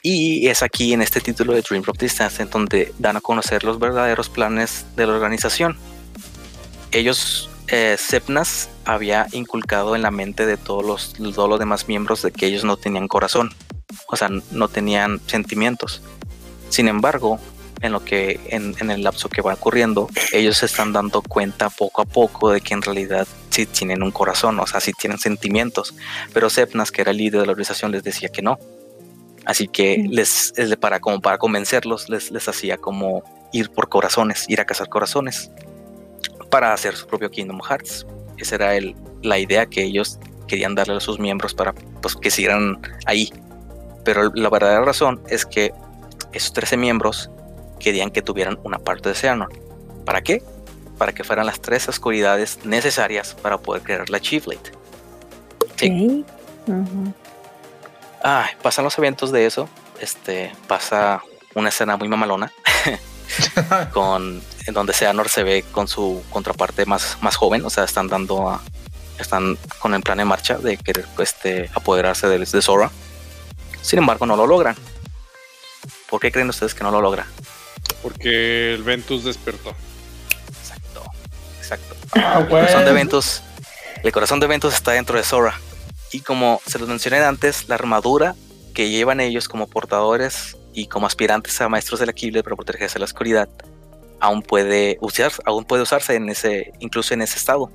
Y 0.03 0.46
es 0.46 0.62
aquí 0.62 0.92
en 0.92 1.03
este 1.03 1.20
título 1.20 1.55
de 1.55 1.62
Dream 1.62 1.82
of 1.86 1.99
Distance 1.99 2.42
en 2.42 2.51
donde 2.51 2.94
dan 2.99 3.16
a 3.16 3.20
conocer 3.20 3.64
los 3.64 3.78
verdaderos 3.78 4.28
planes 4.28 4.86
de 4.96 5.07
la 5.07 5.14
organización. 5.14 5.76
Ellos, 6.92 7.51
eh, 7.66 7.96
Sepnas 7.99 8.68
había 8.84 9.26
inculcado 9.32 9.96
en 9.96 10.03
la 10.03 10.11
mente 10.11 10.46
de 10.46 10.57
todos 10.57 10.84
los, 10.84 11.34
todos 11.34 11.49
los 11.49 11.59
demás 11.59 11.88
miembros 11.88 12.22
de 12.22 12.30
que 12.30 12.46
ellos 12.46 12.64
no 12.64 12.76
tenían 12.76 13.09
corazón, 13.09 13.55
o 14.09 14.16
sea, 14.16 14.30
no 14.53 14.68
tenían 14.68 15.20
sentimientos. 15.26 16.01
Sin 16.68 16.86
embargo, 16.86 17.40
en 17.80 17.92
lo 17.92 18.05
que 18.05 18.40
en, 18.51 18.74
en 18.80 18.90
el 18.90 19.03
lapso 19.03 19.28
que 19.28 19.42
va 19.42 19.55
ocurriendo, 19.55 20.09
ellos 20.32 20.59
se 20.59 20.66
están 20.66 20.92
dando 20.92 21.22
cuenta 21.22 21.70
poco 21.70 22.03
a 22.03 22.05
poco 22.05 22.51
de 22.51 22.61
que 22.61 22.74
en 22.74 22.82
realidad 22.82 23.26
sí 23.51 23.66
tienen 23.66 24.03
un 24.03 24.12
corazón, 24.12 24.59
o 24.61 24.66
sea, 24.66 24.80
sí 24.80 24.92
tienen 24.92 25.18
sentimientos. 25.18 25.94
Pero 26.32 26.51
Sepnas, 26.51 26.92
que 26.92 27.03
era 27.03 27.11
el 27.11 27.16
líder 27.16 27.40
de 27.40 27.46
la 27.46 27.53
organización, 27.53 27.90
les 27.90 28.05
decía 28.05 28.28
que 28.28 28.42
no. 28.42 28.59
Así 29.49 29.66
que 29.66 30.05
les, 30.11 30.53
para 30.78 31.01
como 31.01 31.22
para 31.22 31.38
convencerlos, 31.38 32.11
les, 32.11 32.30
les 32.30 32.46
hacía 32.51 32.76
como 32.76 33.22
ir 33.51 33.70
por 33.70 33.88
corazones, 33.88 34.44
ir 34.46 34.61
a 34.61 34.66
cazar 34.66 34.90
corazones 34.90 35.51
para 36.51 36.74
hacer 36.74 36.94
su 36.94 37.07
propio 37.07 37.30
Kingdom 37.30 37.62
Hearts. 37.62 38.07
Esa 38.36 38.57
era 38.57 38.76
el, 38.76 38.94
la 39.22 39.38
idea 39.38 39.64
que 39.64 39.82
ellos 39.82 40.18
querían 40.49 40.74
darle 40.74 40.96
a 40.96 41.01
sus 41.01 41.18
miembros 41.18 41.55
para 41.55 41.72
pues, 41.72 42.14
que 42.14 42.30
siguieran 42.30 42.78
ahí. 43.07 43.32
Pero 44.05 44.30
la 44.34 44.51
verdadera 44.51 44.84
razón 44.84 45.18
es 45.30 45.46
que 45.46 45.72
esos 46.32 46.53
13 46.53 46.76
miembros 46.76 47.30
querían 47.80 48.11
que 48.11 48.20
tuvieran 48.20 48.59
una 48.64 48.78
parte 48.78 49.09
de 49.09 49.14
Xehanort. 49.14 49.57
¿Para 50.05 50.20
qué? 50.20 50.42
Para 50.99 51.12
que 51.12 51.24
fueran 51.24 51.46
las 51.46 51.59
tres 51.62 51.88
oscuridades 51.88 52.59
necesarias 52.66 53.34
para 53.40 53.57
poder 53.57 53.80
crear 53.80 54.11
la 54.11 54.20
Chieflet. 54.20 54.76
Sí. 55.76 56.22
Ok. 56.66 56.68
Ujú. 56.68 57.14
Ay, 58.22 58.50
pasan 58.62 58.84
los 58.84 58.96
eventos 58.98 59.32
de 59.32 59.46
eso. 59.46 59.68
Este 60.00 60.52
pasa 60.66 61.22
una 61.54 61.70
escena 61.70 61.96
muy 61.96 62.08
mamalona 62.08 62.52
con 63.92 64.42
en 64.66 64.74
donde 64.74 64.92
Seanor 64.92 65.28
se 65.28 65.42
ve 65.42 65.64
con 65.72 65.88
su 65.88 66.22
contraparte 66.30 66.84
más, 66.86 67.16
más 67.20 67.36
joven, 67.36 67.64
o 67.64 67.70
sea, 67.70 67.84
están 67.84 68.06
dando 68.08 68.48
a, 68.48 68.60
están 69.18 69.58
con 69.78 69.94
el 69.94 70.02
plan 70.02 70.20
en 70.20 70.28
marcha 70.28 70.58
de 70.58 70.76
querer 70.76 71.06
este, 71.18 71.70
apoderarse 71.74 72.28
de, 72.28 72.38
de 72.38 72.62
Sora. 72.62 72.90
Sin 73.80 73.98
embargo, 73.98 74.26
no 74.26 74.36
lo 74.36 74.46
logran. 74.46 74.76
¿Por 76.08 76.20
qué 76.20 76.30
creen 76.30 76.48
ustedes 76.50 76.74
que 76.74 76.84
no 76.84 76.90
lo 76.90 77.00
logra? 77.00 77.26
Porque 78.02 78.74
el 78.74 78.82
Ventus 78.82 79.24
despertó. 79.24 79.74
Exacto, 80.60 81.04
exacto. 81.58 81.96
Ah, 82.12 82.40
El 82.40 82.48
corazón 82.48 82.84
de 82.84 82.92
Ventus, 82.92 83.42
el 84.02 84.12
corazón 84.12 84.40
de 84.40 84.46
Ventus 84.46 84.74
está 84.74 84.92
dentro 84.92 85.16
de 85.16 85.24
Sora. 85.24 85.58
Y 86.12 86.20
como 86.20 86.61
se 86.66 86.78
los 86.78 86.88
mencioné 86.88 87.18
antes, 87.18 87.68
la 87.68 87.74
armadura 87.74 88.34
que 88.74 88.90
llevan 88.90 89.20
ellos 89.20 89.48
como 89.48 89.66
portadores 89.66 90.56
y 90.72 90.86
como 90.86 91.06
aspirantes 91.06 91.61
a 91.61 91.68
maestros 91.68 92.00
de 92.00 92.06
la 92.06 92.12
Keyblade 92.12 92.44
para 92.44 92.56
protegerse 92.56 92.94
de 92.94 93.00
la 93.00 93.04
oscuridad, 93.06 93.48
aún 94.20 94.42
puede 94.42 94.98
usar, 95.00 95.32
aún 95.44 95.64
puede 95.64 95.82
usarse 95.82 96.14
en 96.14 96.28
ese, 96.28 96.72
incluso 96.80 97.14
en 97.14 97.22
ese 97.22 97.36
estado. 97.36 97.70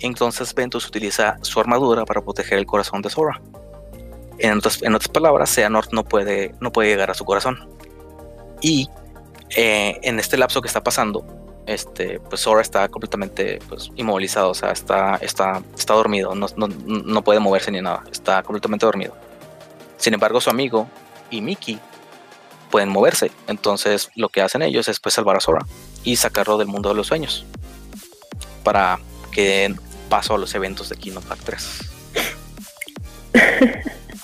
Entonces 0.00 0.54
Ventus 0.54 0.86
utiliza 0.86 1.36
su 1.42 1.60
armadura 1.60 2.04
para 2.04 2.20
proteger 2.20 2.58
el 2.58 2.66
corazón 2.66 3.02
de 3.02 3.10
Sora. 3.10 3.40
En 4.38 4.58
otras, 4.58 4.82
en 4.82 4.94
otras 4.94 5.08
palabras, 5.08 5.50
Xehanort 5.50 5.92
no 5.92 6.04
puede, 6.04 6.54
no 6.60 6.72
puede 6.72 6.88
llegar 6.88 7.10
a 7.10 7.14
su 7.14 7.24
corazón. 7.24 7.68
Y 8.60 8.88
eh, 9.50 9.98
en 10.02 10.18
este 10.18 10.36
lapso 10.36 10.60
que 10.60 10.68
está 10.68 10.82
pasando, 10.82 11.24
este, 11.72 12.20
pues 12.20 12.40
Sora 12.42 12.62
está 12.62 12.88
completamente 12.88 13.58
pues, 13.68 13.90
inmovilizado, 13.96 14.50
o 14.50 14.54
sea, 14.54 14.70
está, 14.70 15.16
está, 15.16 15.62
está 15.76 15.94
dormido, 15.94 16.34
no, 16.34 16.46
no, 16.56 16.68
no 16.68 17.24
puede 17.24 17.40
moverse 17.40 17.70
ni 17.70 17.80
nada, 17.80 18.04
está 18.10 18.42
completamente 18.42 18.86
dormido. 18.86 19.16
Sin 19.96 20.14
embargo, 20.14 20.40
su 20.40 20.50
amigo 20.50 20.88
y 21.30 21.40
Mickey 21.40 21.78
pueden 22.70 22.88
moverse, 22.88 23.30
entonces 23.46 24.10
lo 24.16 24.28
que 24.28 24.42
hacen 24.42 24.62
ellos 24.62 24.88
es 24.88 25.00
pues 25.00 25.14
salvar 25.14 25.36
a 25.36 25.40
Sora 25.40 25.64
y 26.04 26.16
sacarlo 26.16 26.58
del 26.58 26.68
mundo 26.68 26.88
de 26.88 26.94
los 26.94 27.06
sueños 27.06 27.44
para 28.64 28.98
que 29.30 29.42
den 29.42 29.80
paso 30.08 30.34
a 30.34 30.38
los 30.38 30.54
eventos 30.54 30.88
de 30.88 30.96
Kingdom 30.96 31.24
Hearts 31.24 31.44
3. 31.44 31.92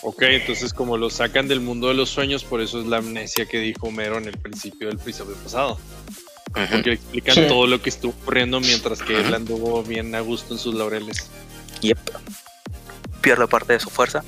Ok, 0.02 0.22
entonces 0.22 0.72
como 0.72 0.96
lo 0.96 1.10
sacan 1.10 1.48
del 1.48 1.60
mundo 1.60 1.88
de 1.88 1.94
los 1.94 2.08
sueños, 2.08 2.44
por 2.44 2.60
eso 2.60 2.80
es 2.80 2.86
la 2.86 2.98
amnesia 2.98 3.46
que 3.46 3.58
dijo 3.58 3.88
Homero 3.88 4.16
en 4.16 4.26
el 4.26 4.38
principio 4.38 4.88
del 4.88 4.98
episodio 4.98 5.34
pasado. 5.36 5.78
Porque 6.52 6.92
explican 6.92 7.34
Sí. 7.34 7.44
todo 7.48 7.66
lo 7.66 7.80
que 7.82 7.90
estuvo 7.90 8.12
ocurriendo 8.22 8.60
mientras 8.60 9.02
que 9.02 9.20
él 9.20 9.34
anduvo 9.34 9.82
bien 9.82 10.14
a 10.14 10.20
gusto 10.20 10.54
en 10.54 10.58
sus 10.60 10.74
laureles. 10.74 11.28
Yep. 11.82 11.98
Pierde 13.20 13.46
parte 13.46 13.74
de 13.74 13.80
su 13.80 13.90
fuerza 13.90 14.24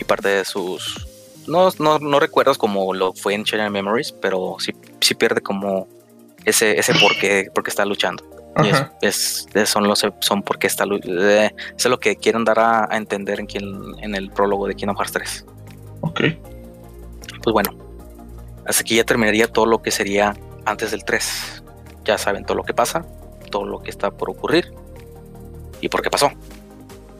y 0.00 0.04
parte 0.04 0.28
de 0.28 0.44
sus. 0.44 1.06
No, 1.46 1.68
no, 1.78 1.98
no 1.98 2.20
recuerdos 2.20 2.58
como 2.58 2.92
lo 2.94 3.12
fue 3.12 3.34
en 3.34 3.44
Channel 3.44 3.70
Memories, 3.70 4.12
pero 4.12 4.56
sí, 4.58 4.72
sí 5.00 5.14
pierde 5.14 5.40
como 5.40 5.88
ese, 6.44 6.78
ese 6.78 6.94
por 6.94 7.16
qué, 7.18 7.48
por 7.54 7.64
qué 7.64 7.70
está 7.70 7.84
luchando. 7.84 8.24
Y 8.64 8.68
es, 8.68 8.84
es- 9.00 9.46
es- 9.54 9.68
son 9.68 9.86
los 9.86 10.04
son 10.20 10.42
porque 10.42 10.66
está 10.66 10.84
eh, 10.84 11.50
eso 11.56 11.74
es 11.76 11.86
lo 11.86 12.00
que 12.00 12.16
quieren 12.16 12.44
dar 12.44 12.58
a, 12.58 12.92
a 12.92 12.96
entender 12.96 13.38
en, 13.40 13.46
quien- 13.46 13.94
en 14.02 14.14
el 14.14 14.30
prólogo 14.30 14.66
de 14.66 14.74
Kingdom 14.74 14.96
Hearts 14.96 15.12
3. 15.12 15.44
Ok. 16.00 16.20
Pues 17.42 17.52
bueno, 17.52 17.70
hasta 18.66 18.82
aquí 18.82 18.96
ya 18.96 19.04
terminaría 19.04 19.46
todo 19.46 19.66
lo 19.66 19.80
que 19.82 19.90
sería 19.90 20.36
antes 20.70 20.90
del 20.90 21.04
3. 21.04 21.62
Ya 22.04 22.18
saben 22.18 22.44
todo 22.44 22.56
lo 22.56 22.64
que 22.64 22.74
pasa, 22.74 23.04
todo 23.50 23.66
lo 23.66 23.82
que 23.82 23.90
está 23.90 24.10
por 24.10 24.30
ocurrir 24.30 24.72
y 25.80 25.88
por 25.88 26.02
qué 26.02 26.10
pasó. 26.10 26.30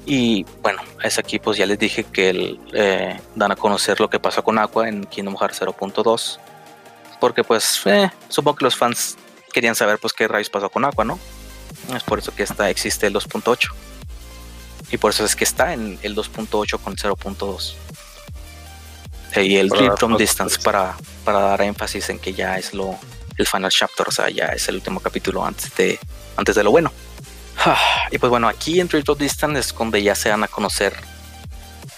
Y 0.07 0.45
bueno, 0.63 0.81
es 1.03 1.19
aquí 1.19 1.39
pues 1.39 1.59
ya 1.59 1.67
les 1.67 1.79
dije 1.79 2.05
que 2.05 2.31
el, 2.31 2.61
eh, 2.73 3.21
dan 3.35 3.53
a 3.53 3.57
conocer 3.57 4.01
lo 4.01 4.09
que 4.09 4.19
pasó 4.19 4.43
con 4.43 4.59
Aqua 4.59 4.89
en 4.89 5.05
Kingdom 5.05 5.37
Hearts 5.37 5.61
0.2. 5.61 6.39
Porque 7.21 7.45
pues 7.45 7.83
eh, 7.85 8.11
supongo 8.29 8.57
que 8.57 8.65
los 8.65 8.77
fans 8.77 9.17
querían 9.53 9.75
saber 9.75 9.99
pues 9.99 10.13
qué 10.13 10.27
rayos 10.27 10.49
pasó 10.49 10.71
con 10.71 10.85
Aqua, 10.85 11.05
¿no? 11.05 11.19
Es 11.95 12.03
por 12.03 12.19
eso 12.19 12.35
que 12.35 12.43
está, 12.43 12.71
existe 12.71 13.07
el 13.07 13.15
2.8. 13.15 13.71
Y 14.91 14.97
por 14.97 15.11
eso 15.11 15.25
es 15.25 15.37
que 15.37 15.45
está 15.45 15.75
en 15.75 15.99
el 16.03 16.17
2.8 16.17 16.81
con 16.81 16.97
0.2. 16.97 17.75
Eh, 19.37 19.45
Y 19.45 19.57
el 19.57 19.69
Dream 19.69 19.97
from 19.97 20.17
Distance 20.17 20.59
para, 20.61 20.97
para 21.25 21.41
dar 21.41 21.63
énfasis 21.63 22.09
en 22.11 22.19
que 22.19 22.33
ya 22.33 22.59
es 22.59 22.75
lo 22.75 22.99
el 23.41 23.47
final 23.47 23.71
chapter, 23.71 24.07
o 24.07 24.13
sea, 24.13 24.31
ya 24.31 24.47
es 24.47 24.69
el 24.69 24.77
último 24.77 25.01
capítulo 25.01 25.45
antes 25.45 25.75
de, 25.75 25.99
antes 26.37 26.55
de 26.55 26.63
lo 26.63 26.71
bueno. 26.71 26.93
Ah, 27.59 27.79
Y 28.11 28.19
pues 28.19 28.31
bueno, 28.31 28.49
aquí 28.49 28.81
en 28.81 28.89
from 28.89 29.19
Distance 29.19 29.59
es 29.59 29.75
donde 29.75 30.03
ya 30.03 30.15
se 30.15 30.29
dan 30.29 30.45
a 30.45 30.49
conocer 30.49 30.95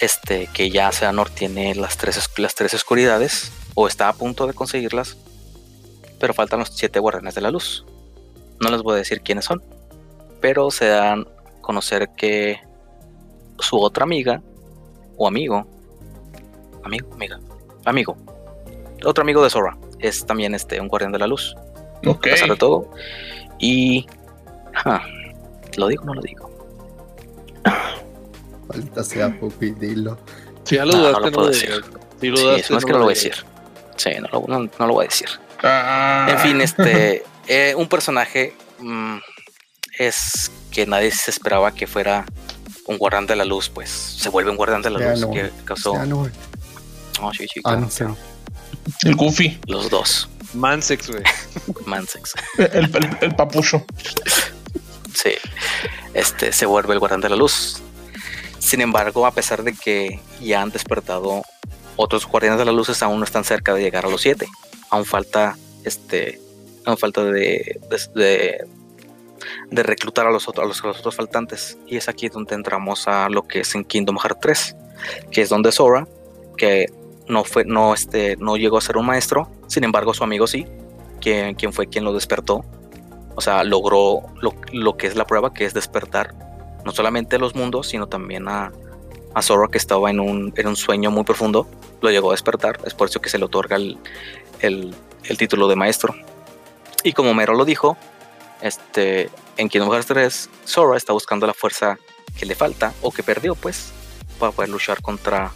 este, 0.00 0.48
que 0.48 0.70
ya 0.70 0.90
Seanor 0.90 1.30
tiene 1.30 1.74
las 1.74 1.96
tres, 1.96 2.18
las 2.36 2.54
tres 2.54 2.74
oscuridades, 2.74 3.52
o 3.74 3.86
está 3.86 4.08
a 4.08 4.12
punto 4.12 4.46
de 4.46 4.54
conseguirlas, 4.54 5.16
pero 6.18 6.34
faltan 6.34 6.60
los 6.60 6.70
siete 6.70 6.98
guardianes 6.98 7.34
de 7.34 7.40
la 7.40 7.50
luz. 7.50 7.84
No 8.60 8.70
les 8.70 8.82
voy 8.82 8.94
a 8.94 8.96
decir 8.98 9.20
quiénes 9.22 9.44
son, 9.44 9.62
pero 10.40 10.70
se 10.70 10.86
dan 10.86 11.20
a 11.22 11.60
conocer 11.60 12.10
que 12.16 12.60
su 13.58 13.80
otra 13.80 14.04
amiga 14.04 14.42
o 15.16 15.28
amigo, 15.28 15.66
amigo, 16.84 17.12
amiga, 17.14 17.40
amigo, 17.84 18.16
otro 19.04 19.22
amigo 19.22 19.42
de 19.42 19.50
Sora 19.50 19.76
es 20.02 20.26
también 20.26 20.54
este 20.54 20.80
un 20.80 20.88
guardián 20.88 21.12
de 21.12 21.18
la 21.18 21.26
luz, 21.26 21.54
Ok. 22.06 22.26
a 22.26 22.30
pesar 22.30 22.48
de 22.50 22.56
todo. 22.56 22.90
Y 23.58 24.06
ah, 24.84 25.02
lo 25.76 25.86
digo, 25.88 26.02
o 26.02 26.06
no 26.06 26.14
lo 26.14 26.20
digo. 26.22 26.50
Maldita 28.68 29.02
sea, 29.04 29.38
Pupi, 29.38 29.70
dilo. 29.72 30.18
Si 30.64 30.76
ya 30.76 30.84
lo 30.84 30.92
No, 30.92 30.98
no 30.98 31.04
dudaste, 31.08 31.20
lo 31.20 31.26
no 31.26 31.32
puedo 31.32 31.46
lo 31.48 31.52
decir. 31.52 31.84
Si 32.20 32.28
lo 32.28 32.36
Sí, 32.36 32.42
dudaste, 32.42 32.60
eso 32.62 32.72
no 32.72 32.78
es 32.78 32.84
que 32.84 32.92
no 32.92 32.98
lo 32.98 33.04
voy 33.04 33.12
a 33.12 33.14
decir. 33.14 33.34
Sí, 33.96 34.10
no, 34.20 34.28
lo- 34.40 34.46
no- 34.48 34.70
no 34.78 34.86
lo 34.86 34.92
voy 34.94 35.04
a 35.04 35.08
decir. 35.08 35.28
Ah, 35.62 36.26
En 36.30 36.38
fin, 36.38 36.60
este, 36.60 37.22
eh, 37.46 37.74
un 37.76 37.88
personaje 37.88 38.54
mm, 38.80 39.16
es 39.98 40.50
que 40.70 40.86
nadie 40.86 41.10
se 41.12 41.30
esperaba 41.30 41.72
que 41.72 41.86
fuera 41.86 42.24
un 42.86 42.98
guardián 42.98 43.26
de 43.26 43.36
la 43.36 43.44
luz, 43.44 43.68
pues 43.68 43.90
se 43.90 44.28
vuelve 44.28 44.50
un 44.50 44.56
guardián 44.56 44.82
de 44.82 44.90
la 44.90 44.98
Ya 45.00 45.10
luz 45.12 45.20
no. 45.20 45.30
que 45.30 45.50
causó. 45.64 45.94
Ya 45.94 46.06
no. 46.06 46.28
No, 47.20 47.32
sí, 47.32 47.46
sí, 47.52 47.60
Ah, 47.64 47.70
claro, 47.70 47.80
no 47.82 47.90
sé. 47.90 48.06
El 49.04 49.14
Goofy, 49.16 49.58
Los 49.66 49.90
dos, 49.90 50.28
Mansex, 50.54 51.10
güey. 51.10 51.22
Mansex. 51.86 52.32
el, 52.58 52.84
el, 52.94 53.16
el 53.20 53.34
papucho. 53.34 53.84
Sí, 55.14 55.32
este 56.14 56.52
se 56.52 56.66
vuelve 56.66 56.92
el 56.94 56.98
guardián 56.98 57.20
de 57.20 57.28
la 57.28 57.36
luz. 57.36 57.80
Sin 58.58 58.80
embargo, 58.80 59.26
a 59.26 59.32
pesar 59.32 59.62
de 59.62 59.72
que 59.74 60.20
ya 60.40 60.62
han 60.62 60.70
despertado 60.70 61.42
otros 61.96 62.26
guardianes 62.26 62.58
de 62.58 62.64
la 62.64 62.72
luz, 62.72 63.02
aún 63.02 63.18
no 63.18 63.24
están 63.24 63.44
cerca 63.44 63.74
de 63.74 63.82
llegar 63.82 64.06
a 64.06 64.08
los 64.10 64.22
siete. 64.22 64.46
Aún 64.90 65.04
falta, 65.04 65.56
este, 65.84 66.40
aún 66.84 66.96
falta 66.96 67.24
de, 67.24 67.80
de, 67.90 68.20
de- 68.20 68.64
de 69.70 69.82
reclutar 69.82 70.26
a 70.26 70.30
los, 70.30 70.48
otros, 70.48 70.64
a 70.64 70.68
los, 70.68 70.84
a 70.84 70.86
los 70.88 70.98
otros 71.00 71.16
faltantes. 71.16 71.76
Y 71.86 71.96
es 71.96 72.08
aquí 72.08 72.28
donde 72.28 72.54
entramos 72.54 73.08
a 73.08 73.28
lo 73.28 73.42
que 73.48 73.60
es 73.60 73.74
en 73.74 73.84
Kingdom 73.84 74.16
Hearts 74.18 74.38
3, 74.40 74.76
que 75.30 75.42
es 75.42 75.48
donde 75.48 75.72
Sora, 75.72 76.06
que 76.56 76.86
no 77.32 77.44
fue, 77.44 77.64
no, 77.64 77.94
este, 77.94 78.36
no 78.36 78.56
llegó 78.56 78.78
a 78.78 78.80
ser 78.80 78.96
un 78.96 79.06
maestro, 79.06 79.50
sin 79.66 79.84
embargo 79.84 80.14
su 80.14 80.22
amigo 80.24 80.46
sí, 80.46 80.66
quien, 81.20 81.54
quien 81.54 81.72
fue 81.72 81.86
quien 81.88 82.04
lo 82.04 82.12
despertó 82.12 82.64
o 83.34 83.40
sea, 83.40 83.64
logró 83.64 84.20
lo, 84.42 84.54
lo 84.72 84.96
que 84.98 85.06
es 85.06 85.16
la 85.16 85.24
prueba, 85.26 85.54
que 85.54 85.64
es 85.64 85.72
despertar 85.72 86.34
no 86.84 86.92
solamente 86.92 87.36
a 87.36 87.38
los 87.38 87.54
mundos, 87.54 87.88
sino 87.88 88.06
también 88.06 88.46
a, 88.46 88.70
a 89.32 89.40
Sora, 89.40 89.68
que 89.70 89.78
estaba 89.78 90.10
en 90.10 90.20
un, 90.20 90.52
en 90.54 90.66
un 90.66 90.76
sueño 90.76 91.10
muy 91.10 91.24
profundo. 91.24 91.66
Lo 92.02 92.10
llegó 92.10 92.28
a 92.28 92.34
despertar, 92.34 92.78
es 92.84 92.92
por 92.92 93.08
eso 93.08 93.20
que 93.22 93.30
se 93.30 93.38
le 93.38 93.46
otorga 93.46 93.76
el, 93.76 93.96
el- 94.60 94.94
el 95.24 95.38
título 95.38 95.66
de 95.68 95.76
maestro. 95.76 96.14
Y 97.04 97.14
como 97.14 97.32
Mero 97.32 97.54
lo 97.54 97.64
dijo, 97.64 97.96
este, 98.60 99.30
en 99.56 99.70
Kingdom 99.70 99.90
Hearts 99.92 100.08
3, 100.08 100.50
Sora 100.66 100.98
está 100.98 101.14
buscando 101.14 101.46
la 101.46 101.54
fuerza 101.54 101.96
que 102.38 102.44
le 102.44 102.54
falta, 102.54 102.92
o 103.00 103.10
que 103.12 103.22
perdió, 103.22 103.54
pues, 103.54 103.92
para 104.38 104.52
poder 104.52 104.68
luchar 104.68 105.00
contra, 105.00 105.52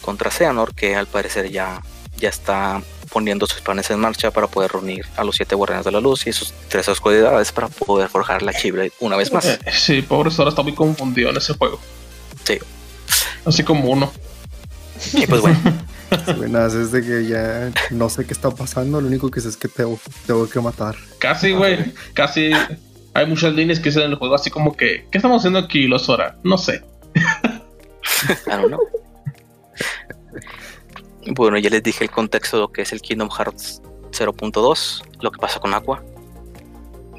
contra 0.00 0.30
Xehanort, 0.30 0.74
que 0.74 0.96
al 0.96 1.06
parecer 1.06 1.50
ya, 1.50 1.82
ya 2.16 2.28
está 2.28 2.82
poniendo 3.10 3.46
sus 3.46 3.60
planes 3.60 3.90
en 3.90 3.98
marcha 3.98 4.30
para 4.30 4.46
poder 4.46 4.72
reunir 4.72 5.04
a 5.16 5.24
los 5.24 5.36
siete 5.36 5.54
guardianes 5.54 5.84
de 5.84 5.92
la 5.92 6.00
luz 6.00 6.26
y 6.26 6.32
sus 6.32 6.52
tres 6.68 6.88
oscuridades 6.88 7.50
para 7.52 7.68
poder 7.68 8.08
forjar 8.08 8.42
la 8.42 8.52
Chibre 8.52 8.92
una 9.00 9.16
vez 9.16 9.32
más. 9.32 9.58
Sí, 9.72 10.02
pobre 10.02 10.30
Sora 10.30 10.50
está 10.50 10.62
muy 10.62 10.74
confundido 10.74 11.30
en 11.30 11.36
ese 11.36 11.54
juego. 11.54 11.80
Sí. 12.44 12.58
Así 13.44 13.64
como 13.64 13.90
uno. 13.90 14.12
Y 15.14 15.26
pues 15.26 15.40
bueno, 15.40 15.58
Buenas, 16.36 16.74
es 16.74 16.92
de 16.92 17.02
que 17.02 17.26
ya 17.26 17.70
no 17.90 18.08
sé 18.08 18.26
qué 18.26 18.32
está 18.32 18.50
pasando. 18.50 19.00
Lo 19.00 19.08
único 19.08 19.30
que 19.30 19.40
sé 19.40 19.48
es 19.48 19.56
que 19.56 19.68
tengo, 19.68 19.98
tengo 20.26 20.48
que 20.48 20.60
matar. 20.60 20.96
Casi, 21.18 21.52
güey. 21.52 21.92
Casi. 22.14 22.50
Hay 23.14 23.26
muchas 23.26 23.54
líneas 23.54 23.78
que 23.78 23.90
dicen 23.90 24.04
en 24.04 24.10
el 24.12 24.16
juego 24.16 24.34
así 24.34 24.50
como 24.50 24.76
que, 24.76 25.06
¿qué 25.10 25.18
estamos 25.18 25.40
haciendo 25.40 25.58
aquí, 25.58 25.86
los 25.86 26.02
Sora? 26.02 26.36
No 26.44 26.58
sé. 26.58 26.82
I 27.14 28.50
don't 28.50 28.68
know. 28.68 28.80
Bueno, 31.26 31.58
ya 31.58 31.68
les 31.68 31.82
dije 31.82 32.04
el 32.04 32.10
contexto 32.10 32.56
de 32.56 32.62
lo 32.62 32.72
que 32.72 32.80
es 32.80 32.92
el 32.92 33.02
Kingdom 33.02 33.28
Hearts 33.28 33.82
0.2, 34.12 35.02
lo 35.20 35.30
que 35.30 35.38
pasa 35.38 35.60
con 35.60 35.74
Aqua. 35.74 36.02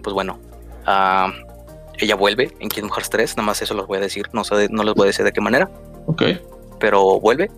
Pues 0.01 0.13
bueno, 0.15 0.39
ah, 0.87 1.31
ella 1.99 2.15
vuelve 2.15 2.51
en 2.59 2.69
Kingdom 2.69 2.89
Hearts 2.91 3.11
3, 3.11 3.37
nada 3.37 3.45
más 3.45 3.61
eso 3.61 3.75
les 3.75 3.85
voy 3.85 3.99
a 3.99 4.01
decir, 4.01 4.27
no, 4.33 4.43
sé 4.43 4.67
no 4.71 4.83
les 4.83 4.95
voy 4.95 5.03
a 5.03 5.07
decir 5.07 5.23
de 5.23 5.31
qué 5.31 5.39
manera, 5.39 5.69
Ok. 6.07 6.23
pero 6.79 7.19
vuelve. 7.19 7.51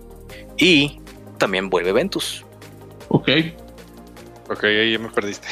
Y 0.57 0.99
también 1.37 1.69
vuelve 1.69 1.93
Ventus. 1.93 2.45
Ok. 3.07 3.29
Ok, 4.49 4.63
ahí 4.65 4.91
ya 4.91 4.99
me 4.99 5.07
perdiste. 5.09 5.47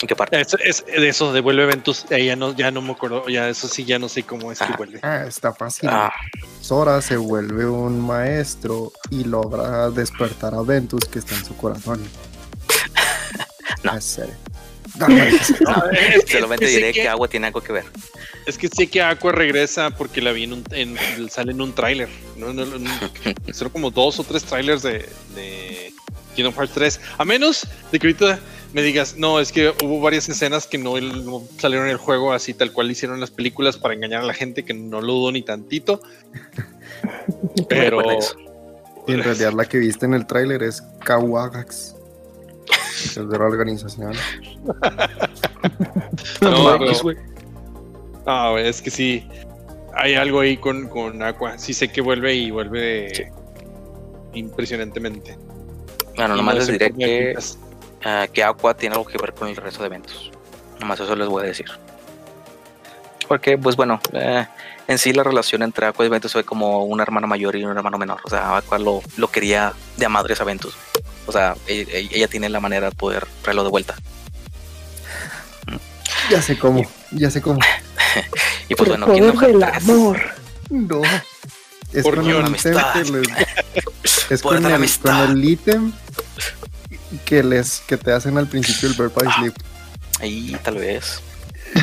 ¿En 0.00 0.06
qué 0.06 0.14
parte? 0.14 0.40
Es, 0.40 0.54
es- 0.64 0.86
de 0.86 1.08
eso, 1.08 1.32
devuelve 1.32 1.64
eventos. 1.64 2.06
Ahí 2.10 2.26
ya 2.26 2.36
no, 2.36 2.54
ya 2.54 2.70
no 2.70 2.80
me 2.82 2.92
acuerdo. 2.92 3.28
Ya 3.28 3.48
eso 3.48 3.66
sí, 3.68 3.84
ya 3.84 3.98
no 3.98 4.08
sé 4.08 4.22
cómo 4.22 4.52
es 4.52 4.58
que 4.60 4.72
vuelve. 4.76 5.00
Ah, 5.02 5.24
está 5.26 5.52
fácil. 5.52 5.88
Ah, 5.92 6.12
Sora 6.60 7.00
se 7.02 7.16
vuelve 7.16 7.66
un 7.66 8.00
maestro 8.06 8.92
y 9.10 9.24
logra 9.24 9.90
despertar 9.90 10.54
a 10.54 10.62
Ventus 10.62 11.04
que 11.06 11.18
está 11.18 11.34
en 11.34 11.44
su 11.44 11.56
corazón. 11.56 12.00
No. 13.84 13.92
Ah, 13.92 13.98
es 13.98 14.04
serio. 14.04 14.34
No, 14.98 15.06
no, 15.08 15.14
No, 15.16 15.22
es 15.92 16.24
que- 16.24 16.32
solamente 16.32 16.64
es 16.64 16.70
que 16.72 16.76
diré 16.78 16.92
sé 16.92 17.00
que 17.02 17.08
Agua 17.08 17.28
tiene 17.28 17.46
algo 17.46 17.60
que 17.60 17.72
ver. 17.72 17.84
Es 18.46 18.58
que 18.58 18.66
sé 18.68 18.88
que 18.88 19.02
Aqua 19.02 19.30
regresa 19.30 19.90
porque 19.90 20.20
la 20.20 20.32
vi 20.32 20.44
en 20.44 20.54
un, 20.54 20.64
en- 20.72 20.96
sale 21.30 21.52
en 21.52 21.60
un 21.60 21.72
tráiler. 21.74 22.08
¿no? 22.36 22.52
No, 22.52 22.64
no, 22.64 22.78
no, 22.78 22.90
Hicieron 23.46 23.70
como 23.70 23.90
dos 23.90 24.18
o 24.18 24.24
tres 24.24 24.42
trailers 24.44 24.82
de, 24.82 25.08
de 25.36 25.92
Kingdom 26.34 26.54
Hearts 26.54 26.72
3. 26.74 27.00
A 27.18 27.24
menos 27.24 27.68
de 27.92 27.98
que 28.00 28.08
ahorita 28.08 28.40
me 28.72 28.82
digas, 28.82 29.16
no, 29.16 29.40
es 29.40 29.52
que 29.52 29.72
hubo 29.82 30.00
varias 30.00 30.28
escenas 30.28 30.66
que 30.66 30.78
no, 30.78 31.00
no 31.00 31.42
salieron 31.58 31.86
en 31.86 31.92
el 31.92 31.98
juego 31.98 32.32
así 32.32 32.52
tal 32.54 32.72
cual 32.72 32.90
hicieron 32.90 33.20
las 33.20 33.30
películas 33.30 33.76
para 33.76 33.94
engañar 33.94 34.22
a 34.22 34.26
la 34.26 34.34
gente, 34.34 34.64
que 34.64 34.74
no 34.74 35.00
lo 35.00 35.14
dudo 35.14 35.32
ni 35.32 35.42
tantito. 35.42 36.00
Pero. 37.68 38.02
Y 39.06 39.12
en 39.12 39.22
realidad 39.22 39.52
la 39.54 39.64
que 39.64 39.78
viste 39.78 40.04
en 40.04 40.12
el 40.12 40.26
tráiler 40.26 40.62
es 40.62 40.82
Kawagax. 41.04 41.96
Es 43.02 43.14
de 43.14 43.38
la 43.38 43.44
organización. 43.44 44.12
No, 46.40 46.50
No, 46.50 46.78
pero-. 46.78 47.18
Ah, 48.26 48.50
güey, 48.52 48.68
es 48.68 48.80
que 48.80 48.90
sí. 48.90 49.26
Hay 49.94 50.14
algo 50.14 50.40
ahí 50.40 50.56
con, 50.56 50.88
con 50.88 51.22
Aqua. 51.22 51.58
Sí 51.58 51.74
sé 51.74 51.90
que 51.90 52.00
vuelve 52.00 52.34
y 52.34 52.50
vuelve 52.50 53.32
impresionantemente. 54.34 55.36
Bueno, 56.16 56.34
Y 56.34 56.38
nomás 56.38 56.54
no 56.54 56.60
les 56.60 56.68
diré 56.68 56.92
que. 56.92 57.34
Ah, 58.04 58.26
que 58.32 58.42
Aqua 58.44 58.74
tiene 58.76 58.94
algo 58.96 59.06
que 59.08 59.18
ver 59.18 59.32
con 59.34 59.48
el 59.48 59.56
resto 59.56 59.80
de 59.80 59.86
eventos. 59.86 60.30
Nomás 60.80 61.00
eso 61.00 61.14
les 61.16 61.28
voy 61.28 61.44
a 61.44 61.46
decir. 61.46 61.66
Porque, 63.26 63.58
pues 63.58 63.76
bueno, 63.76 64.00
eh, 64.12 64.46
en 64.86 64.98
sí 64.98 65.12
la 65.12 65.22
relación 65.22 65.62
entre 65.62 65.86
Aqua 65.86 66.06
y 66.06 66.08
Ventus 66.08 66.32
fue 66.32 66.44
como 66.44 66.84
una 66.84 67.02
hermana 67.02 67.26
mayor 67.26 67.54
y 67.56 67.64
un 67.64 67.76
hermano 67.76 67.98
menor. 67.98 68.20
O 68.24 68.30
sea, 68.30 68.56
Aqua 68.56 68.78
lo, 68.78 69.02
lo 69.16 69.28
quería 69.30 69.72
de 69.96 70.06
a 70.06 70.08
madres 70.08 70.40
a 70.40 70.44
Ventus. 70.44 70.74
O 71.26 71.32
sea, 71.32 71.54
e- 71.66 71.86
e- 71.90 72.08
ella, 72.16 72.28
tiene 72.28 72.48
la 72.48 72.60
manera 72.60 72.88
de 72.88 72.96
poder 72.96 73.26
traerlo 73.42 73.64
de 73.64 73.70
vuelta. 73.70 73.94
Ya 76.30 76.40
sé 76.42 76.58
cómo, 76.58 76.82
ya 77.10 77.30
sé 77.30 77.40
cómo. 77.42 77.58
Y 78.70 78.74
pues 78.74 78.90
el 78.90 78.98
bueno, 78.98 79.06
poder 79.06 79.22
Kingdom 79.32 79.40
del 79.40 79.60
Hearts 79.62 79.84
3. 79.86 79.90
amor. 79.90 80.20
No. 80.70 81.02
Es 81.92 82.02
Por 82.02 82.16
con 82.16 82.28
el 82.30 82.44
amistad. 82.44 82.94
les- 82.96 83.10
Es 84.30 84.30
el, 84.30 84.40
con 84.42 84.64
el 84.66 85.44
ítem 85.44 85.92
que 87.24 87.42
les 87.42 87.80
que 87.80 87.96
te 87.96 88.12
hacen 88.12 88.36
al 88.38 88.46
principio 88.46 88.88
el 88.88 88.94
Bird 88.94 89.12
by 89.14 89.26
Ah. 89.28 89.34
Sleep. 89.38 89.54
Ahí 90.20 90.56
tal 90.62 90.76
vez. 90.76 91.20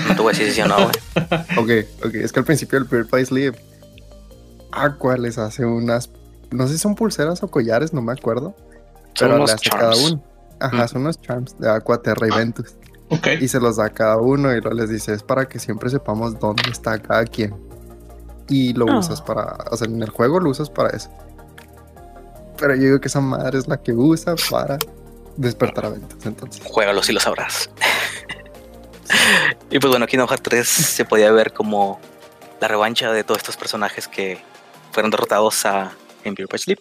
No 0.08 0.16
te 0.16 0.22
voy 0.22 0.34
a 0.34 0.38
decir 0.38 0.54
si 0.54 0.62
no, 0.68 0.76
güey. 0.76 0.90
Ok, 1.86 2.06
ok. 2.06 2.16
Es 2.16 2.32
que 2.32 2.40
al 2.40 2.46
principio 2.46 2.80
del 2.80 2.88
Bird 2.88 3.10
by 3.10 3.26
Sleep, 3.26 3.56
Aqua 4.72 5.18
les 5.18 5.38
hace 5.38 5.66
unas. 5.66 6.10
No 6.52 6.68
sé 6.68 6.74
si 6.74 6.80
son 6.80 6.96
pulseras 6.96 7.42
o 7.44 7.48
collares, 7.50 7.94
no 7.94 8.02
me 8.02 8.12
acuerdo. 8.14 8.56
Son 9.14 9.28
Pero 9.30 9.36
unos 9.36 9.50
le 9.50 9.54
hace 9.56 9.70
cada 9.70 9.96
uno. 9.96 10.24
Ajá, 10.60 10.86
Mm. 10.86 10.88
son 10.88 11.02
unos 11.02 11.22
charms 11.22 11.58
de 11.60 11.70
Aqua, 11.70 12.02
Terra 12.02 12.28
y 12.28 12.32
Ventus. 12.36 12.76
Ok. 13.10 13.28
Y 13.42 13.48
se 13.48 13.60
los 13.60 13.78
da 13.78 13.86
a 13.86 13.90
cada 13.90 14.18
uno 14.18 14.52
y 14.52 14.60
luego 14.62 14.72
les 14.76 14.90
dice: 14.90 15.14
es 15.14 15.24
para 15.24 15.48
que 15.48 15.60
siempre 15.60 15.90
sepamos 15.90 16.40
dónde 16.40 16.70
está 16.72 16.98
cada 17.00 17.24
quien. 17.26 17.56
Y 18.50 18.74
lo 18.74 18.90
Ah. 18.90 19.00
usas 19.00 19.22
para. 19.22 19.58
O 19.72 19.78
sea, 19.78 19.88
en 19.88 20.02
el 20.02 20.10
juego 20.10 20.40
lo 20.40 20.50
usas 20.50 20.70
para 20.70 20.90
eso. 20.90 21.10
Pero 22.58 22.76
yo 22.76 22.82
digo 22.84 23.02
que 23.02 23.08
esa 23.08 23.22
madre 23.22 23.60
es 23.60 23.68
la 23.68 23.78
que 23.78 23.92
usa 23.94 24.36
para 24.50 24.78
despertar 25.38 25.86
a 25.86 25.90
Ventus. 25.90 26.26
Entonces, 26.26 26.62
Juégalo 26.66 27.04
si 27.04 27.14
lo 27.14 27.20
sabrás. 27.20 27.70
y 29.70 29.80
pues 29.80 29.90
bueno, 29.90 30.08
Kingdom 30.08 30.28
Hearts 30.28 30.44
3 30.44 30.68
se 30.68 31.06
podía 31.06 31.32
ver 31.32 31.54
como 31.54 32.00
la 32.60 32.68
revancha 32.68 33.12
de 33.12 33.24
todos 33.24 33.40
estos 33.40 33.58
personajes 33.58 34.08
que 34.08 34.40
fueron 34.92 35.12
derrotados 35.12 35.66
a, 35.66 35.92
en 36.24 36.36
Beer 36.36 36.48
by 36.50 36.60
Sleep. 36.60 36.80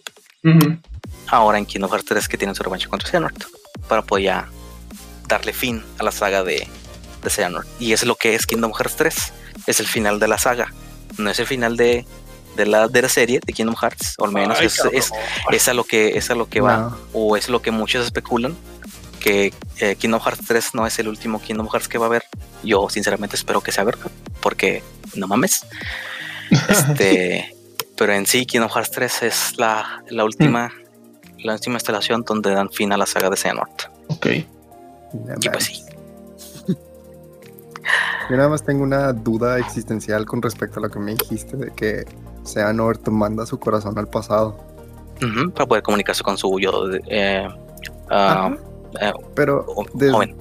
Ahora 1.27 1.57
en 1.57 1.65
Kingdom 1.65 1.89
Hearts 1.89 2.05
3 2.05 2.27
que 2.27 2.37
tienen 2.37 2.55
su 2.55 2.63
revancha 2.63 2.87
contra 2.87 3.09
Xehanort. 3.09 3.43
Para 3.87 4.01
poder 4.01 4.25
ya 4.25 4.49
darle 5.27 5.53
fin 5.53 5.83
a 5.97 6.03
la 6.03 6.11
saga 6.11 6.43
de, 6.43 6.67
de 7.23 7.29
Xehanort. 7.29 7.67
Y 7.79 7.93
es 7.93 8.05
lo 8.05 8.15
que 8.15 8.35
es 8.35 8.45
Kingdom 8.45 8.73
Hearts 8.73 8.95
3. 8.95 9.33
Es 9.67 9.79
el 9.79 9.87
final 9.87 10.19
de 10.19 10.27
la 10.27 10.37
saga. 10.37 10.71
No 11.17 11.29
es 11.29 11.39
el 11.39 11.47
final 11.47 11.77
de, 11.77 12.05
de, 12.55 12.65
la, 12.65 12.87
de 12.87 13.01
la 13.01 13.09
serie 13.09 13.39
de 13.45 13.53
Kingdom 13.53 13.75
Hearts. 13.75 14.15
O 14.17 14.25
al 14.25 14.31
menos 14.31 14.59
Ay, 14.59 14.67
es, 14.67 14.79
es, 14.91 15.11
es 15.51 15.67
a 15.67 15.73
lo 15.73 15.83
que, 15.83 16.17
es 16.17 16.29
a 16.29 16.35
lo 16.35 16.49
que 16.49 16.61
va. 16.61 16.97
o 17.13 17.37
es 17.37 17.49
lo 17.49 17.61
que 17.61 17.71
muchos 17.71 18.05
especulan 18.05 18.55
que 19.19 19.51
eh, 19.79 19.95
Kingdom 19.95 20.21
Hearts 20.21 20.45
3 20.45 20.75
no 20.75 20.85
es 20.85 20.99
el 20.99 21.07
último 21.07 21.41
Kingdom 21.41 21.67
Hearts 21.67 21.87
que 21.87 21.97
va 21.97 22.05
a 22.05 22.09
haber. 22.09 22.25
Yo 22.63 22.89
sinceramente 22.89 23.35
espero 23.35 23.59
que 23.59 23.71
sea 23.71 23.83
verdad, 23.83 24.11
porque 24.39 24.83
no 25.15 25.27
mames. 25.27 25.65
Este, 26.69 27.55
pero 27.97 28.13
en 28.13 28.27
sí 28.27 28.45
Kingdom 28.45 28.69
Hearts 28.69 28.91
3 28.91 29.23
es 29.23 29.57
la, 29.57 30.03
la 30.09 30.23
última 30.23 30.71
la 31.39 31.53
última 31.53 31.75
instalación 31.75 32.23
donde 32.23 32.51
dan 32.51 32.69
fin 32.69 32.91
a 32.93 32.97
la 32.97 33.05
saga 33.05 33.29
de 33.31 33.37
Xehanort. 33.37 33.83
Ok. 34.09 34.27
Y 34.27 35.49
pues 35.49 35.65
sí. 35.65 35.81
Yo 38.29 38.37
nada 38.37 38.49
más 38.49 38.63
tengo 38.63 38.83
una 38.83 39.13
duda 39.13 39.59
existencial 39.59 40.25
con 40.25 40.41
respecto 40.41 40.79
a 40.79 40.83
lo 40.83 40.89
que 40.89 40.99
me 40.99 41.11
dijiste 41.13 41.55
de 41.57 41.71
que 41.71 42.05
Xehanort 42.45 43.07
manda 43.09 43.45
su 43.45 43.59
corazón 43.59 43.97
al 43.99 44.07
pasado. 44.07 44.57
Para 45.53 45.65
poder 45.67 45.83
comunicarse 45.83 46.23
con 46.23 46.37
su 46.37 46.59
yo 46.59 46.87
de- 46.87 47.01
eh, 47.07 47.47
ah, 48.09 48.51
eh, 48.99 49.13
Pero 49.35 49.65
des- 49.93 50.11
joven. 50.11 50.35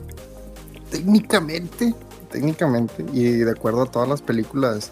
técnicamente, 0.90 1.94
técnicamente, 2.30 3.04
y 3.12 3.24
de 3.38 3.50
acuerdo 3.50 3.82
a 3.82 3.86
todas 3.86 4.08
las 4.08 4.22
películas 4.22 4.90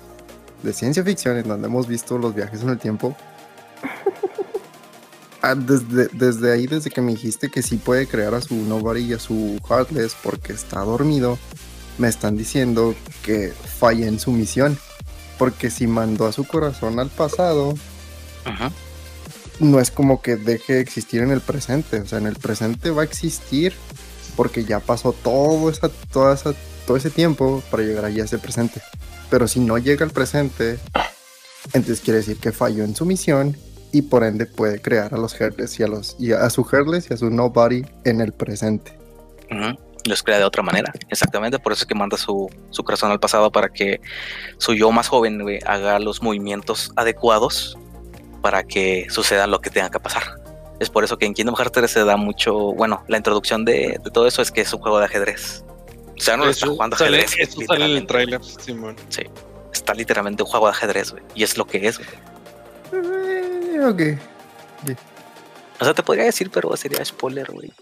de 0.62 0.72
ciencia 0.72 1.02
ficción 1.02 1.38
en 1.38 1.48
donde 1.48 1.66
hemos 1.68 1.86
visto 1.88 2.18
los 2.18 2.34
viajes 2.34 2.62
en 2.62 2.68
el 2.68 2.78
tiempo, 2.78 3.16
ah, 5.42 5.54
desde, 5.56 6.08
desde 6.12 6.52
ahí, 6.52 6.66
desde 6.66 6.90
que 6.90 7.00
me 7.00 7.12
dijiste 7.12 7.50
que 7.50 7.62
sí 7.62 7.76
puede 7.76 8.06
crear 8.06 8.34
a 8.34 8.40
su 8.40 8.54
Nobody 8.54 9.00
y 9.04 9.12
a 9.14 9.18
su 9.18 9.58
Heartless 9.68 10.14
porque 10.22 10.52
está 10.52 10.80
dormido, 10.80 11.38
me 11.98 12.08
están 12.08 12.36
diciendo 12.36 12.94
que 13.22 13.52
falla 13.52 14.06
en 14.06 14.18
su 14.18 14.30
misión. 14.32 14.78
Porque 15.38 15.70
si 15.70 15.86
mandó 15.86 16.26
a 16.26 16.32
su 16.32 16.44
corazón 16.44 17.00
al 17.00 17.08
pasado, 17.08 17.70
Ujú, 17.70 18.72
no 19.60 19.80
es 19.80 19.90
como 19.90 20.20
que 20.22 20.36
deje 20.36 20.74
de 20.74 20.80
existir 20.80 21.20
en 21.22 21.30
el 21.30 21.40
presente. 21.40 22.00
O 22.00 22.06
sea, 22.06 22.18
en 22.18 22.26
el 22.26 22.36
presente 22.36 22.90
va 22.90 23.02
a 23.02 23.04
existir 23.04 23.72
porque 24.36 24.64
ya 24.64 24.80
pasó 24.80 25.12
todo, 25.12 25.68
esa, 25.70 25.88
toda 25.88 26.34
esa, 26.34 26.54
todo 26.86 26.96
ese 26.96 27.10
tiempo 27.10 27.62
para 27.70 27.82
llegar 27.82 28.04
allá 28.04 28.22
a 28.22 28.26
ese 28.26 28.38
presente. 28.38 28.80
Pero 29.30 29.48
si 29.48 29.60
no 29.60 29.78
llega 29.78 30.04
al 30.04 30.10
presente, 30.12 30.78
entonces 31.72 32.00
quiere 32.00 32.18
decir 32.18 32.38
que 32.38 32.52
falló 32.52 32.84
en 32.84 32.94
su 32.94 33.04
misión 33.04 33.56
y 33.92 34.02
por 34.02 34.24
ende 34.24 34.46
puede 34.46 34.80
crear 34.80 35.12
a 35.14 35.18
los 35.18 35.34
Heartless 35.34 35.78
y 35.80 35.82
a, 35.82 35.86
los, 35.86 36.16
y 36.18 36.32
a 36.32 36.48
su 36.50 36.64
Heartless 36.64 37.10
y 37.10 37.14
a 37.14 37.16
su 37.16 37.30
Nobody 37.30 37.84
en 38.04 38.20
el 38.20 38.32
presente. 38.32 38.92
ujú. 39.50 39.78
Los 40.04 40.22
crea 40.22 40.38
de 40.38 40.44
otra 40.44 40.62
manera, 40.62 40.92
exactamente. 41.10 41.58
Por 41.60 41.72
eso 41.72 41.82
es 41.84 41.86
que 41.86 41.94
manda 41.94 42.16
su, 42.16 42.50
su 42.70 42.82
corazón 42.82 43.12
al 43.12 43.20
pasado 43.20 43.52
para 43.52 43.68
que 43.68 44.00
su 44.58 44.74
yo 44.74 44.90
más 44.90 45.06
joven 45.08 45.40
güey, 45.42 45.60
haga 45.64 45.98
los 46.00 46.22
movimientos 46.22 46.92
adecuados 46.96 47.78
para 48.42 48.64
que 48.64 49.06
suceda 49.10 49.46
lo 49.46 49.60
que 49.60 49.70
tenga 49.70 49.90
que 49.90 50.00
pasar. 50.00 50.24
Es 50.80 50.90
por 50.90 51.04
eso 51.04 51.16
que 51.16 51.26
en 51.26 51.34
Kingdom 51.34 51.54
Hearts 51.54 51.72
3 51.72 51.88
se 51.90 52.04
da 52.04 52.16
mucho, 52.16 52.52
bueno, 52.74 53.04
la 53.06 53.16
introducción 53.16 53.64
de, 53.64 54.00
de 54.02 54.10
todo 54.12 54.26
eso 54.26 54.42
es 54.42 54.50
que 54.50 54.62
es 54.62 54.72
un 54.74 54.80
juego 54.80 54.98
de 54.98 55.04
ajedrez. 55.04 55.64
O 56.18 56.20
sea, 56.20 56.36
no 56.36 56.48
está 56.48 56.66
Eso 56.66 56.74
jugando 56.74 56.96
sale, 56.96 57.20
ajedrez. 57.20 57.48
eso 57.50 57.60
sale 57.66 57.84
en 57.84 57.90
el 57.92 58.00
literalmente. 58.00 58.06
trailer, 58.06 58.44
Simón. 58.44 58.96
Sí, 59.08 59.22
está 59.72 59.94
literalmente 59.94 60.42
un 60.42 60.48
juego 60.48 60.66
de 60.66 60.72
ajedrez, 60.72 61.12
güey. 61.12 61.22
Y 61.36 61.44
es 61.44 61.56
lo 61.56 61.64
que 61.64 61.86
es, 61.86 61.98
güey. 61.98 62.08
Eh, 62.92 63.80
ok. 63.86 64.20
O 65.80 65.84
sea, 65.84 65.94
te 65.94 66.02
podría 66.02 66.24
decir, 66.24 66.50
pero 66.50 66.76
sería 66.76 67.04
spoiler, 67.04 67.50
güey. 67.52 67.72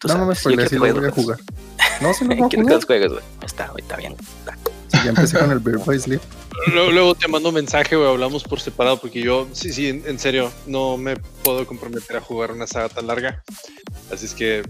Tú 0.00 0.08
No, 0.08 0.18
no 0.18 0.26
me 0.26 0.34
spoilees, 0.34 0.68
quiero 0.70 0.86
lo 0.86 0.94
que 0.94 1.00
voy 1.00 1.08
a 1.08 1.12
jugar. 1.12 1.38
No, 2.00 2.14
sí 2.14 2.24
lo 2.24 2.34
voy 2.34 2.46
a 2.46 2.48
Quiero 2.48 2.50
que 2.50 2.56
jugar. 2.62 2.74
los 2.76 2.84
juegues, 2.86 3.12
güey. 3.12 3.22
Está, 3.44 3.66
güey, 3.68 3.82
está 3.82 3.96
bien. 3.96 4.16
Está. 4.40 4.54
Sí, 4.88 4.98
ya 5.04 5.10
empecé 5.10 5.38
con 5.38 5.50
el 5.50 5.58
Bear 5.58 5.78
by 5.84 5.98
Sleep. 6.00 6.20
Luego, 6.72 6.90
luego 6.90 7.14
te 7.14 7.28
mando 7.28 7.50
un 7.50 7.54
mensaje, 7.54 7.94
güey, 7.96 8.08
hablamos 8.08 8.42
por 8.42 8.60
separado, 8.60 8.98
porque 8.98 9.20
yo, 9.22 9.46
sí, 9.52 9.72
sí, 9.72 9.88
en, 9.88 10.02
en 10.06 10.18
serio, 10.18 10.50
no 10.66 10.96
me 10.96 11.16
puedo 11.16 11.66
comprometer 11.66 12.16
a 12.16 12.20
jugar 12.20 12.52
una 12.52 12.66
saga 12.66 12.88
tan 12.88 13.06
larga. 13.06 13.42
Así 14.12 14.24
es 14.26 14.34
que 14.34 14.62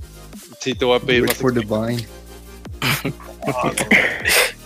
sí 0.60 0.74
te 0.74 0.84
voy 0.84 0.96
a 0.96 1.00
pedir 1.00 1.22
Wait 1.22 1.30
más 1.30 1.38
for 1.38 1.52
the 1.54 1.60
explicaciones. 1.60 2.06
vine. 3.02 3.14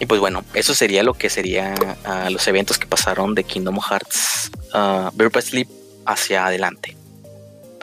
Y 0.00 0.06
pues 0.06 0.20
bueno, 0.20 0.44
eso 0.54 0.74
sería 0.74 1.02
lo 1.04 1.14
que 1.14 1.30
sería 1.30 1.74
ah, 2.04 2.28
los 2.28 2.46
eventos 2.48 2.78
que 2.78 2.86
pasaron 2.86 3.34
de 3.34 3.44
Kingdom 3.44 3.78
Hearts 3.80 4.50
uh, 4.74 5.10
Birth 5.14 5.32
by 5.32 5.42
Sleep 5.42 5.68
hacia 6.04 6.46
adelante. 6.46 6.96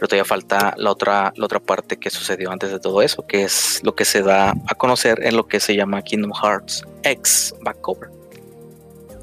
Pero 0.02 0.08
todavía 0.08 0.26
falta 0.26 0.74
la 0.78 0.90
otra, 0.90 1.32
la 1.36 1.46
otra 1.46 1.60
parte 1.60 1.96
que 1.98 2.10
sucedió 2.10 2.50
antes 2.52 2.72
de 2.72 2.80
todo 2.80 3.04
eso, 3.04 3.22
que 3.28 3.44
es 3.44 3.82
lo 3.84 3.94
que 3.94 4.04
se 4.04 4.24
da 4.24 4.56
a 4.68 4.74
conocer 4.74 5.20
en 5.22 5.36
lo 5.36 5.48
que 5.48 5.60
se 5.60 5.76
llama 5.76 6.02
Kingdom 6.02 6.32
Hearts 6.34 6.84
X 7.04 7.54
Backcover, 7.62 8.10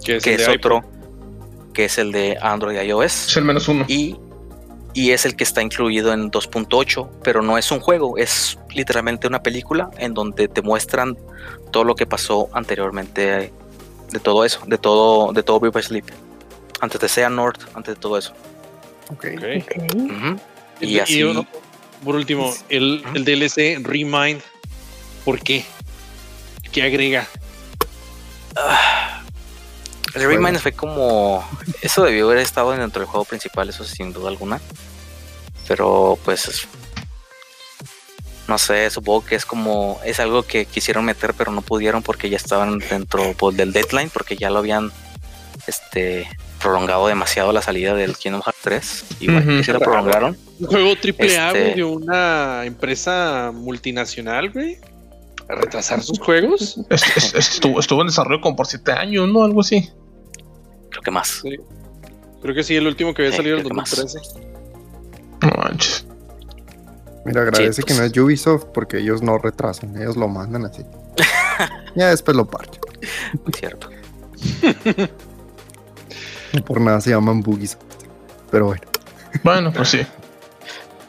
Que 0.04 0.18
es, 0.18 0.22
que 0.22 0.34
el 0.34 0.40
es 0.40 0.46
de 0.46 0.52
otro, 0.54 0.84
que 1.74 1.86
es 1.86 1.98
el 1.98 2.12
de 2.12 2.38
Android 2.40 2.80
y 2.80 2.90
iOS. 2.90 3.26
Es 3.26 3.36
el 3.36 3.44
menos 3.44 3.66
uno. 3.66 3.86
y, 3.88 4.18
y 4.94 5.10
es 5.10 5.26
el 5.26 5.34
que 5.34 5.42
está 5.42 5.62
incluido 5.62 6.12
en 6.12 6.30
2.8, 6.30 7.10
pero 7.24 7.42
no 7.42 7.58
es 7.58 7.72
un 7.72 7.80
juego, 7.80 8.16
es 8.16 8.56
literalmente 8.72 9.26
una 9.26 9.42
película 9.42 9.90
en 9.98 10.14
donde 10.14 10.46
te 10.46 10.62
muestran 10.62 11.18
todo 11.72 11.82
lo 11.82 11.96
que 11.96 12.06
pasó 12.06 12.50
anteriormente 12.52 13.52
de 14.12 14.20
todo 14.20 14.44
eso, 14.44 14.60
de 14.64 14.78
todo, 14.78 15.32
de 15.32 15.42
todo 15.42 15.60
Sleep, 15.82 16.04
antes 16.80 17.00
de 17.00 17.08
Sea 17.08 17.28
North, 17.28 17.62
antes 17.74 17.96
de 17.96 18.00
todo 18.00 18.16
eso. 18.16 18.32
Ok. 19.10 19.26
Y, 20.80 20.86
Y 20.96 20.98
así, 21.00 21.22
uno- 21.22 21.46
por 22.04 22.14
último, 22.14 22.54
el, 22.68 23.04
el 23.14 23.24
DLC 23.24 23.78
Remind, 23.82 24.40
¿por 25.24 25.40
qué? 25.40 25.64
¿Qué 26.72 26.82
agrega? 26.82 27.26
ah, 28.56 29.22
el 30.14 30.22
Bueno. 30.26 30.28
Remind 30.46 30.58
fue 30.60 30.72
como, 30.72 31.46
eso 31.82 32.02
debió 32.04 32.26
haber 32.26 32.38
estado 32.38 32.70
dentro 32.72 33.00
del 33.00 33.08
juego 33.08 33.24
principal, 33.24 33.68
eso 33.68 33.84
sin 33.84 34.12
duda 34.12 34.28
alguna, 34.30 34.60
pero 35.66 36.18
pues 36.24 36.46
es- 36.46 36.68
no 38.46 38.56
sé, 38.58 38.88
supongo 38.90 39.24
que 39.26 39.34
es 39.34 39.44
como, 39.44 40.00
es 40.04 40.20
algo 40.20 40.42
que 40.42 40.64
quisieron 40.64 41.04
meter 41.04 41.34
pero 41.34 41.52
no 41.52 41.60
pudieron 41.60 42.02
porque 42.02 42.30
ya 42.30 42.38
estaban 42.38 42.78
dentro 42.78 43.34
pues, 43.34 43.56
del 43.56 43.72
deadline, 43.72 44.08
porque 44.10 44.36
ya 44.36 44.48
lo 44.50 44.58
habían 44.60 44.90
este 45.66 46.26
prolongado 46.60 47.06
demasiado 47.06 47.52
la 47.52 47.62
salida 47.62 47.94
del 47.94 48.16
Kingdom 48.16 48.42
Hearts 48.42 48.60
3 48.62 49.04
y 49.20 49.26
bueno, 49.26 49.40
Ujú. 49.42 49.50
y 49.60 49.64
sí 49.64 49.72
lo 49.72 49.78
prolongaron. 49.80 50.36
Un 50.60 50.66
juego 50.66 50.94
triple 51.00 51.38
A, 51.38 51.48
Este- 51.48 51.74
de 51.76 51.84
una 51.84 52.64
empresa 52.64 53.50
multinacional, 53.54 54.50
güey. 54.50 54.78
¿A 55.48 55.54
retrasar 55.54 56.02
sus 56.02 56.18
juegos? 56.18 56.78
Es- 56.90 57.16
es- 57.16 57.34
estuvo, 57.34 57.80
estuvo 57.80 58.00
en 58.02 58.08
desarrollo 58.08 58.40
como 58.42 58.56
por 58.56 58.66
siete 58.66 58.92
años, 58.92 59.28
¿no? 59.28 59.44
Algo 59.44 59.60
así. 59.62 59.88
Creo 60.90 61.02
que 61.02 61.10
más. 61.10 61.42
Creo 62.42 62.54
que 62.54 62.62
sí, 62.62 62.76
el 62.76 62.86
último 62.86 63.14
que 63.14 63.22
había 63.24 63.36
salido 63.36 63.56
en 63.58 63.66
más. 63.74 63.90
2013. 63.96 64.46
No 65.42 65.48
manches. 65.62 66.06
Mira, 67.24 67.42
agradece 67.42 67.82
que 67.82 67.94
no 67.94 68.02
es 68.04 68.16
Ubisoft 68.16 68.64
porque 68.74 68.98
ellos 68.98 69.22
no 69.22 69.38
retrasan, 69.38 69.96
ellos 70.00 70.16
lo 70.16 70.28
mandan 70.28 70.64
así. 70.66 70.82
ya 71.96 72.08
después 72.10 72.36
lo 72.36 72.46
parchan. 72.46 72.80
Muy 73.44 73.52
cierto. 73.58 73.88
Por 76.66 76.80
nada 76.80 77.00
se 77.00 77.10
llaman 77.10 77.40
Bugisoft. 77.42 77.82
Pero 78.50 78.66
bueno, 78.66 78.82
Bueno, 79.42 79.72
pues 79.72 79.88
sí. 79.90 80.00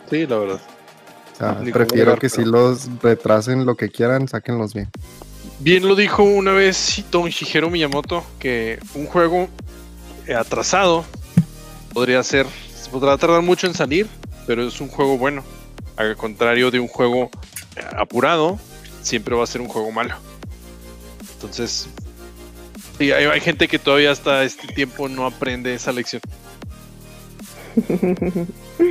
Sí, 0.09 0.25
la 0.27 0.37
verdad. 0.37 0.59
o 1.33 1.37
sea, 1.37 1.59
prefiero 1.71 2.15
que 2.15 2.29
pero- 2.29 2.43
si 2.43 2.45
los 2.49 2.89
retrasen 3.01 3.65
lo 3.65 3.75
que 3.75 3.89
quieran, 3.89 4.27
sáquenlos 4.27 4.73
bien. 4.73 4.89
Bien 5.59 5.87
lo 5.87 5.95
dijo 5.95 6.23
una 6.23 6.51
vez 6.53 7.03
Don 7.11 7.29
Shigeru 7.29 7.69
Miyamoto, 7.69 8.23
que 8.39 8.79
un 8.95 9.05
juego 9.05 9.49
atrasado 10.37 11.03
podría 11.93 12.23
ser, 12.23 12.45
podrá 12.91 13.17
tardar 13.17 13.41
mucho 13.41 13.67
en 13.67 13.73
salir, 13.73 14.07
pero 14.47 14.65
es 14.67 14.79
un 14.81 14.87
juego 14.87 15.17
bueno. 15.17 15.43
Al 15.97 16.15
contrario 16.15 16.71
de 16.71 16.79
un 16.79 16.87
juego 16.87 17.29
apurado, 17.97 18.57
siempre 19.01 19.35
va 19.35 19.43
a 19.43 19.47
ser 19.47 19.59
un 19.61 19.67
juego 19.67 19.91
malo. 19.91 20.15
Entonces, 21.35 21.87
sí, 22.99 23.11
hay, 23.11 23.25
hay 23.25 23.41
gente 23.41 23.67
que 23.67 23.79
todavía 23.79 24.11
hasta 24.11 24.43
este 24.43 24.67
tiempo 24.67 25.09
no 25.09 25.25
aprende 25.25 25.73
esa 25.73 25.91
lección. 25.91 26.21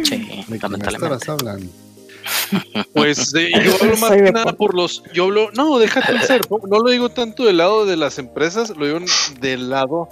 Sí, 0.04 0.44
¿De 0.48 0.56
estarás 0.56 1.28
hablando? 1.28 1.70
Pues 2.92 3.34
eh, 3.34 3.50
yo 3.52 3.74
hablo 3.80 3.96
más 3.98 4.10
Soy 4.10 4.22
que 4.22 4.32
nada 4.32 4.52
por 4.52 4.74
los. 4.74 5.02
Yo 5.12 5.24
hablo. 5.24 5.50
No, 5.54 5.78
déjate 5.78 6.12
de 6.12 6.20
ser. 6.20 6.40
No, 6.50 6.58
no 6.68 6.78
lo 6.80 6.90
digo 6.90 7.08
tanto 7.08 7.44
del 7.44 7.58
lado 7.58 7.86
de 7.86 7.96
las 7.96 8.18
empresas, 8.18 8.70
lo 8.76 8.86
digo 8.86 9.00
del 9.40 9.70
lado 9.70 10.08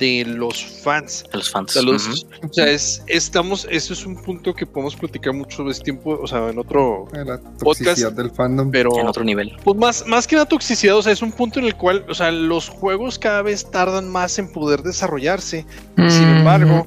de 0.00 0.24
los 0.26 0.64
fans. 0.82 1.24
De 1.30 1.38
los 1.38 1.50
fans. 1.50 1.70
O 1.70 1.72
sea, 1.74 1.82
los- 1.82 2.26
o 2.42 2.52
sea, 2.52 2.68
es, 2.68 3.04
estamos. 3.06 3.68
Eso 3.70 3.92
es 3.92 4.04
un 4.04 4.20
punto 4.20 4.52
que 4.54 4.66
podemos 4.66 4.96
platicar 4.96 5.32
mucho 5.32 5.62
de 5.62 5.70
este 5.70 5.84
tiempo. 5.84 6.18
O 6.20 6.26
sea, 6.26 6.48
en 6.48 6.58
otro. 6.58 7.06
La 7.12 7.38
toxicidad 7.58 8.10
del 8.12 8.30
fandom. 8.32 8.70
Pero. 8.72 8.98
En 8.98 9.06
otro 9.06 9.22
nivel. 9.22 9.54
Pues 9.62 9.76
más, 9.76 10.06
más 10.06 10.26
que 10.26 10.34
la 10.36 10.46
toxicidad, 10.46 10.96
o 10.96 11.02
sea, 11.02 11.12
es 11.12 11.22
un 11.22 11.30
punto 11.30 11.60
en 11.60 11.66
el 11.66 11.76
cual, 11.76 12.04
o 12.08 12.14
sea, 12.14 12.32
los 12.32 12.68
juegos 12.68 13.18
cada 13.18 13.42
vez 13.42 13.70
tardan 13.70 14.08
más 14.08 14.38
en 14.38 14.50
poder 14.50 14.82
desarrollarse. 14.82 15.64
Sin 15.96 16.28
embargo, 16.28 16.86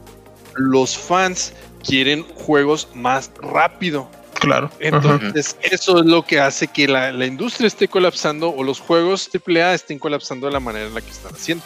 los 0.55 0.97
fans 0.97 1.53
quieren 1.83 2.23
juegos 2.35 2.87
más 2.95 3.31
rápido. 3.41 4.09
Claro. 4.39 4.65
Ajá. 4.65 4.77
Entonces, 4.79 5.55
eso 5.61 5.99
es 5.99 6.05
lo 6.05 6.23
que 6.25 6.39
hace 6.39 6.67
que 6.67 6.87
la, 6.87 7.11
la 7.13 7.25
industria 7.25 7.67
esté 7.67 7.87
colapsando 7.87 8.49
o 8.49 8.63
los 8.63 8.79
juegos 8.79 9.29
AAA 9.31 9.75
estén 9.75 9.99
colapsando 9.99 10.47
de 10.47 10.53
la 10.53 10.59
manera 10.59 10.87
en 10.87 10.93
la 10.95 10.99
que 11.01 11.11
están 11.11 11.33
haciendo. 11.33 11.63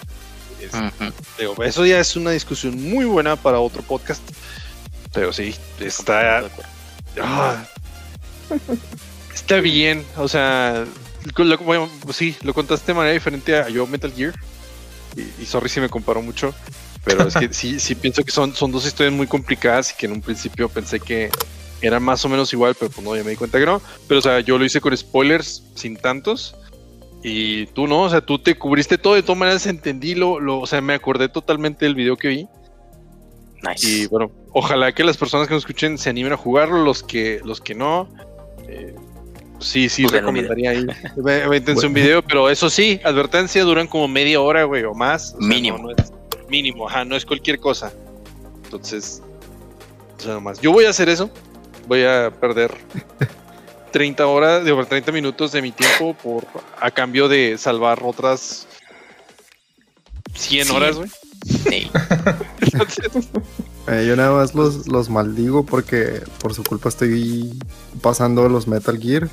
Es- 0.62 0.74
Ujú. 0.74 1.12
digo, 1.38 1.64
eso 1.64 1.86
ya 1.86 2.00
es 2.00 2.16
una 2.16 2.32
discusión 2.32 2.82
muy 2.82 3.06
buena 3.06 3.36
para 3.36 3.60
otro 3.60 3.82
podcast. 3.84 4.22
Pero 5.14 5.32
sí, 5.34 5.56
está, 5.80 6.44
ah, 7.22 7.66
está 9.34 9.60
bien. 9.60 10.06
O 10.18 10.28
sea, 10.28 10.86
lo- 11.36 11.58
bueno, 11.60 11.90
sí, 12.14 12.36
lo 12.44 12.54
contaste 12.54 12.88
de 12.88 12.94
manera 12.96 13.14
diferente 13.14 13.56
a 13.58 13.70
yo 13.70 13.88
Metal 13.88 14.12
Gear. 14.12 14.34
Y, 15.16 15.42
y 15.42 15.46
sorry 15.46 15.70
si 15.70 15.80
me 15.80 15.90
comparo 15.90 16.22
mucho. 16.22 16.54
Pero 17.04 17.28
es 17.28 17.36
que 17.36 17.50
sí, 17.54 17.80
sí 17.80 17.96
pienso 17.96 18.24
que 18.24 18.32
son, 18.32 18.54
son 18.54 18.72
dos 18.72 18.86
historias 18.86 19.14
muy 19.16 19.28
complicadas 19.28 19.92
y 19.92 19.96
que 19.96 20.06
en 20.06 20.12
un 20.14 20.22
principio 20.22 20.70
pensé 20.70 21.00
que 21.00 21.30
eran 21.82 22.04
más 22.04 22.26
o 22.26 22.30
menos 22.30 22.52
igual, 22.54 22.76
pero 22.76 22.92
pues 22.92 23.06
no, 23.06 23.16
ya 23.16 23.24
me 23.24 23.32
di 23.32 23.36
cuenta 23.38 23.60
que 23.60 23.66
no. 23.66 23.82
Pero 24.08 24.20
o 24.20 24.22
sea, 24.22 24.40
yo 24.42 24.58
lo 24.58 24.66
hice 24.66 24.82
con 24.82 24.96
spoilers 24.96 25.64
sin 25.76 25.96
tantos. 25.96 26.56
Y 27.24 27.66
tú 27.68 27.88
no, 27.88 28.04
o 28.04 28.10
sea, 28.10 28.22
tú 28.22 28.40
te 28.40 28.56
cubriste 28.56 28.98
todo, 28.98 29.16
de 29.16 29.24
todas 29.24 29.38
maneras 29.40 29.66
entendí 29.66 30.16
lo, 30.16 30.40
lo, 30.40 30.60
o 30.60 30.68
sea, 30.68 30.82
me 30.82 30.94
acordé 30.94 31.30
totalmente 31.30 31.86
del 31.86 31.96
video 31.96 32.16
que 32.16 32.28
vi. 32.28 32.48
Nice. 33.68 33.88
Y 33.88 34.06
bueno, 34.08 34.32
ojalá 34.52 34.92
que 34.94 35.04
las 35.04 35.18
personas 35.18 35.48
que 35.48 35.54
nos 35.56 35.64
escuchen 35.64 35.98
se 35.98 36.10
animen 36.10 36.34
a 36.34 36.38
jugarlo, 36.38 36.84
los 36.84 37.02
que, 37.04 37.42
los 37.44 37.60
que 37.60 37.74
no. 37.74 38.08
eh, 38.68 38.94
sí, 39.60 39.90
sí, 39.90 40.04
Pues 40.04 40.14
recomendaría 40.14 40.70
ahí. 40.70 40.86
Véntense 41.50 41.88
un 41.88 41.94
video, 41.94 42.22
pero 42.22 42.50
eso 42.52 42.70
sí, 42.70 43.00
advertencia, 43.04 43.64
duran 43.64 43.88
como 43.88 44.08
media 44.08 44.40
hora, 44.40 44.64
güey, 44.66 44.84
o 44.84 44.94
más. 44.94 45.34
O 45.34 45.40
sea, 45.40 45.48
Mínimo. 45.48 45.78
no- 45.80 45.84
no 45.86 45.92
es- 45.92 46.14
mínimo, 46.48 46.88
ajá, 46.88 47.04
no 47.04 47.16
es 47.16 47.26
cualquier 47.26 47.60
cosa. 47.60 47.92
Entonces, 48.64 49.22
o 50.18 50.22
sea, 50.22 50.34
nomás. 50.36 50.62
Yo 50.62 50.72
voy 50.72 50.86
a 50.86 50.92
hacer 50.92 51.10
eso. 51.10 51.30
Voy 51.88 52.04
a 52.04 52.32
perder 52.40 52.72
30 53.92 54.26
horas, 54.28 54.64
de 54.66 54.74
30 54.86 55.12
minutos 55.12 55.52
de 55.52 55.62
mi 55.62 55.72
tiempo 55.72 56.14
por 56.16 56.46
a 56.80 56.92
cambio 56.92 57.28
de 57.28 57.58
salvar 57.58 58.00
otras 58.04 58.68
100 60.36 60.66
Sí. 60.68 60.72
horas, 60.74 60.96
güey. 60.98 61.10
Sí. 61.46 61.92
Eh, 63.90 64.06
yo 64.06 64.18
nada 64.18 64.32
más 64.34 64.54
los, 64.54 64.86
los 64.90 65.10
maldigo 65.10 65.66
porque 65.66 66.22
por 66.42 66.54
su 66.54 66.62
culpa 66.62 66.90
estoy 66.90 67.58
pasando 68.02 68.50
los 68.50 68.68
Metal 68.68 69.00
Gear, 69.00 69.30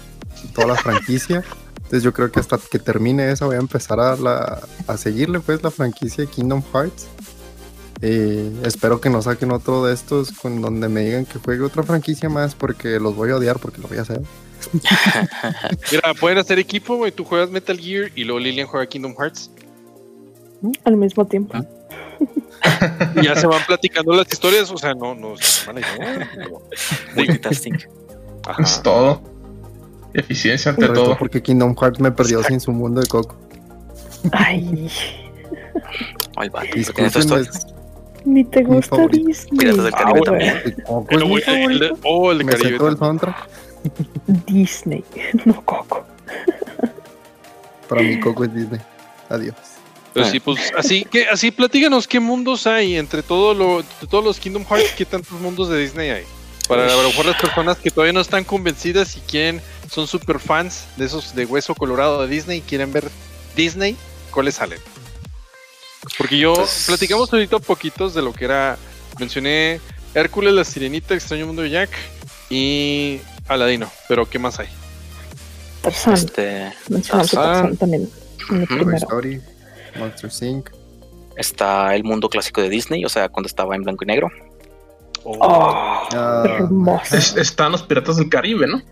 toda 0.54 0.68
la 0.68 0.74
franquicia. 0.76 1.42
Entonces 1.78 2.04
yo 2.04 2.12
creo 2.12 2.30
que 2.30 2.38
hasta 2.38 2.56
que 2.70 2.78
termine 2.78 3.32
esa 3.32 3.46
voy 3.46 3.56
a 3.56 3.58
empezar 3.58 3.98
a, 3.98 4.14
la- 4.14 4.60
a 4.86 4.96
seguirle 4.96 5.40
pues 5.40 5.60
la 5.64 5.72
franquicia 5.72 6.24
de 6.24 6.30
Kingdom 6.30 6.62
Hearts. 6.72 7.06
Eh, 8.00 8.52
espero 8.64 9.00
que 9.00 9.10
no 9.10 9.22
saquen 9.22 9.50
otro 9.50 9.84
de 9.86 9.92
estos 9.94 10.30
con 10.30 10.60
donde 10.62 10.88
me 10.88 11.00
digan 11.04 11.26
que 11.26 11.40
juegue 11.40 11.64
otra 11.64 11.82
franquicia 11.82 12.28
más 12.28 12.54
porque 12.54 13.00
los 13.00 13.16
voy 13.16 13.30
a 13.32 13.36
odiar 13.36 13.58
porque 13.58 13.80
lo 13.80 13.88
voy 13.88 13.98
a 13.98 14.02
hacer. 14.02 14.20
Mira, 15.92 16.14
pueden 16.18 16.38
hacer 16.38 16.58
equipo, 16.58 16.96
güey. 16.96 17.12
Tú 17.12 17.24
juegas 17.24 17.50
Metal 17.50 17.78
Gear 17.78 18.10
y 18.14 18.24
luego 18.24 18.40
Lilian 18.40 18.66
juega 18.66 18.86
Kingdom 18.86 19.14
Hearts. 19.18 19.50
Al 20.84 20.96
mismo 20.96 21.26
tiempo. 21.26 21.58
Y 23.16 23.22
ya 23.24 23.36
se 23.36 23.46
van 23.46 23.60
platicando 23.66 24.14
las 24.14 24.26
historias. 24.32 24.70
O 24.70 24.78
sea, 24.78 24.94
no, 24.94 25.14
no 25.14 25.34
idea, 25.80 26.30
pero- 26.34 26.62
Multitasking. 27.16 27.78
Es 28.58 28.82
todo. 28.82 29.22
Eficiencia 30.14 30.70
ante 30.70 30.86
todo 30.86 31.04
todo. 31.04 31.18
porque 31.18 31.42
Kingdom 31.42 31.74
Hearts 31.76 31.98
me 32.00 32.12
perdió 32.12 32.42
sin 32.44 32.60
su 32.60 32.70
mundo 32.72 33.00
de 33.00 33.06
Coco. 33.08 33.36
Ay, 34.32 34.88
Ay, 36.36 36.48
vato, 36.48 36.66
¿lo 36.66 36.72
tienes 36.72 36.94
todo 36.94 37.38
Discúlpenme, 37.38 37.40
esto? 37.42 37.74
ni 38.24 38.44
te 38.44 38.62
gusta. 38.62 39.06
Disney. 39.08 39.58
Piratas 39.58 39.84
del 39.84 39.94
Ah, 39.94 39.98
Caribe 39.98 40.20
güey. 40.20 40.24
también. 40.24 40.76
el 41.10 41.24
güey, 41.24 41.42
oh, 42.04 42.30
el 42.32 42.38
de 42.38 42.44
Me 42.44 42.52
sé 42.52 42.58
Caribe. 42.58 42.78
todo 42.78 42.88
el 42.88 42.96
soundtrack. 42.96 43.48
Disney, 44.46 45.04
no 45.44 45.64
Coco. 45.64 46.06
Para 47.88 48.02
mí 48.02 48.18
Coco 48.20 48.44
es 48.44 48.54
Disney. 48.54 48.80
Adiós. 49.28 49.54
Pero 50.12 50.26
sí, 50.30 50.38
pues 50.38 50.72
así 50.78 51.04
que 51.04 51.26
así 51.28 51.50
platíganos 51.50 52.06
qué 52.06 52.20
mundos 52.20 52.68
hay 52.68 52.96
entre 52.96 53.22
todo 53.24 53.52
lo, 53.52 53.80
entre 53.80 54.06
todos 54.06 54.24
los 54.24 54.38
Kingdom 54.38 54.64
Hearts, 54.64 54.92
qué 54.96 55.04
tantos 55.04 55.40
mundos 55.40 55.68
de 55.68 55.78
Disney 55.80 56.10
hay. 56.10 56.24
Para 56.68 56.86
a 56.86 56.96
lo 56.96 57.08
mejor 57.08 57.26
las 57.26 57.40
personas 57.40 57.76
que 57.78 57.90
todavía 57.90 58.12
no 58.12 58.20
están 58.20 58.44
convencidas 58.44 59.16
y 59.16 59.20
quieren, 59.20 59.60
son 59.90 60.06
super 60.06 60.38
fans 60.38 60.86
de 60.96 61.06
esos 61.06 61.34
de 61.34 61.44
hueso 61.46 61.74
colorado 61.74 62.22
de 62.22 62.28
Disney 62.32 62.58
y 62.58 62.62
quieren 62.62 62.92
ver 62.92 63.10
Disney, 63.56 63.96
¿cuáles 64.30 64.54
salen? 64.54 64.78
Porque 66.16 66.38
yo 66.38 66.54
Pues- 66.54 66.84
platicamos 66.86 67.32
ahorita 67.32 67.58
poquitos 67.58 68.14
de 68.14 68.22
lo 68.22 68.32
que 68.32 68.44
era, 68.44 68.78
mencioné 69.18 69.80
Hércules, 70.14 70.54
la 70.54 70.64
Sirenita, 70.64 71.14
Extraño 71.14 71.46
Mundo 71.46 71.62
de 71.62 71.70
Jack 71.70 71.90
y 72.50 73.18
Aladino, 73.48 73.90
pero 74.08 74.28
¿qué 74.28 74.38
más 74.38 74.58
hay? 74.58 74.68
Tarzán. 75.82 76.14
Este. 76.14 76.72
Tarzán 77.10 77.76
también. 77.76 78.08
Primero. 78.48 78.96
Story, 78.96 79.40
Monster 79.98 80.30
Inc. 80.48 80.70
está 81.36 81.94
el 81.94 82.04
mundo 82.04 82.28
clásico 82.28 82.60
de 82.62 82.68
Disney, 82.68 83.04
o 83.04 83.08
sea, 83.08 83.28
cuando 83.28 83.46
estaba 83.48 83.74
en 83.76 83.82
blanco 83.82 84.04
y 84.04 84.06
negro. 84.06 84.30
Oh, 85.24 85.38
Ah, 86.12 86.42
hermoso. 86.44 87.16
Es- 87.16 87.36
están 87.36 87.72
los 87.72 87.82
piratas 87.84 88.16
del 88.16 88.28
Caribe, 88.28 88.66
¿no? 88.66 88.82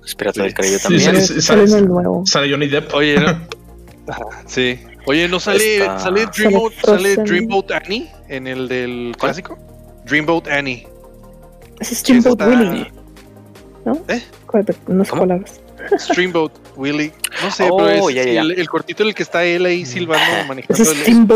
Los 0.00 0.14
Piratas 0.14 0.42
del 0.44 0.54
Caribe 0.54 0.78
también. 0.78 1.20
sí. 1.26 1.40
Sale 1.42 1.64
en 1.64 1.72
el 1.74 1.86
nuevo. 1.88 2.24
Sale 2.26 2.50
Johnny 2.50 2.68
Depp. 2.68 2.94
Oye, 2.94 3.18
¿no? 3.20 3.26
Sí. 4.46 4.78
Oye, 5.06 5.28
¿no 5.28 5.38
sale, 5.40 5.78
sale, 5.84 6.00
Sale 6.00 6.26
Dreamboat, 6.26 6.72
sale. 6.84 7.16
Dreamboat 7.16 7.70
Annie 7.72 8.10
en 8.28 8.46
el 8.46 8.68
del 8.68 9.14
clásico? 9.18 9.58
Dreamboat 10.04 10.46
Annie. 10.48 10.86
Ese 11.80 11.94
es 11.94 12.08
está- 12.10 12.46
Willie. 12.48 12.90
¿No? 13.86 13.98
¿Eh? 14.08 14.22
¿Cuál 14.46 14.64
de- 14.66 14.76
No 14.88 15.04
sé 15.04 15.10
¿Cómo? 15.10 15.20
cuál 15.22 15.32
hablas. 15.32 15.60
Streamboat 15.98 16.52
Willy. 16.76 17.12
No 17.42 17.50
sé, 17.50 17.68
Oh, 17.70 17.76
pero 17.78 18.08
es 18.08 18.14
ya, 18.16 18.24
ya, 18.24 18.32
ya. 18.32 18.40
El, 18.42 18.52
el 18.58 18.68
cortito 18.68 19.02
en 19.04 19.10
el 19.10 19.14
que 19.14 19.22
está 19.22 19.44
él 19.44 19.64
ahí 19.64 19.86
silbando, 19.86 20.24
Ese 20.36 20.44
manejando 20.48 20.82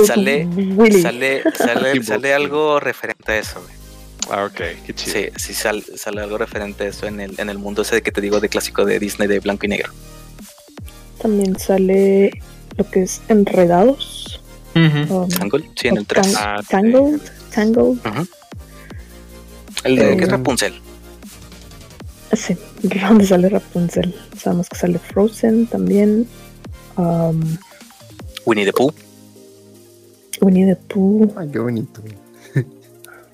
es 0.03 0.09
el. 0.11 0.17
Sale- 0.17 0.47
Willie. 0.47 1.01
Sale, 1.03 1.43
sale, 1.57 2.03
sale 2.03 2.35
algo 2.35 2.81
referente 2.81 3.33
a 3.33 3.39
eso, 3.39 3.63
güey. 3.63 3.75
Ah, 4.33 4.45
ok, 4.45 4.61
qué 4.87 4.95
chido. 4.95 5.13
Sí, 5.15 5.29
sí 5.37 5.55
sal- 5.55 5.85
sale 5.97 6.21
algo 6.23 6.37
referente 6.39 6.85
a 6.85 6.89
eso 6.89 7.07
en 7.07 7.21
el, 7.21 7.39
en 7.39 7.49
el 7.51 7.59
mundo 7.59 7.83
ese 7.83 8.03
que 8.03 8.11
te 8.13 8.21
digo 8.21 8.41
de 8.41 8.49
clásico 8.49 8.85
de 8.85 8.99
Disney 8.99 9.29
de 9.29 9.39
blanco 9.41 9.67
y 9.67 9.69
negro. 9.69 9.93
También 11.23 11.59
sale 11.59 12.31
lo 12.77 12.89
que 12.91 13.03
es 13.05 13.21
Enredados. 13.29 14.41
Ujú. 14.75 15.15
um, 15.15 15.29
Tangle, 15.29 15.71
sí, 15.77 15.89
en 15.89 15.99
el 15.99 16.07
3. 16.07 16.27
Tang- 16.35 16.37
Ah. 16.41 16.61
Tangled. 16.69 17.21
Tangled. 17.55 17.99
El 19.85 19.97
de 19.97 20.17
que 20.17 20.23
es 20.25 20.29
Eh, 20.29 20.33
Rapunzel. 20.33 20.81
Sí, 22.33 22.57
¿dónde 22.83 23.27
sale 23.27 23.49
Rapunzel? 23.49 24.15
Sabemos 24.37 24.69
que 24.69 24.77
sale 24.77 24.99
Frozen 24.99 25.67
también. 25.67 26.27
Um, 26.97 27.57
Winnie 28.47 28.65
the 28.65 28.73
Pooh. 28.73 28.93
Winnie 30.41 30.67
the 30.67 30.77
Pooh. 30.77 31.33
Ay, 31.37 31.49
qué 31.51 31.59
bonito. 31.59 32.03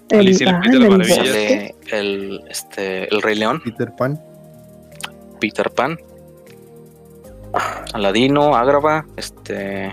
El, 0.08 0.20
Alicia 0.20 0.60
el 0.64 0.82
ah, 0.82 0.96
el. 0.96 1.04
Sale 1.04 1.74
este, 2.48 3.12
el 3.12 3.22
Rey 3.22 3.34
León, 3.34 3.60
Peter 3.64 3.92
Pan. 3.96 4.20
Peter 5.40 5.70
Pan, 5.70 5.98
Aladino, 7.92 8.54
Ágrava, 8.54 9.06
este. 9.16 9.92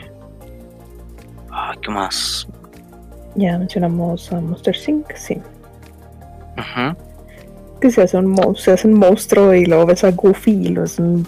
Ah, 1.51 1.73
¿qué 1.81 1.91
más? 1.91 2.47
Ya 3.35 3.57
mencionamos 3.57 4.31
a 4.31 4.39
Monster 4.39 4.75
Inc. 4.87 5.11
Sí. 5.15 5.41
Ujú. 6.57 7.12
Que 7.83 7.91
se 7.91 8.01
hace 8.01 8.15
un, 8.15 8.27
mo- 8.27 8.55
se 8.55 8.71
hace 8.71 8.87
un 8.87 8.93
monstruo 8.97 9.53
y 9.53 9.65
luego 9.65 9.85
ves 9.87 10.05
a 10.05 10.11
Goofy 10.11 10.51
y 10.51 10.69
lo 10.69 10.85
es 10.85 10.99
un 10.99 11.27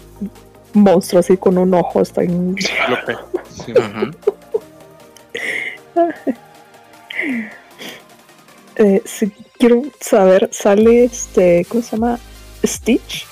monstruo 0.74 1.20
así 1.20 1.36
con 1.36 1.58
un 1.58 1.74
ojo. 1.74 2.02
Está 2.02 2.24
en... 2.24 2.56
Sí. 2.58 3.74
Ujú. 3.74 4.12
Eh, 8.78 9.02
sí, 9.04 9.32
quiero 9.60 9.82
saber, 10.00 10.50
sale 10.54 11.04
este, 11.04 11.66
¿cómo 11.68 11.84
se 11.84 11.92
llama? 11.98 12.20
Stitch. 12.66 13.26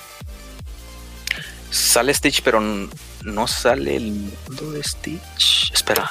Sale 1.70 2.12
Stitch, 2.12 2.42
pero 2.42 2.60
no 2.60 3.46
sale 3.46 3.96
el 3.96 4.12
mundo 4.48 4.72
de 4.72 4.82
Stitch. 4.84 5.70
Espera. 5.72 6.10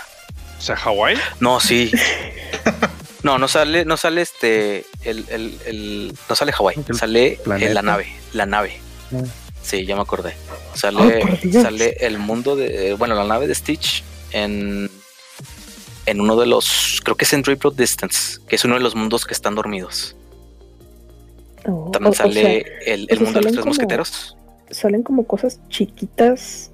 O 0.58 0.62
sea, 0.62 0.76
Hawái. 0.76 1.16
No, 1.40 1.60
sí. 1.60 1.92
No, 3.24 3.38
no 3.38 3.48
sale, 3.48 3.86
no 3.86 3.96
sale 3.98 4.22
este, 4.22 4.86
el, 5.04 5.26
el, 5.30 5.58
el- 5.66 6.14
no 6.30 6.36
sale 6.36 6.52
Hawái, 6.52 6.76
sale 6.94 7.40
eh, 7.60 7.74
la 7.74 7.82
nave, 7.82 8.08
la 8.34 8.46
nave. 8.46 8.80
Ah. 9.14 9.22
Sí, 9.62 9.86
ya 9.86 9.96
me 9.96 10.02
acordé. 10.02 10.36
Oh, 10.52 10.76
Sale, 10.78 11.22
sale 11.54 11.96
el 12.02 12.20
mundo 12.20 12.56
de, 12.58 12.96
bueno, 12.96 13.16
la 13.16 13.24
nave 13.24 13.48
de 13.48 13.56
Stitch 13.56 14.04
en, 14.32 14.90
en 16.06 16.20
uno 16.20 16.36
de 16.36 16.48
los, 16.48 17.00
creo 17.04 17.16
que 17.16 17.24
es 17.24 17.32
en 17.32 17.44
Dreamboat 17.44 17.76
Distance, 17.76 18.40
que 18.48 18.58
es 18.58 18.66
uno 18.66 18.76
de 18.76 18.82
los 18.82 18.94
mundos 18.96 19.26
que 19.26 19.34
están 19.34 19.56
dormidos. 19.56 20.18
No, 21.66 21.90
También 21.94 22.08
o- 22.08 22.12
o 22.12 22.14
sale 22.14 22.34
sea, 22.34 22.94
el, 22.94 23.08
el 23.10 23.20
mundo 23.22 23.40
de 23.40 23.44
los 23.44 23.44
salen 23.44 23.44
tres 23.44 23.56
como- 23.60 23.66
mosqueteros. 23.68 24.38
salen 24.70 25.04
como 25.04 25.26
cosas 25.26 25.60
chiquitas 25.70 26.72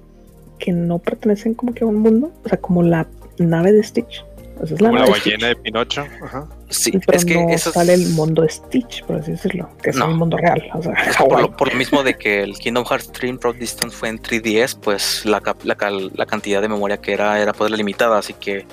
que 0.58 0.72
no 0.72 0.98
pertenecen 0.98 1.54
como 1.54 1.72
que 1.74 1.84
a 1.84 1.86
un 1.86 1.96
mundo. 1.96 2.32
O 2.44 2.48
sea, 2.48 2.58
como 2.58 2.82
la 2.82 3.06
nave 3.38 3.70
de 3.72 3.84
Stitch. 3.84 4.24
Es 4.62 4.70
la 4.80 4.90
Como 4.90 5.06
ballena 5.10 5.46
de. 5.48 5.56
Pinocho. 5.56 6.06
Ajá. 6.22 6.46
Sí, 6.68 6.92
pero 7.06 7.18
es 7.18 7.24
que 7.24 7.34
no 7.34 7.48
eso 7.50 7.70
es- 7.70 7.74
sale 7.74 7.94
el 7.94 8.08
mundo 8.10 8.46
Stitch, 8.48 9.02
por 9.04 9.16
así 9.16 9.32
decirlo. 9.32 9.70
Que 9.82 9.90
es 9.90 9.96
No. 9.96 10.06
el 10.06 10.14
mundo 10.14 10.36
real. 10.36 10.62
O 10.74 10.82
sea, 10.82 10.92
Es 10.92 11.16
por, 11.16 11.40
lo, 11.40 11.56
por 11.56 11.68
lo 11.72 11.74
mismo 11.76 12.02
de 12.02 12.14
que 12.18 12.42
el 12.42 12.58
Kingdom 12.58 12.84
Hearts 12.84 13.12
Dream 13.12 13.38
Road 13.40 13.56
Distance 13.56 13.96
fue 13.96 14.08
en 14.10 14.18
3DS, 14.20 14.78
pues 14.80 15.24
la, 15.24 15.40
cap- 15.40 15.64
la, 15.64 15.74
cal- 15.76 16.12
la 16.14 16.26
cantidad 16.26 16.60
de 16.60 16.68
memoria 16.68 16.98
que 16.98 17.12
era 17.12 17.40
era 17.40 17.52
pues 17.52 17.70
limitada, 17.70 18.18
así 18.18 18.34
que 18.34 18.66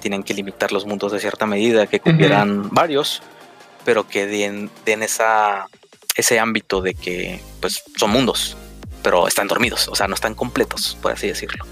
tienen 0.00 0.22
que 0.22 0.34
limitar 0.34 0.72
los 0.72 0.86
mundos 0.86 1.12
de 1.12 1.20
cierta 1.20 1.46
medida, 1.46 1.86
que 1.86 2.00
cupieran 2.00 2.68
varios, 2.70 3.22
pero 3.84 4.06
que 4.08 4.26
den, 4.26 4.70
den 4.84 5.02
esa, 5.02 5.66
ese 6.16 6.38
ámbito 6.38 6.80
de 6.80 6.94
que 6.94 7.40
pues 7.60 7.82
son 7.96 8.10
mundos, 8.10 8.56
pero 9.02 9.26
están 9.28 9.46
dormidos, 9.48 9.88
o 9.88 9.94
sea, 9.94 10.06
no 10.08 10.14
están 10.14 10.34
completos, 10.34 10.96
por 11.02 11.12
así 11.12 11.26
decirlo. 11.28 11.64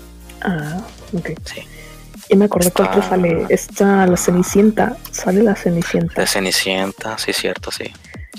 Ah, 0.42 0.80
ok. 1.14 1.30
Sí. 1.44 1.62
Y 2.32 2.36
me 2.36 2.46
acordé 2.46 2.68
Está- 2.68 3.02
sale. 3.02 3.46
Está 3.50 4.06
la 4.06 4.16
Cenicienta. 4.16 4.96
Sale 5.10 5.42
la 5.42 5.54
Cenicienta. 5.54 6.20
De 6.20 6.26
Cenicienta, 6.26 7.18
sí, 7.18 7.32
cierto, 7.32 7.70
sí. 7.70 7.84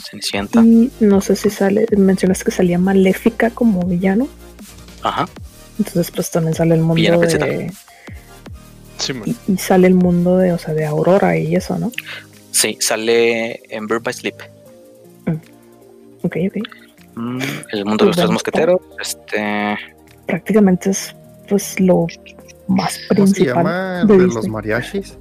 Cenicienta. 0.09 0.61
Y 0.61 0.91
no 0.99 1.21
sé 1.21 1.35
si 1.35 1.49
sale. 1.49 1.85
Mencionaste 1.95 2.45
que 2.45 2.51
salía 2.51 2.79
Maléfica 2.79 3.51
como 3.51 3.81
villano. 3.85 4.27
Ajá. 5.03 5.27
Entonces, 5.77 6.09
pues 6.11 6.31
también 6.31 6.55
sale 6.55 6.73
el 6.75 6.81
mundo 6.81 7.19
de. 7.19 7.71
Sí. 8.97 9.13
Y, 9.25 9.53
y 9.53 9.57
sale 9.57 9.87
el 9.87 9.93
mundo 9.95 10.37
de, 10.37 10.53
o 10.53 10.57
sea, 10.57 10.73
de 10.73 10.85
Aurora 10.85 11.37
y 11.37 11.55
eso, 11.55 11.77
¿no? 11.77 11.91
Sí, 12.51 12.77
sale 12.79 13.61
en 13.69 13.87
Bird 13.87 14.01
by 14.03 14.13
Sleep. 14.13 14.35
Ok, 16.23 16.37
ok. 16.47 16.57
Mm, 17.15 17.39
el 17.71 17.85
mundo 17.85 18.05
de 18.05 18.07
los 18.09 18.17
tres 18.17 18.29
mosqueteros. 18.31 18.79
Este. 18.99 19.77
Prácticamente 20.25 20.91
es, 20.91 21.15
pues, 21.49 21.79
lo 21.79 22.07
más 22.67 22.99
¿Cómo 23.09 23.27
se 23.27 23.33
principal 23.33 23.55
llama 23.57 24.01
el 24.01 24.07
de 24.07 24.17
de 24.17 24.27
los 24.27 24.47
mariachis? 24.47 25.17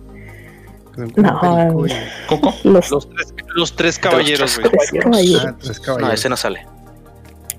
No, 0.96 1.38
como 1.40 1.82
perico 1.84 2.00
Coco. 2.28 2.54
Los, 2.64 2.90
Los 2.90 3.08
tres, 3.08 3.34
los 3.54 3.76
tres 3.76 3.98
caballeros, 3.98 4.58
güey. 4.58 4.70
tres 4.70 4.92
y- 4.92 4.98
caballeros. 4.98 5.44
Ah, 5.46 5.56
tres 5.60 5.78
No, 5.78 5.84
caballeros. 5.84 6.14
ese 6.14 6.28
no 6.28 6.36
sale. 6.36 6.66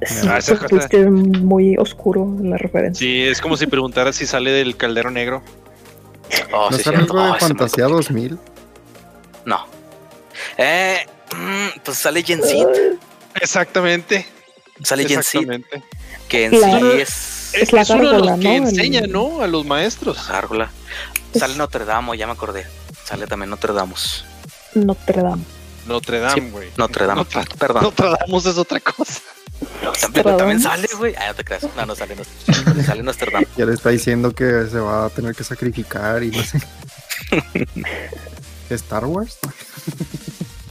Sí, 0.05 0.27
Ah, 0.29 0.37
es 0.37 0.87
que 0.89 0.99
es 1.01 1.09
muy 1.09 1.75
oscuro 1.77 2.27
la 2.41 2.57
referencia. 2.57 2.99
Sí, 2.99 3.21
es 3.23 3.39
como 3.41 3.55
si 3.57 3.67
preguntaras 3.67 4.15
si 4.17 4.25
sale 4.25 4.51
del 4.51 4.75
caldero 4.75 5.09
negro. 5.11 5.41
Oh, 6.53 6.69
¿No 6.69 6.77
sí, 6.77 6.83
cierto. 6.83 7.01
algo 7.01 7.23
de 7.23 7.29
Oh, 7.31 7.35
ese 7.35 7.45
me- 7.45 7.49
Fantasía 7.49 7.85
2000? 7.85 8.37
No. 9.45 9.65
Eh, 10.57 10.97
mm, 11.35 11.79
pues 11.83 11.97
sale 11.97 12.21
Gen 12.23 12.41
Z. 12.43 12.69
Exactamente. 13.39 14.25
Sale 14.83 15.03
Exactamente. 15.03 15.83
que 16.27 16.45
en 16.45 16.59
La- 16.61 16.79
sí 16.79 16.85
es. 16.99 17.32
Es, 17.53 17.61
Es 17.63 17.73
la 17.73 17.81
es 17.81 17.89
uno 17.91 18.11
de 18.11 18.19
los 18.19 18.39
que 18.39 18.59
¿no? 18.59 18.67
Enseña, 18.67 19.01
¿no? 19.07 19.41
A 19.41 19.47
los 19.47 19.65
maestros. 19.65 20.27
Gárgola. 20.27 20.71
Es- 21.33 21.39
Sale 21.41 21.55
Notre 21.55 21.85
Dame, 21.85 22.17
ya 22.17 22.25
me 22.27 22.33
acordé. 22.33 22.65
Sale 23.05 23.27
también 23.27 23.49
Notre 23.49 23.73
Dame. 23.73 23.93
Notre 24.75 25.21
Dame. 25.21 25.43
Notre 25.87 26.19
Dame, 26.19 26.49
güey. 26.51 26.69
Notre 26.77 27.05
Dame. 27.05 27.19
Notre, 27.19 27.41
Perdón. 27.57 27.83
Notre 27.83 28.09
Dame 28.09 28.37
es 28.37 28.45
otra 28.57 28.79
cosa. 28.79 29.19
También, 30.01 30.37
también 30.37 30.61
sale, 30.61 30.87
güey. 30.97 31.13
Ah, 31.15 31.27
no 31.27 31.35
te 31.35 31.43
creas. 31.43 31.63
No, 31.75 31.85
no 31.85 31.95
sale. 31.95 32.15
Notre- 32.15 32.83
sale 32.83 33.03
Notre 33.03 33.31
Dame. 33.31 33.47
Ya 33.57 33.65
le 33.65 33.73
está 33.73 33.89
diciendo 33.89 34.33
que 34.33 34.67
se 34.69 34.79
va 34.79 35.05
a 35.05 35.09
tener 35.09 35.35
que 35.35 35.43
sacrificar 35.43 36.23
y 36.23 36.31
no 36.31 36.41
sé. 36.43 36.59
¿Star 38.69 39.05
Wars? 39.05 39.37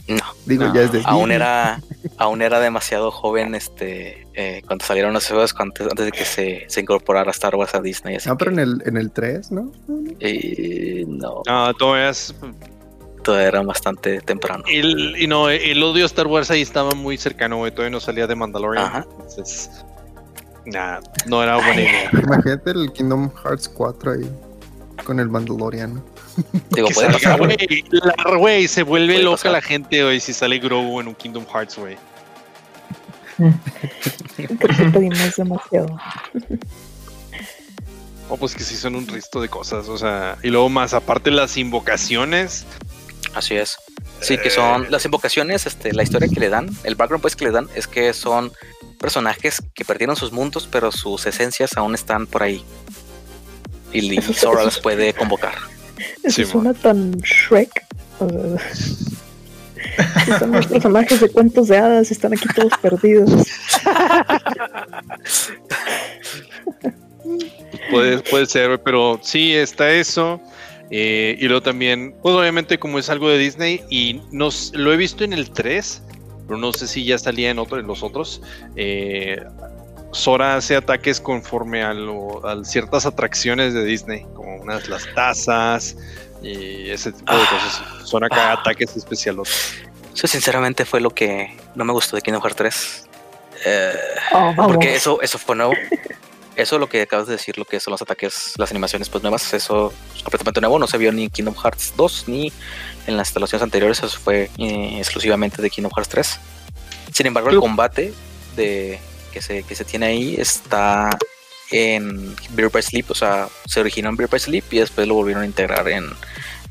No. 0.07 0.17
Digo, 0.45 0.65
no, 0.65 0.73
ya 0.75 0.81
es 0.81 0.91
de 0.91 1.01
aún 1.05 1.31
era, 1.31 1.81
aún 2.17 2.41
era 2.41 2.59
demasiado 2.59 3.11
joven, 3.11 3.55
este, 3.55 4.22
eh, 4.35 4.61
cuando 4.65 4.85
salieron 4.85 5.13
los 5.13 5.27
juegos, 5.27 5.53
antes, 5.59 5.87
antes 5.87 6.05
de 6.05 6.11
que 6.11 6.25
se, 6.25 6.65
se 6.67 6.81
incorporara 6.81 7.31
Star 7.31 7.55
Wars 7.55 7.75
a 7.75 7.81
Disney. 7.81 8.15
Así 8.15 8.29
Ah, 8.29 8.35
pero 8.37 8.51
que, 8.53 8.61
en 8.61 8.67
el, 8.69 8.83
en 8.85 8.97
el 8.97 9.11
3, 9.11 9.51
¿no? 9.51 9.71
eh, 10.19 11.03
no, 11.07 11.41
No, 11.47 11.73
todavía 11.75 12.09
es. 12.09 12.33
todavía 13.23 13.47
era 13.47 13.61
bastante 13.61 14.19
temprano. 14.21 14.63
El, 14.67 15.15
y 15.17 15.27
no, 15.27 15.49
el 15.49 15.81
odio 15.83 16.03
a 16.03 16.07
Star 16.07 16.27
Wars 16.27 16.49
ahí 16.51 16.61
estaba 16.61 16.91
muy 16.91 17.17
cercano, 17.17 17.57
güey. 17.57 17.71
Todavía 17.71 17.91
no 17.91 17.99
salía 17.99 18.27
de 18.27 18.35
Mandalorian. 18.35 18.85
Ajá. 18.85 19.05
Entonces. 19.11 19.69
Nah, 20.65 20.99
no 21.27 21.43
era 21.43 21.55
buena 21.57 21.81
idea. 21.81 22.09
Imagínate 22.13 22.71
el 22.71 22.91
Kingdom 22.93 23.29
Hearts 23.43 23.67
4 23.69 24.11
ahí 24.13 24.29
con 25.05 25.19
el 25.19 25.27
Mandalorian. 25.29 25.95
¿no? 25.95 26.03
Digo, 26.71 26.87
puede 26.93 27.11
salga, 27.19 27.37
pasar, 27.37 28.37
güey. 28.37 28.67
se 28.69 28.83
vuelve 28.83 29.13
Puede 29.15 29.23
loca 29.25 29.35
pasar. 29.37 29.51
la 29.51 29.61
gente, 29.61 30.03
güey, 30.03 30.19
si 30.21 30.31
sale 30.33 30.59
Grogu 30.59 31.01
en 31.01 31.09
un 31.09 31.15
Kingdom 31.15 31.45
Hearts, 31.45 31.77
güey. 31.77 31.97
Creo 34.35 34.57
que 34.57 34.85
pedimos 34.91 35.35
demasiado. 35.35 35.97
O 38.29 38.37
pues 38.37 38.55
que 38.55 38.63
sí 38.63 38.75
son 38.75 38.95
un 38.95 39.05
resto 39.05 39.41
de 39.41 39.49
cosas, 39.49 39.89
o 39.89 39.97
sea, 39.97 40.37
y 40.41 40.47
luego 40.47 40.69
más 40.69 40.93
aparte 40.93 41.29
las 41.29 41.55
invocaciones, 41.57 42.65
Así 43.33 43.55
es. 43.55 43.77
Sí, 44.21 44.37
que 44.37 44.49
son 44.49 44.89
las 44.89 45.03
invocaciones, 45.03 45.65
este, 45.65 45.93
la 45.93 46.03
historia 46.03 46.29
que 46.29 46.39
le 46.39 46.49
dan, 46.49 46.69
el 46.83 46.95
background 46.95 47.21
pues 47.21 47.35
que 47.35 47.45
le 47.45 47.51
dan 47.51 47.67
es 47.75 47.87
que 47.87 48.13
son 48.13 48.53
personajes 48.99 49.61
que 49.73 49.83
perdieron 49.83 50.15
sus 50.15 50.31
mundos, 50.31 50.67
pero 50.71 50.91
sus 50.91 51.25
esencias 51.25 51.75
aún 51.75 51.93
están 51.93 52.25
por 52.25 52.43
ahí. 52.43 52.63
Y, 53.91 54.21
Sora 54.21 54.63
las 54.63 54.79
puede 54.79 55.13
convocar. 55.13 55.55
Eso 56.23 56.43
Sí, 56.43 56.45
suena 56.45 56.73
tan 56.73 57.11
Shrek. 57.17 57.69
O 58.19 58.29
sea, 58.73 59.17
están 60.27 60.51
los 60.51 60.67
personajes 60.67 61.19
de 61.19 61.29
cuentos 61.29 61.67
de 61.67 61.77
hadas 61.77 62.11
están 62.11 62.33
aquí 62.33 62.47
todos 62.55 62.73
perdidos. 62.81 63.31
puede, 67.89 68.19
puede 68.19 68.45
ser, 68.45 68.81
pero 68.83 69.19
sí 69.21 69.53
está 69.53 69.91
eso. 69.91 70.39
eh, 70.91 71.35
y 71.39 71.45
luego 71.47 71.61
también, 71.63 72.15
pues 72.21 72.35
obviamente 72.35 72.77
como 72.77 72.99
es 72.99 73.09
algo 73.09 73.29
de 73.29 73.37
Disney 73.37 73.81
y 73.89 74.21
nos, 74.31 74.71
lo 74.75 74.93
he 74.93 74.97
visto 74.97 75.23
en 75.23 75.33
el 75.33 75.49
3, 75.51 76.01
pero 76.47 76.57
no 76.59 76.73
sé 76.73 76.87
si 76.87 77.05
ya 77.05 77.17
salía 77.17 77.49
en, 77.51 77.59
otro, 77.59 77.79
en 77.79 77.87
los 77.87 78.03
otros. 78.03 78.41
eh, 78.75 79.41
Sora 80.11 80.57
hace 80.57 80.75
ataques 80.75 81.19
conforme 81.19 81.81
a, 81.81 81.91
lo- 81.95 82.45
a 82.47 82.63
ciertas 82.63 83.07
atracciones 83.07 83.73
de 83.73 83.83
Disney, 83.83 84.23
como 84.35 84.57
unas 84.57 84.87
las 84.87 85.11
tazas 85.15 85.97
y 86.43 86.89
ese 86.91 87.11
tipo 87.11 87.33
de 87.33 87.41
Ah. 87.41 87.49
cosas. 87.49 88.07
Son 88.09 88.23
acá 88.23 88.51
Ah. 88.51 88.53
ataques 88.53 88.95
especiales. 88.95 89.75
Eso 90.13 90.27
sinceramente 90.27 90.85
fue 90.85 91.01
lo 91.01 91.09
que 91.09 91.57
no 91.75 91.83
me 91.85 91.93
gustó 91.93 92.15
de 92.15 92.21
Kingdom 92.21 92.41
Hearts 92.43 92.55
3. 92.57 93.05
Eh, 93.65 93.93
Oh, 94.33 94.53
porque 94.55 94.95
eso, 94.95 95.21
eso 95.21 95.37
fue 95.39 95.55
nuevo. 95.55 95.73
Eso 96.55 96.77
lo 96.77 96.87
que 96.87 97.01
acabas 97.01 97.25
de 97.25 97.33
decir, 97.33 97.57
lo 97.57 97.65
que 97.65 97.79
son 97.79 97.91
los 97.91 98.01
ataques, 98.03 98.53
las 98.57 98.69
animaciones 98.69 99.09
pues 99.09 99.23
nuevas, 99.23 99.51
eso 99.55 99.91
es 100.15 100.21
completamente 100.21 100.61
nuevo. 100.61 100.77
No 100.77 100.85
se 100.85 100.99
vio 100.99 101.11
ni 101.11 101.23
en 101.23 101.29
Kingdom 101.31 101.55
Hearts 101.55 101.93
2 101.97 102.25
ni 102.27 102.51
en 103.07 103.17
las 103.17 103.29
instalaciones 103.29 103.63
anteriores. 103.63 104.03
Eso 104.03 104.19
fue 104.19 104.51
eh, 104.59 104.95
exclusivamente 104.99 105.61
de 105.63 105.69
Kingdom 105.71 105.91
Hearts 105.95 106.09
3. 106.09 106.39
Sin 107.11 107.25
embargo, 107.25 107.49
el 107.49 107.59
combate 107.59 108.13
de, 108.55 108.99
que, 109.31 109.41
se, 109.41 109.63
que 109.63 109.73
se 109.75 109.83
tiene 109.85 110.05
ahí 110.07 110.35
está 110.37 111.09
en 111.73 112.35
Beer 112.51 112.69
by 112.69 112.81
Sleep. 112.81 113.09
O 113.09 113.15
sea, 113.15 113.49
se 113.65 113.79
originó 113.79 114.09
en 114.09 114.15
Beer 114.15 114.29
by 114.29 114.39
Sleep 114.39 114.63
y 114.71 114.79
después 114.79 115.07
lo 115.07 115.15
volvieron 115.15 115.43
a 115.43 115.45
integrar 115.45 115.87
en, 115.89 116.05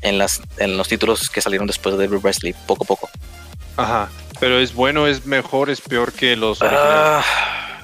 en, 0.01 0.17
las, 0.17 0.41
en 0.57 0.77
los 0.77 0.87
títulos 0.87 1.29
que 1.29 1.41
salieron 1.41 1.67
después 1.67 1.97
de 1.97 2.07
Beer 2.07 2.21
by 2.21 2.33
Sleep, 2.33 2.55
poco 2.65 2.83
a 2.83 2.87
poco. 2.87 3.09
Ajá. 3.75 4.09
Pero 4.39 4.59
es 4.59 4.73
bueno, 4.73 5.07
es 5.07 5.25
mejor, 5.25 5.69
es 5.69 5.81
peor 5.81 6.13
que 6.13 6.35
los 6.35 6.61
originales. 6.61 6.89
Ah, 6.91 7.83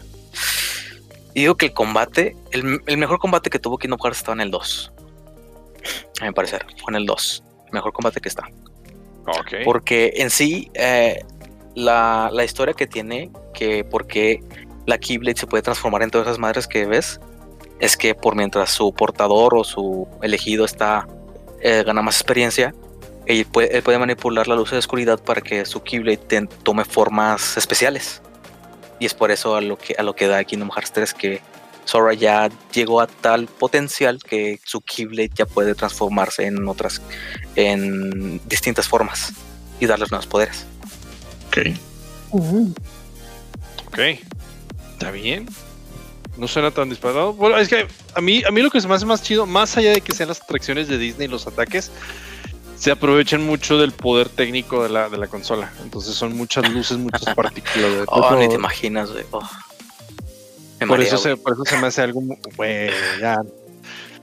digo 1.34 1.56
que 1.56 1.68
el 1.68 1.74
combate, 1.74 2.36
el, 2.52 2.82
el 2.86 2.98
mejor 2.98 3.20
combate 3.20 3.50
que 3.50 3.60
tuvo 3.60 3.78
Kingdom 3.78 4.00
Hearts 4.02 4.20
estaba 4.20 4.36
en 4.36 4.42
el 4.42 4.52
2. 4.52 4.92
A 6.22 6.26
mi 6.26 6.32
parecer, 6.32 6.66
fue 6.82 6.92
en 6.92 6.96
el 6.96 7.06
2. 7.06 7.44
El 7.68 7.74
mejor 7.74 7.94
combate 7.94 8.20
que 8.20 8.30
está. 8.30 8.44
Ok. 9.26 9.54
Porque 9.64 10.14
en 10.16 10.30
sí, 10.30 10.72
eh, 10.74 11.22
la, 11.76 12.30
la 12.32 12.44
historia 12.44 12.74
que 12.74 12.88
tiene, 12.88 13.32
que 13.54 13.84
por 13.84 14.08
qué 14.08 14.42
la 14.90 14.98
Keyblade 14.98 15.38
se 15.40 15.48
puede 15.48 15.62
transformar 15.64 16.02
en 16.04 16.10
todas 16.10 16.28
esas 16.28 16.40
madres 16.40 16.68
que 16.68 16.86
ves, 16.86 17.20
es 17.80 17.96
que 17.96 18.14
por 18.16 18.36
mientras 18.36 18.70
su 18.72 18.92
portador 18.94 19.56
o 19.56 19.64
su 19.64 20.08
elegido 20.22 20.66
está 20.66 21.08
eh, 21.62 21.84
gana 21.86 22.02
más 22.02 22.16
experiencia, 22.16 22.74
él 23.26 23.46
puede, 23.46 23.76
él 23.78 23.84
puede 23.84 24.00
manipular 24.00 24.48
la 24.48 24.56
luz 24.56 24.72
de 24.72 24.78
oscuridad 24.78 25.20
para 25.24 25.42
que 25.42 25.66
su 25.66 25.82
Keyblade 25.82 26.18
ten- 26.18 26.50
tome 26.64 26.84
formas 26.86 27.56
especiales. 27.58 28.22
Y 29.00 29.06
es 29.06 29.14
por 29.14 29.32
eso 29.32 29.56
a 29.56 29.62
lo 29.62 29.78
que, 29.78 29.96
a 29.98 30.04
lo 30.04 30.14
que 30.16 30.28
da 30.28 30.44
Kingdom 30.44 30.72
Hearts 30.72 30.92
3 30.92 31.14
que 31.14 31.42
Sora 31.86 32.14
ya 32.14 32.50
llegó 32.74 33.00
a 33.02 33.08
tal 33.08 33.48
potencial 33.48 34.20
que 34.22 34.60
su 34.66 34.82
Keyblade 34.82 35.32
ya 35.36 35.46
puede 35.46 35.74
transformarse 35.76 36.46
en 36.46 36.68
otras, 36.68 37.02
en 37.56 38.42
distintas 38.48 38.88
formas 38.88 39.32
y 39.80 39.86
darles 39.86 40.12
nuevos 40.12 40.28
poderes. 40.28 40.66
Ok. 41.48 41.58
Mm, 42.34 42.72
Ok. 43.88 44.00
Está 45.00 45.12
bien. 45.12 45.48
No 46.36 46.46
suena 46.50 46.72
tan 46.72 46.90
disparado. 46.90 47.32
Bueno, 47.32 47.58
es 47.58 47.70
que 47.70 47.88
a 48.16 48.20
mí, 48.20 48.44
a 48.46 48.52
mí 48.52 48.62
lo 48.62 48.70
que 48.70 48.82
se 48.82 48.88
me 48.90 48.96
hace 48.96 49.06
más 49.06 49.24
chido, 49.24 49.46
más 49.46 49.78
allá 49.78 49.92
de 49.92 50.02
que 50.02 50.14
sean 50.14 50.28
las 50.28 50.42
atracciones 50.42 50.90
de 50.90 50.98
Disney 50.98 51.30
y 51.30 51.32
los 51.32 51.48
ataques, 51.48 51.90
se 52.76 52.92
aprovechan 52.92 53.46
mucho 53.46 53.78
del 53.78 53.94
poder 53.94 54.28
técnico 54.28 54.84
de 54.84 54.90
la, 54.90 55.08
de 55.08 55.18
la 55.18 55.28
consola. 55.28 55.72
Entonces 55.82 56.16
son 56.16 56.36
muchas 56.36 56.70
luces, 56.70 56.98
muchas 56.98 57.24
partículas. 57.36 57.94
güey. 57.94 58.06
Oh, 58.08 58.36
ni 58.36 58.50
te 58.50 58.56
imaginas, 58.56 59.10
güey. 59.10 59.24
Oh. 59.32 59.40
Por, 60.80 60.88
marea, 60.90 61.08
eso 61.08 61.18
se, 61.18 61.38
por 61.38 61.54
eso 61.54 61.64
se 61.64 61.78
me 61.78 61.88
hace 61.88 62.02
algo 62.02 62.22
ya. 63.22 63.42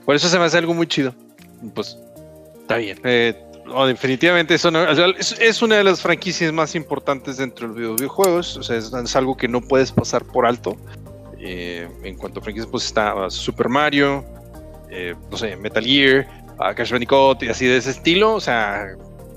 Por 0.05 0.15
eso 0.15 0.29
se 0.29 0.37
me 0.37 0.45
hace 0.45 0.59
algo 0.59 0.75
muy 0.75 0.85
chido. 0.85 1.15
Pues 1.73 1.97
está 2.61 2.77
bien. 2.77 2.99
Eh, 3.03 3.46
no, 3.67 3.85
definitivamente 3.85 4.55
eso 4.55 4.71
no- 4.71 4.83
es, 4.89 5.61
una 5.61 5.75
de 5.75 5.83
las 5.83 6.01
franquicias 6.01 6.51
más 6.51 6.75
importantes 6.75 7.37
dentro 7.37 7.73
de 7.73 7.81
los 7.81 7.95
videojuegos. 7.97 8.57
O 8.57 8.63
sea, 8.63 8.77
es, 8.77 8.91
es 8.91 9.15
algo 9.15 9.35
que 9.37 9.47
no 9.47 9.61
puedes 9.61 9.91
pasar 9.91 10.25
por 10.25 10.45
alto. 10.45 10.77
Eh, 11.39 11.87
en 12.03 12.15
cuanto 12.15 12.39
a 12.39 12.43
franquicias, 12.43 12.69
pues 12.69 12.85
está 12.85 13.15
uh, 13.15 13.29
Super 13.29 13.69
Mario, 13.69 14.25
eh, 14.89 15.13
no 15.29 15.37
sé, 15.37 15.55
Metal 15.55 15.83
Gear, 15.83 16.27
uh, 16.59 16.73
Crash 16.73 16.91
Bandicoot 16.91 17.43
y 17.43 17.49
así 17.49 17.65
de 17.65 17.77
ese 17.77 17.91
estilo. 17.91 18.33
O 18.33 18.41
sea, 18.41 18.87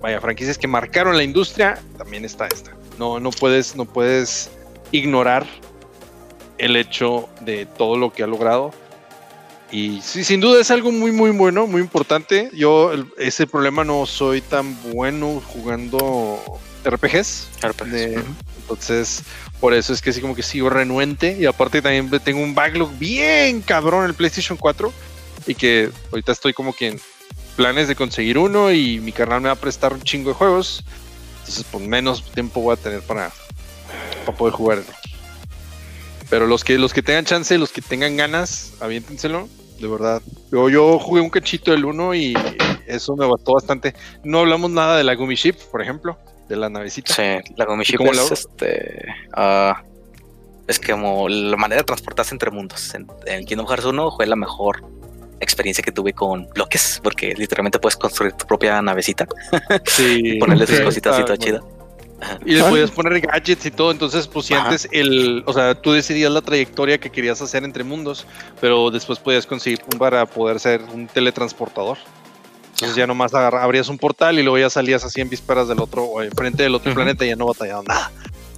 vaya, 0.01 0.21
franquicias 0.21 0.57
que 0.57 0.67
marcaron 0.67 1.17
la 1.17 1.23
industria, 1.23 1.79
también 1.99 2.25
está 2.25 2.47
esta. 2.47 2.73
No, 2.99 3.21
no 3.21 3.31
puedes, 3.31 3.77
no 3.77 3.85
puedes 3.85 4.51
ignorar 4.93 5.47
el 6.59 6.77
hecho 6.77 7.29
de 7.41 7.67
todo 7.67 7.97
lo 7.97 8.13
que 8.13 8.23
ha 8.23 8.27
logrado. 8.27 8.73
Y 9.73 10.01
sí, 10.03 10.25
sin 10.25 10.41
duda 10.41 10.61
es 10.61 10.71
algo 10.71 10.91
muy, 10.91 11.13
muy 11.13 11.31
bueno, 11.31 11.67
muy 11.67 11.81
importante. 11.81 12.51
Yo 12.53 12.93
el- 12.93 13.07
ese 13.19 13.47
problema 13.47 13.85
no 13.85 14.05
soy 14.07 14.41
tan 14.41 14.77
bueno 14.93 15.41
jugando 15.47 16.43
RPGs. 16.85 17.49
RPGs, 17.63 17.93
de-. 17.93 18.25
Entonces, 18.63 19.23
por 19.61 19.73
eso 19.75 19.93
es 19.93 20.03
que 20.03 20.13
sí 20.13 20.21
como 20.21 20.35
que 20.35 20.43
sigo 20.43 20.71
renuente. 20.71 21.37
Y 21.39 21.47
aparte 21.47 21.83
también 21.83 22.11
tengo 22.25 22.41
un 22.43 22.55
backlog 22.55 22.91
bien 22.99 23.63
cabrón 23.63 24.05
en 24.05 24.11
el 24.11 24.15
PlayStation 24.15 24.59
4. 24.59 24.93
Y 25.47 25.55
que 25.55 25.91
ahorita 26.11 26.33
estoy 26.33 26.53
como 26.53 26.73
que 26.75 26.89
en 26.89 27.01
planes 27.57 27.87
de 27.87 27.95
conseguir 27.95 28.39
uno. 28.39 28.73
Y 28.73 28.99
mi 29.01 29.13
carnal 29.13 29.41
me 29.41 29.49
va 29.49 29.55
a 29.55 29.57
prestar 29.57 29.93
un 29.93 30.03
chingo 30.03 30.31
de 30.31 30.35
juegos. 30.35 30.83
Entonces, 31.41 31.65
pues 31.71 31.87
menos 31.87 32.25
tiempo 32.33 32.61
voy 32.61 32.73
a 32.75 32.77
tener 32.77 33.03
para, 33.03 33.31
para 34.27 34.37
poder 34.37 34.55
jugar. 34.55 34.83
Pero 36.29 36.47
los 36.47 36.63
que, 36.65 36.79
los 36.79 36.93
que 36.93 37.03
tengan 37.03 37.25
chance, 37.25 37.57
los 37.59 37.71
que 37.73 37.83
tengan 37.83 38.17
ganas, 38.17 38.73
aviéntenselo. 38.81 39.49
De 39.81 39.89
verdad. 39.89 40.21
Yo, 40.53 40.69
yo 40.69 40.99
jugué 40.99 41.21
un 41.23 41.31
cachito 41.31 41.71
del 41.71 41.85
1 41.85 42.15
y 42.15 42.35
eso 42.87 43.17
me 43.17 43.27
bastó 43.27 43.55
bastante. 43.55 43.95
No 44.25 44.41
hablamos 44.41 44.71
nada 44.71 44.97
de 44.99 45.05
la 45.05 45.15
Gumi 45.15 45.35
Ship, 45.37 45.55
por 45.71 45.81
ejemplo, 45.81 46.19
de 46.49 46.57
la 46.57 46.69
navecita. 46.69 47.15
Sí, 47.15 47.53
la 47.57 47.65
Gummy 47.65 47.85
Ship 47.85 48.01
es 48.01 48.17
la- 48.17 48.35
este. 48.35 49.07
ah, 49.35 49.83
es 50.67 50.79
como 50.79 51.29
la 51.29 51.57
manera 51.57 51.81
de 51.81 51.85
transportarse 51.87 52.35
entre 52.35 52.51
mundos. 52.51 52.95
En, 52.95 53.07
en 53.27 53.45
Kingdom 53.45 53.67
Hearts 53.67 53.87
1 53.87 54.11
fue 54.17 54.27
la 54.27 54.37
mejor 54.37 54.85
experiencia 55.41 55.83
que 55.83 55.91
tuve 55.93 56.13
con 56.13 56.47
bloques, 56.55 57.01
porque 57.03 57.35
literalmente 57.35 57.79
puedes 57.79 57.97
construir 57.97 58.35
tu 58.35 58.47
propia 58.47 58.83
navecita, 58.83 59.27
Sí. 59.87 60.35
ponerle 60.41 60.67
sus 60.67 60.81
cositas 60.81 61.19
y 61.19 61.23
Ah, 61.23 61.25
todo 61.25 61.37
bueno. 61.39 61.61
chida. 61.63 61.80
Y 62.45 62.55
le 62.55 62.65
podías 62.65 62.91
poner 62.91 63.21
gadgets 63.21 63.67
y 63.67 63.71
todo. 63.71 63.91
Entonces, 63.91 64.27
pues 64.29 64.47
si 64.47 64.55
Ajá. 64.55 64.65
antes 64.65 64.89
el, 64.93 65.43
o 65.47 65.53
sea, 65.53 65.75
tú 65.75 65.93
decidías 65.93 66.31
la 66.31 66.43
trayectoria 66.43 66.99
que 66.99 67.11
querías 67.11 67.41
hacer 67.41 67.65
entre 67.65 67.83
mundos, 67.85 68.27
pero 68.61 68.91
después 68.91 69.19
podías 69.19 69.47
conseguir 69.47 69.81
un 69.93 69.99
para 69.99 70.27
poder 70.27 70.61
ser 70.61 70.83
un 70.83 71.07
teletransportador. 71.07 71.99
Entonces 72.73 72.97
ya 72.97 73.07
nomás 73.07 73.35
abrías 73.35 73.89
un 73.89 73.99
portal 73.99 74.39
y 74.39 74.43
luego 74.43 74.59
ya 74.59 74.71
salías 74.71 75.05
así 75.05 75.21
en 75.21 75.29
vísperas 75.29 75.69
del 75.69 75.81
otro 75.81 76.05
o 76.05 76.23
enfrente 76.23 76.63
del 76.63 76.75
otro 76.75 76.91
Ujú. 76.91 76.97
planeta 76.97 77.25
y 77.25 77.29
ya 77.29 77.37
no 77.37 77.47
batallaban 77.47 77.85
nada. 77.87 78.11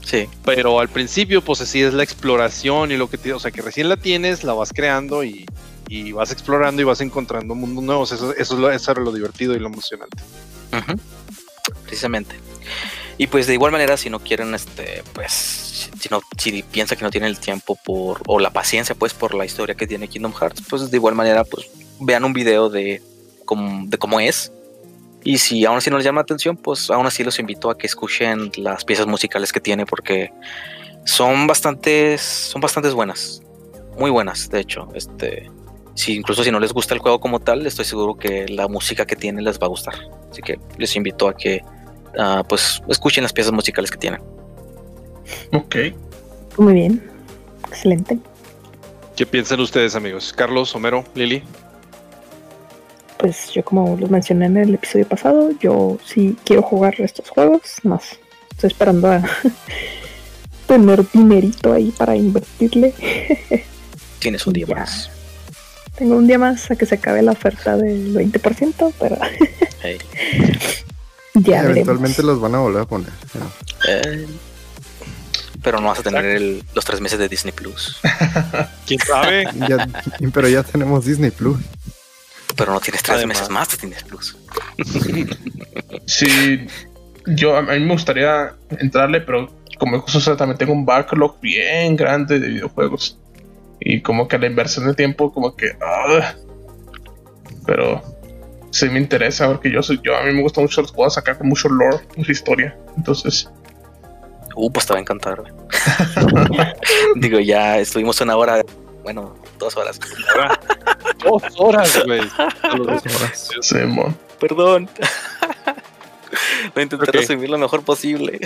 Sí, 0.05 0.29
Pero 0.45 0.81
al 0.81 0.89
principio, 0.89 1.43
pues 1.43 1.61
así 1.61 1.81
es 1.83 1.95
la 1.95 2.03
exploración 2.03 2.91
y 2.91 2.97
lo 2.97 3.09
que 3.09 3.19
te, 3.19 3.33
o 3.33 3.39
sea, 3.39 3.51
que 3.53 3.63
recién 3.63 3.89
la 3.89 3.97
tienes, 3.97 4.43
la 4.43 4.53
vas 4.53 4.73
creando 4.73 5.23
y, 5.23 5.47
y 5.89 6.11
vas 6.13 6.33
explorando 6.33 6.83
y 6.83 6.85
vas 6.85 7.01
encontrando 7.01 7.55
mundos 7.55 7.85
nuevos. 7.85 8.11
Eso, 8.13 8.33
eso 8.33 8.55
es 8.55 8.61
lo, 8.61 8.71
eso 8.71 8.91
era 8.91 9.01
lo 9.01 9.13
divertido 9.13 9.55
y 9.55 9.61
lo 9.61 9.69
emocionante. 9.69 10.23
ujú, 10.73 11.01
precisamente. 11.85 12.35
Y 13.19 13.27
pues 13.27 13.47
de 13.47 13.55
igual 13.55 13.73
manera, 13.73 13.97
si 13.97 14.11
no 14.11 14.21
quieren, 14.21 14.55
este, 14.55 15.03
pues, 15.13 15.91
si 15.99 16.09
no, 16.11 16.21
si 16.39 16.63
piensa 16.63 16.97
que 16.97 17.05
no 17.05 17.11
tienen 17.11 17.29
el 17.29 17.39
tiempo 17.39 17.79
por, 17.85 18.23
o 18.27 18.39
la 18.39 18.51
paciencia, 18.51 18.95
pues, 18.95 19.15
por 19.15 19.35
la 19.35 19.45
historia 19.45 19.75
que 19.75 19.87
tiene 19.87 20.09
Kingdom 20.09 20.33
Hearts, 20.33 20.63
pues 20.69 20.91
de 20.91 20.97
igual 20.97 21.15
manera, 21.15 21.45
pues, 21.45 21.71
vean 22.01 22.25
un 22.25 22.33
video 22.33 22.69
de 22.69 23.03
cómo, 23.45 23.87
de 23.87 23.99
cómo 23.99 24.21
es. 24.21 24.53
Y 25.25 25.39
si 25.39 25.65
aún 25.65 25.79
así 25.79 25.91
no 25.91 25.97
les 25.99 26.05
llama 26.05 26.21
la 26.21 26.23
atención, 26.23 26.57
pues 26.57 26.91
aún 26.91 27.07
así 27.07 27.23
los 27.23 27.39
invito 27.39 27.71
a 27.71 27.79
que 27.79 27.87
escuchen 27.87 28.51
las 28.57 28.85
piezas 28.85 29.07
musicales 29.07 29.53
que 29.53 29.61
tiene, 29.61 29.87
porque 29.87 30.33
son 31.05 31.47
bastantes, 31.47 32.21
son 32.21 32.61
bastantes 32.61 32.93
buenas, 32.93 33.41
muy 33.99 34.11
buenas, 34.11 34.51
de 34.51 34.61
hecho. 34.61 34.89
Este, 34.95 35.49
si 35.95 36.15
incluso 36.15 36.43
si 36.43 36.51
no 36.51 36.59
les 36.59 36.73
gusta 36.73 36.95
el 36.95 37.01
juego 37.01 37.21
como 37.21 37.39
tal, 37.39 37.65
estoy 37.67 37.85
seguro 37.85 38.17
que 38.17 38.49
la 38.49 38.67
música 38.67 39.07
que 39.07 39.15
tiene 39.15 39.43
les 39.43 39.61
va 39.61 39.67
a 39.67 39.71
gustar. 39.71 39.95
Así 40.31 40.43
que 40.43 40.59
les 40.77 40.97
invito 40.97 41.29
a 41.29 41.37
que 41.37 41.63
ah, 42.19 42.45
pues 42.49 42.83
escuchen 42.89 43.23
las 43.23 43.33
piezas 43.33 43.53
musicales 43.53 43.91
que 43.91 43.99
tienen. 43.99 44.21
Ok. 45.53 45.77
Muy 46.59 46.75
bien. 46.75 47.03
Excelente. 47.69 48.19
¿Qué 49.17 49.27
piensan 49.27 49.61
ustedes, 49.61 49.95
amigos? 49.95 50.33
Carlos, 50.37 50.75
Homero, 50.75 51.05
Lili. 51.15 51.43
Pues 53.19 53.51
yo 53.53 53.65
como 53.65 53.97
los 53.97 54.11
mencioné 54.11 54.47
en 54.47 54.57
el 54.57 54.75
episodio 54.75 55.07
pasado, 55.07 55.51
yo 55.61 55.97
sí 56.05 56.37
quiero 56.45 56.63
jugar 56.63 57.01
estos 57.01 57.29
juegos, 57.31 57.77
más 57.85 58.19
estoy 58.51 58.69
esperando 58.69 59.11
a 59.11 59.23
tener 60.67 61.05
dinerito 61.13 61.73
ahí 61.73 61.93
para 61.97 62.17
invertirle. 62.17 62.93
Tienes 64.19 64.47
un 64.47 64.53
día 64.55 64.67
Ya. 64.67 64.75
más. 64.75 65.11
Tengo 65.95 66.17
un 66.17 66.27
día 66.27 66.39
más 66.39 66.71
a 66.71 66.77
que 66.77 66.87
se 66.87 66.97
acabe 66.97 67.23
la 67.23 67.33
oferta 67.33 67.77
del 67.77 68.15
20%, 68.15 68.93
pero 68.99 69.17
Hey. 69.83 69.99
Ya. 71.35 71.63
Eventualmente 71.65 72.23
los 72.23 72.41
van 72.41 72.55
a 72.55 72.59
volver 72.59 72.83
a 72.83 72.85
poner. 72.87 73.11
Eh, 73.89 74.27
pero 75.63 75.81
no 75.81 75.89
vas 75.89 76.01
a 76.01 76.03
tener 76.03 76.25
el- 76.25 76.65
los 76.75 76.85
tres 76.85 77.01
meses 77.01 77.19
de 77.19 77.29
Disney 77.29 77.53
Plus. 77.53 78.01
¿Quién 78.87 79.01
sabe? 79.01 79.45
Ya- 79.69 79.89
pero 80.33 80.49
ya 80.49 80.63
tenemos 80.63 81.05
Disney 81.05 81.31
Plus. 81.31 81.59
Pero 82.57 82.73
no 82.73 82.81
tienes 82.81 83.03
tres 83.03 83.17
Además. 83.17 83.39
meses 83.39 83.51
más 83.51 83.69
de 83.71 83.87
Disney 83.89 84.05
Plus. 84.09 84.37
Sí, 86.07 86.67
yo 87.27 87.57
a 87.57 87.63
mí 87.63 87.79
me 87.81 87.93
gustaría 87.93 88.55
entrarle, 88.79 89.21
pero 89.21 89.51
como 89.79 90.01
justo 90.01 90.19
o 90.19 90.21
sea, 90.21 90.37
también 90.37 90.59
tengo 90.59 90.73
un 90.73 90.85
backlog 90.85 91.39
bien 91.41 91.97
grande 91.97 92.41
de 92.41 92.49
videojuegos. 92.49 93.19
Y 93.81 94.01
como 94.03 94.27
que 94.29 94.39
la 94.39 94.47
inversión 94.47 94.87
de 94.87 94.95
tiempo, 94.95 95.33
como 95.33 95.55
que. 95.55 95.71
ah, 95.81 96.35
pero 97.67 98.03
sí 98.73 98.89
me 98.89 98.99
interesa 98.99 99.47
porque 99.47 99.71
yo 99.71 99.81
soy 99.83 100.01
yo, 100.03 100.17
a 100.17 100.23
mí 100.25 100.33
me 100.33 100.43
gustan 100.43 100.65
mucho 100.65 100.83
los 100.83 100.91
juegos 100.91 101.17
acá 101.17 101.39
con 101.39 101.49
mucho 101.49 101.69
lore, 101.69 101.99
mucha 102.17 102.33
historia. 102.33 102.77
Entonces, 102.97 103.49
Uh, 104.55 104.71
pues 104.71 104.85
te 104.85 104.93
va 104.93 104.99
a 104.99 105.01
encantar. 105.01 105.41
güey. 105.41 105.53
Digo, 107.17 107.41
ya 107.41 107.79
estuvimos 107.79 108.21
una 108.21 108.37
hora, 108.37 108.63
bueno, 109.03 109.35
dos 109.59 109.75
horas. 109.79 109.99
Dos 111.25 111.43
horas, 111.57 112.03
güey. 112.05 112.21
Dos 112.77 113.03
horas. 113.17 113.51
Perdón. 114.39 114.91
Voy 116.75 116.81
a 116.81 116.83
intentar 116.83 117.09
Ok. 117.09 117.15
resumir 117.15 117.49
lo 117.49 117.57
mejor 117.59 117.83
posible. 117.83 118.41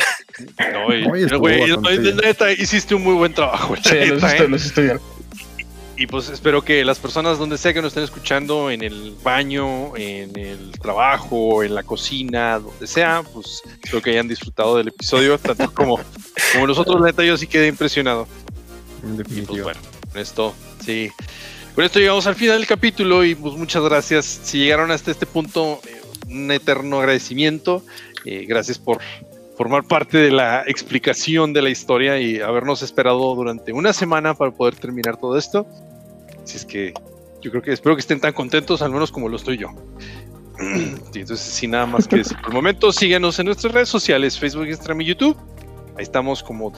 No, 0.72 0.84
güey, 1.38 1.66
no, 1.66 1.80
neta, 2.22 2.52
hiciste 2.52 2.94
un 2.94 3.02
muy 3.02 3.14
buen 3.14 3.32
trabajo. 3.34 3.74
Sí, 3.76 3.94
lo 4.06 4.14
hiciste, 4.18 4.44
¿eh? 4.44 4.48
lo 4.48 4.56
hiciste 4.56 4.82
bien. 4.82 5.00
Y 5.98 6.06
pues 6.06 6.28
espero 6.28 6.62
que 6.62 6.84
las 6.84 6.98
personas 6.98 7.38
donde 7.38 7.56
sea 7.56 7.72
que 7.72 7.80
nos 7.80 7.88
estén 7.88 8.04
escuchando, 8.04 8.70
en 8.70 8.82
el 8.82 9.14
baño, 9.22 9.96
en 9.96 10.38
el 10.38 10.72
trabajo, 10.72 11.62
en 11.62 11.74
la 11.74 11.82
cocina, 11.82 12.58
donde 12.58 12.86
sea, 12.86 13.22
pues 13.32 13.62
espero 13.82 14.02
que 14.02 14.10
hayan 14.10 14.28
disfrutado 14.28 14.76
del 14.76 14.88
episodio, 14.88 15.38
tanto 15.38 15.70
como, 15.74 15.98
como 16.52 16.66
nosotros, 16.66 17.00
neta, 17.00 17.24
yo 17.24 17.38
sí 17.38 17.46
quedé 17.46 17.68
impresionado. 17.68 18.28
Y 19.30 19.42
pues 19.42 19.62
bueno, 19.62 19.80
con 20.12 20.20
esto, 20.20 20.54
sí. 20.84 21.10
Con 21.74 21.84
esto 21.84 21.98
llegamos 21.98 22.26
al 22.26 22.34
final 22.34 22.58
del 22.58 22.66
capítulo 22.66 23.24
y 23.24 23.34
pues 23.34 23.54
muchas 23.54 23.82
gracias. 23.82 24.24
Si 24.42 24.58
llegaron 24.58 24.90
hasta 24.90 25.10
este 25.10 25.24
punto, 25.24 25.80
eh, 25.86 26.00
un 26.28 26.50
eterno 26.50 26.98
agradecimiento. 27.00 27.82
Eh, 28.24 28.44
gracias 28.46 28.78
por 28.78 28.98
formar 29.56 29.84
parte 29.84 30.18
de 30.18 30.30
la 30.30 30.62
explicación 30.66 31.52
de 31.52 31.62
la 31.62 31.70
historia 31.70 32.20
y 32.20 32.40
habernos 32.40 32.82
esperado 32.82 33.34
durante 33.34 33.72
una 33.72 33.92
semana 33.92 34.34
para 34.34 34.50
poder 34.50 34.76
terminar 34.76 35.16
todo 35.16 35.38
esto. 35.38 35.66
Así 36.42 36.58
es 36.58 36.64
que 36.64 36.92
yo 37.40 37.50
creo 37.50 37.62
que 37.62 37.72
espero 37.72 37.96
que 37.96 38.00
estén 38.00 38.20
tan 38.20 38.32
contentos, 38.32 38.82
al 38.82 38.90
menos 38.90 39.10
como 39.10 39.28
lo 39.28 39.36
estoy 39.36 39.56
yo. 39.56 39.68
Entonces, 40.58 41.40
sin 41.40 41.70
nada 41.72 41.86
más 41.86 42.06
que 42.06 42.16
decir 42.16 42.36
por 42.38 42.50
el 42.50 42.54
momento, 42.54 42.92
síganos 42.92 43.38
en 43.38 43.46
nuestras 43.46 43.72
redes 43.72 43.88
sociales, 43.88 44.38
Facebook, 44.38 44.66
Instagram 44.66 45.00
y 45.00 45.04
YouTube. 45.06 45.36
Ahí 45.96 46.02
estamos 46.02 46.42
como 46.42 46.72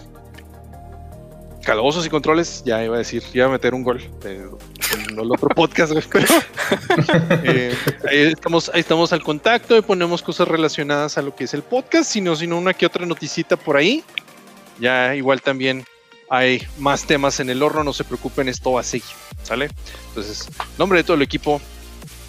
calabozos 1.63 2.07
y 2.07 2.11
controles. 2.11 2.63
Ya 2.65 2.83
iba 2.85 2.97
a 2.97 2.99
decir, 2.99 3.23
iba 3.33 3.47
a 3.47 3.49
meter 3.49 3.75
un 3.75 3.83
gol 3.83 4.01
eh, 4.25 4.49
en 4.95 5.19
el 5.19 5.31
otro 5.31 5.49
podcast, 5.49 5.93
pero 6.11 6.27
eh, 7.45 7.75
ahí, 8.09 8.19
estamos, 8.33 8.71
ahí 8.73 8.81
estamos 8.81 9.13
al 9.13 9.23
contacto 9.23 9.77
y 9.77 9.83
ponemos 9.83 10.23
cosas 10.23 10.49
relacionadas 10.49 11.19
a 11.19 11.23
lo 11.23 11.35
que 11.35 11.45
es 11.45 11.55
el 11.55 11.63
podcast, 11.63 12.11
sino, 12.11 12.37
sino 12.37 12.59
una 12.59 12.75
que 12.75 12.87
otra 12.87 13.07
noticita 13.07 13.57
por 13.57 13.77
ahí. 13.77 14.05
Ya 14.81 15.15
igual 15.15 15.43
también 15.43 15.85
hay 16.31 16.63
más 16.79 17.05
temas 17.05 17.41
en 17.41 17.51
el 17.51 17.63
horno, 17.63 17.85
no 17.85 17.93
se 17.93 18.05
preocupen, 18.05 18.49
esto 18.49 18.73
va 18.73 18.81
a 18.81 18.85
seguir, 18.85 19.09
¿sale? 19.43 19.71
Entonces, 20.09 20.49
en 20.49 20.79
nombre 20.79 20.99
de 20.99 21.05
todo 21.05 21.17
el 21.17 21.23
equipo, 21.23 21.61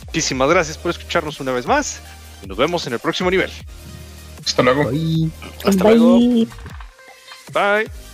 muchísimas 0.07 0.49
gracias 0.49 0.77
por 0.77 0.91
escucharnos 0.91 1.39
una 1.39 1.51
vez 1.51 1.65
más 1.65 2.01
y 2.43 2.47
nos 2.47 2.57
vemos 2.57 2.87
en 2.87 2.93
el 2.93 2.99
próximo 2.99 3.29
nivel. 3.29 3.51
Hasta 4.45 4.63
luego. 4.63 4.89
Bye. 4.89 5.29
Hasta 5.65 5.83
luego. 5.83 6.19
Bye. 7.53 8.08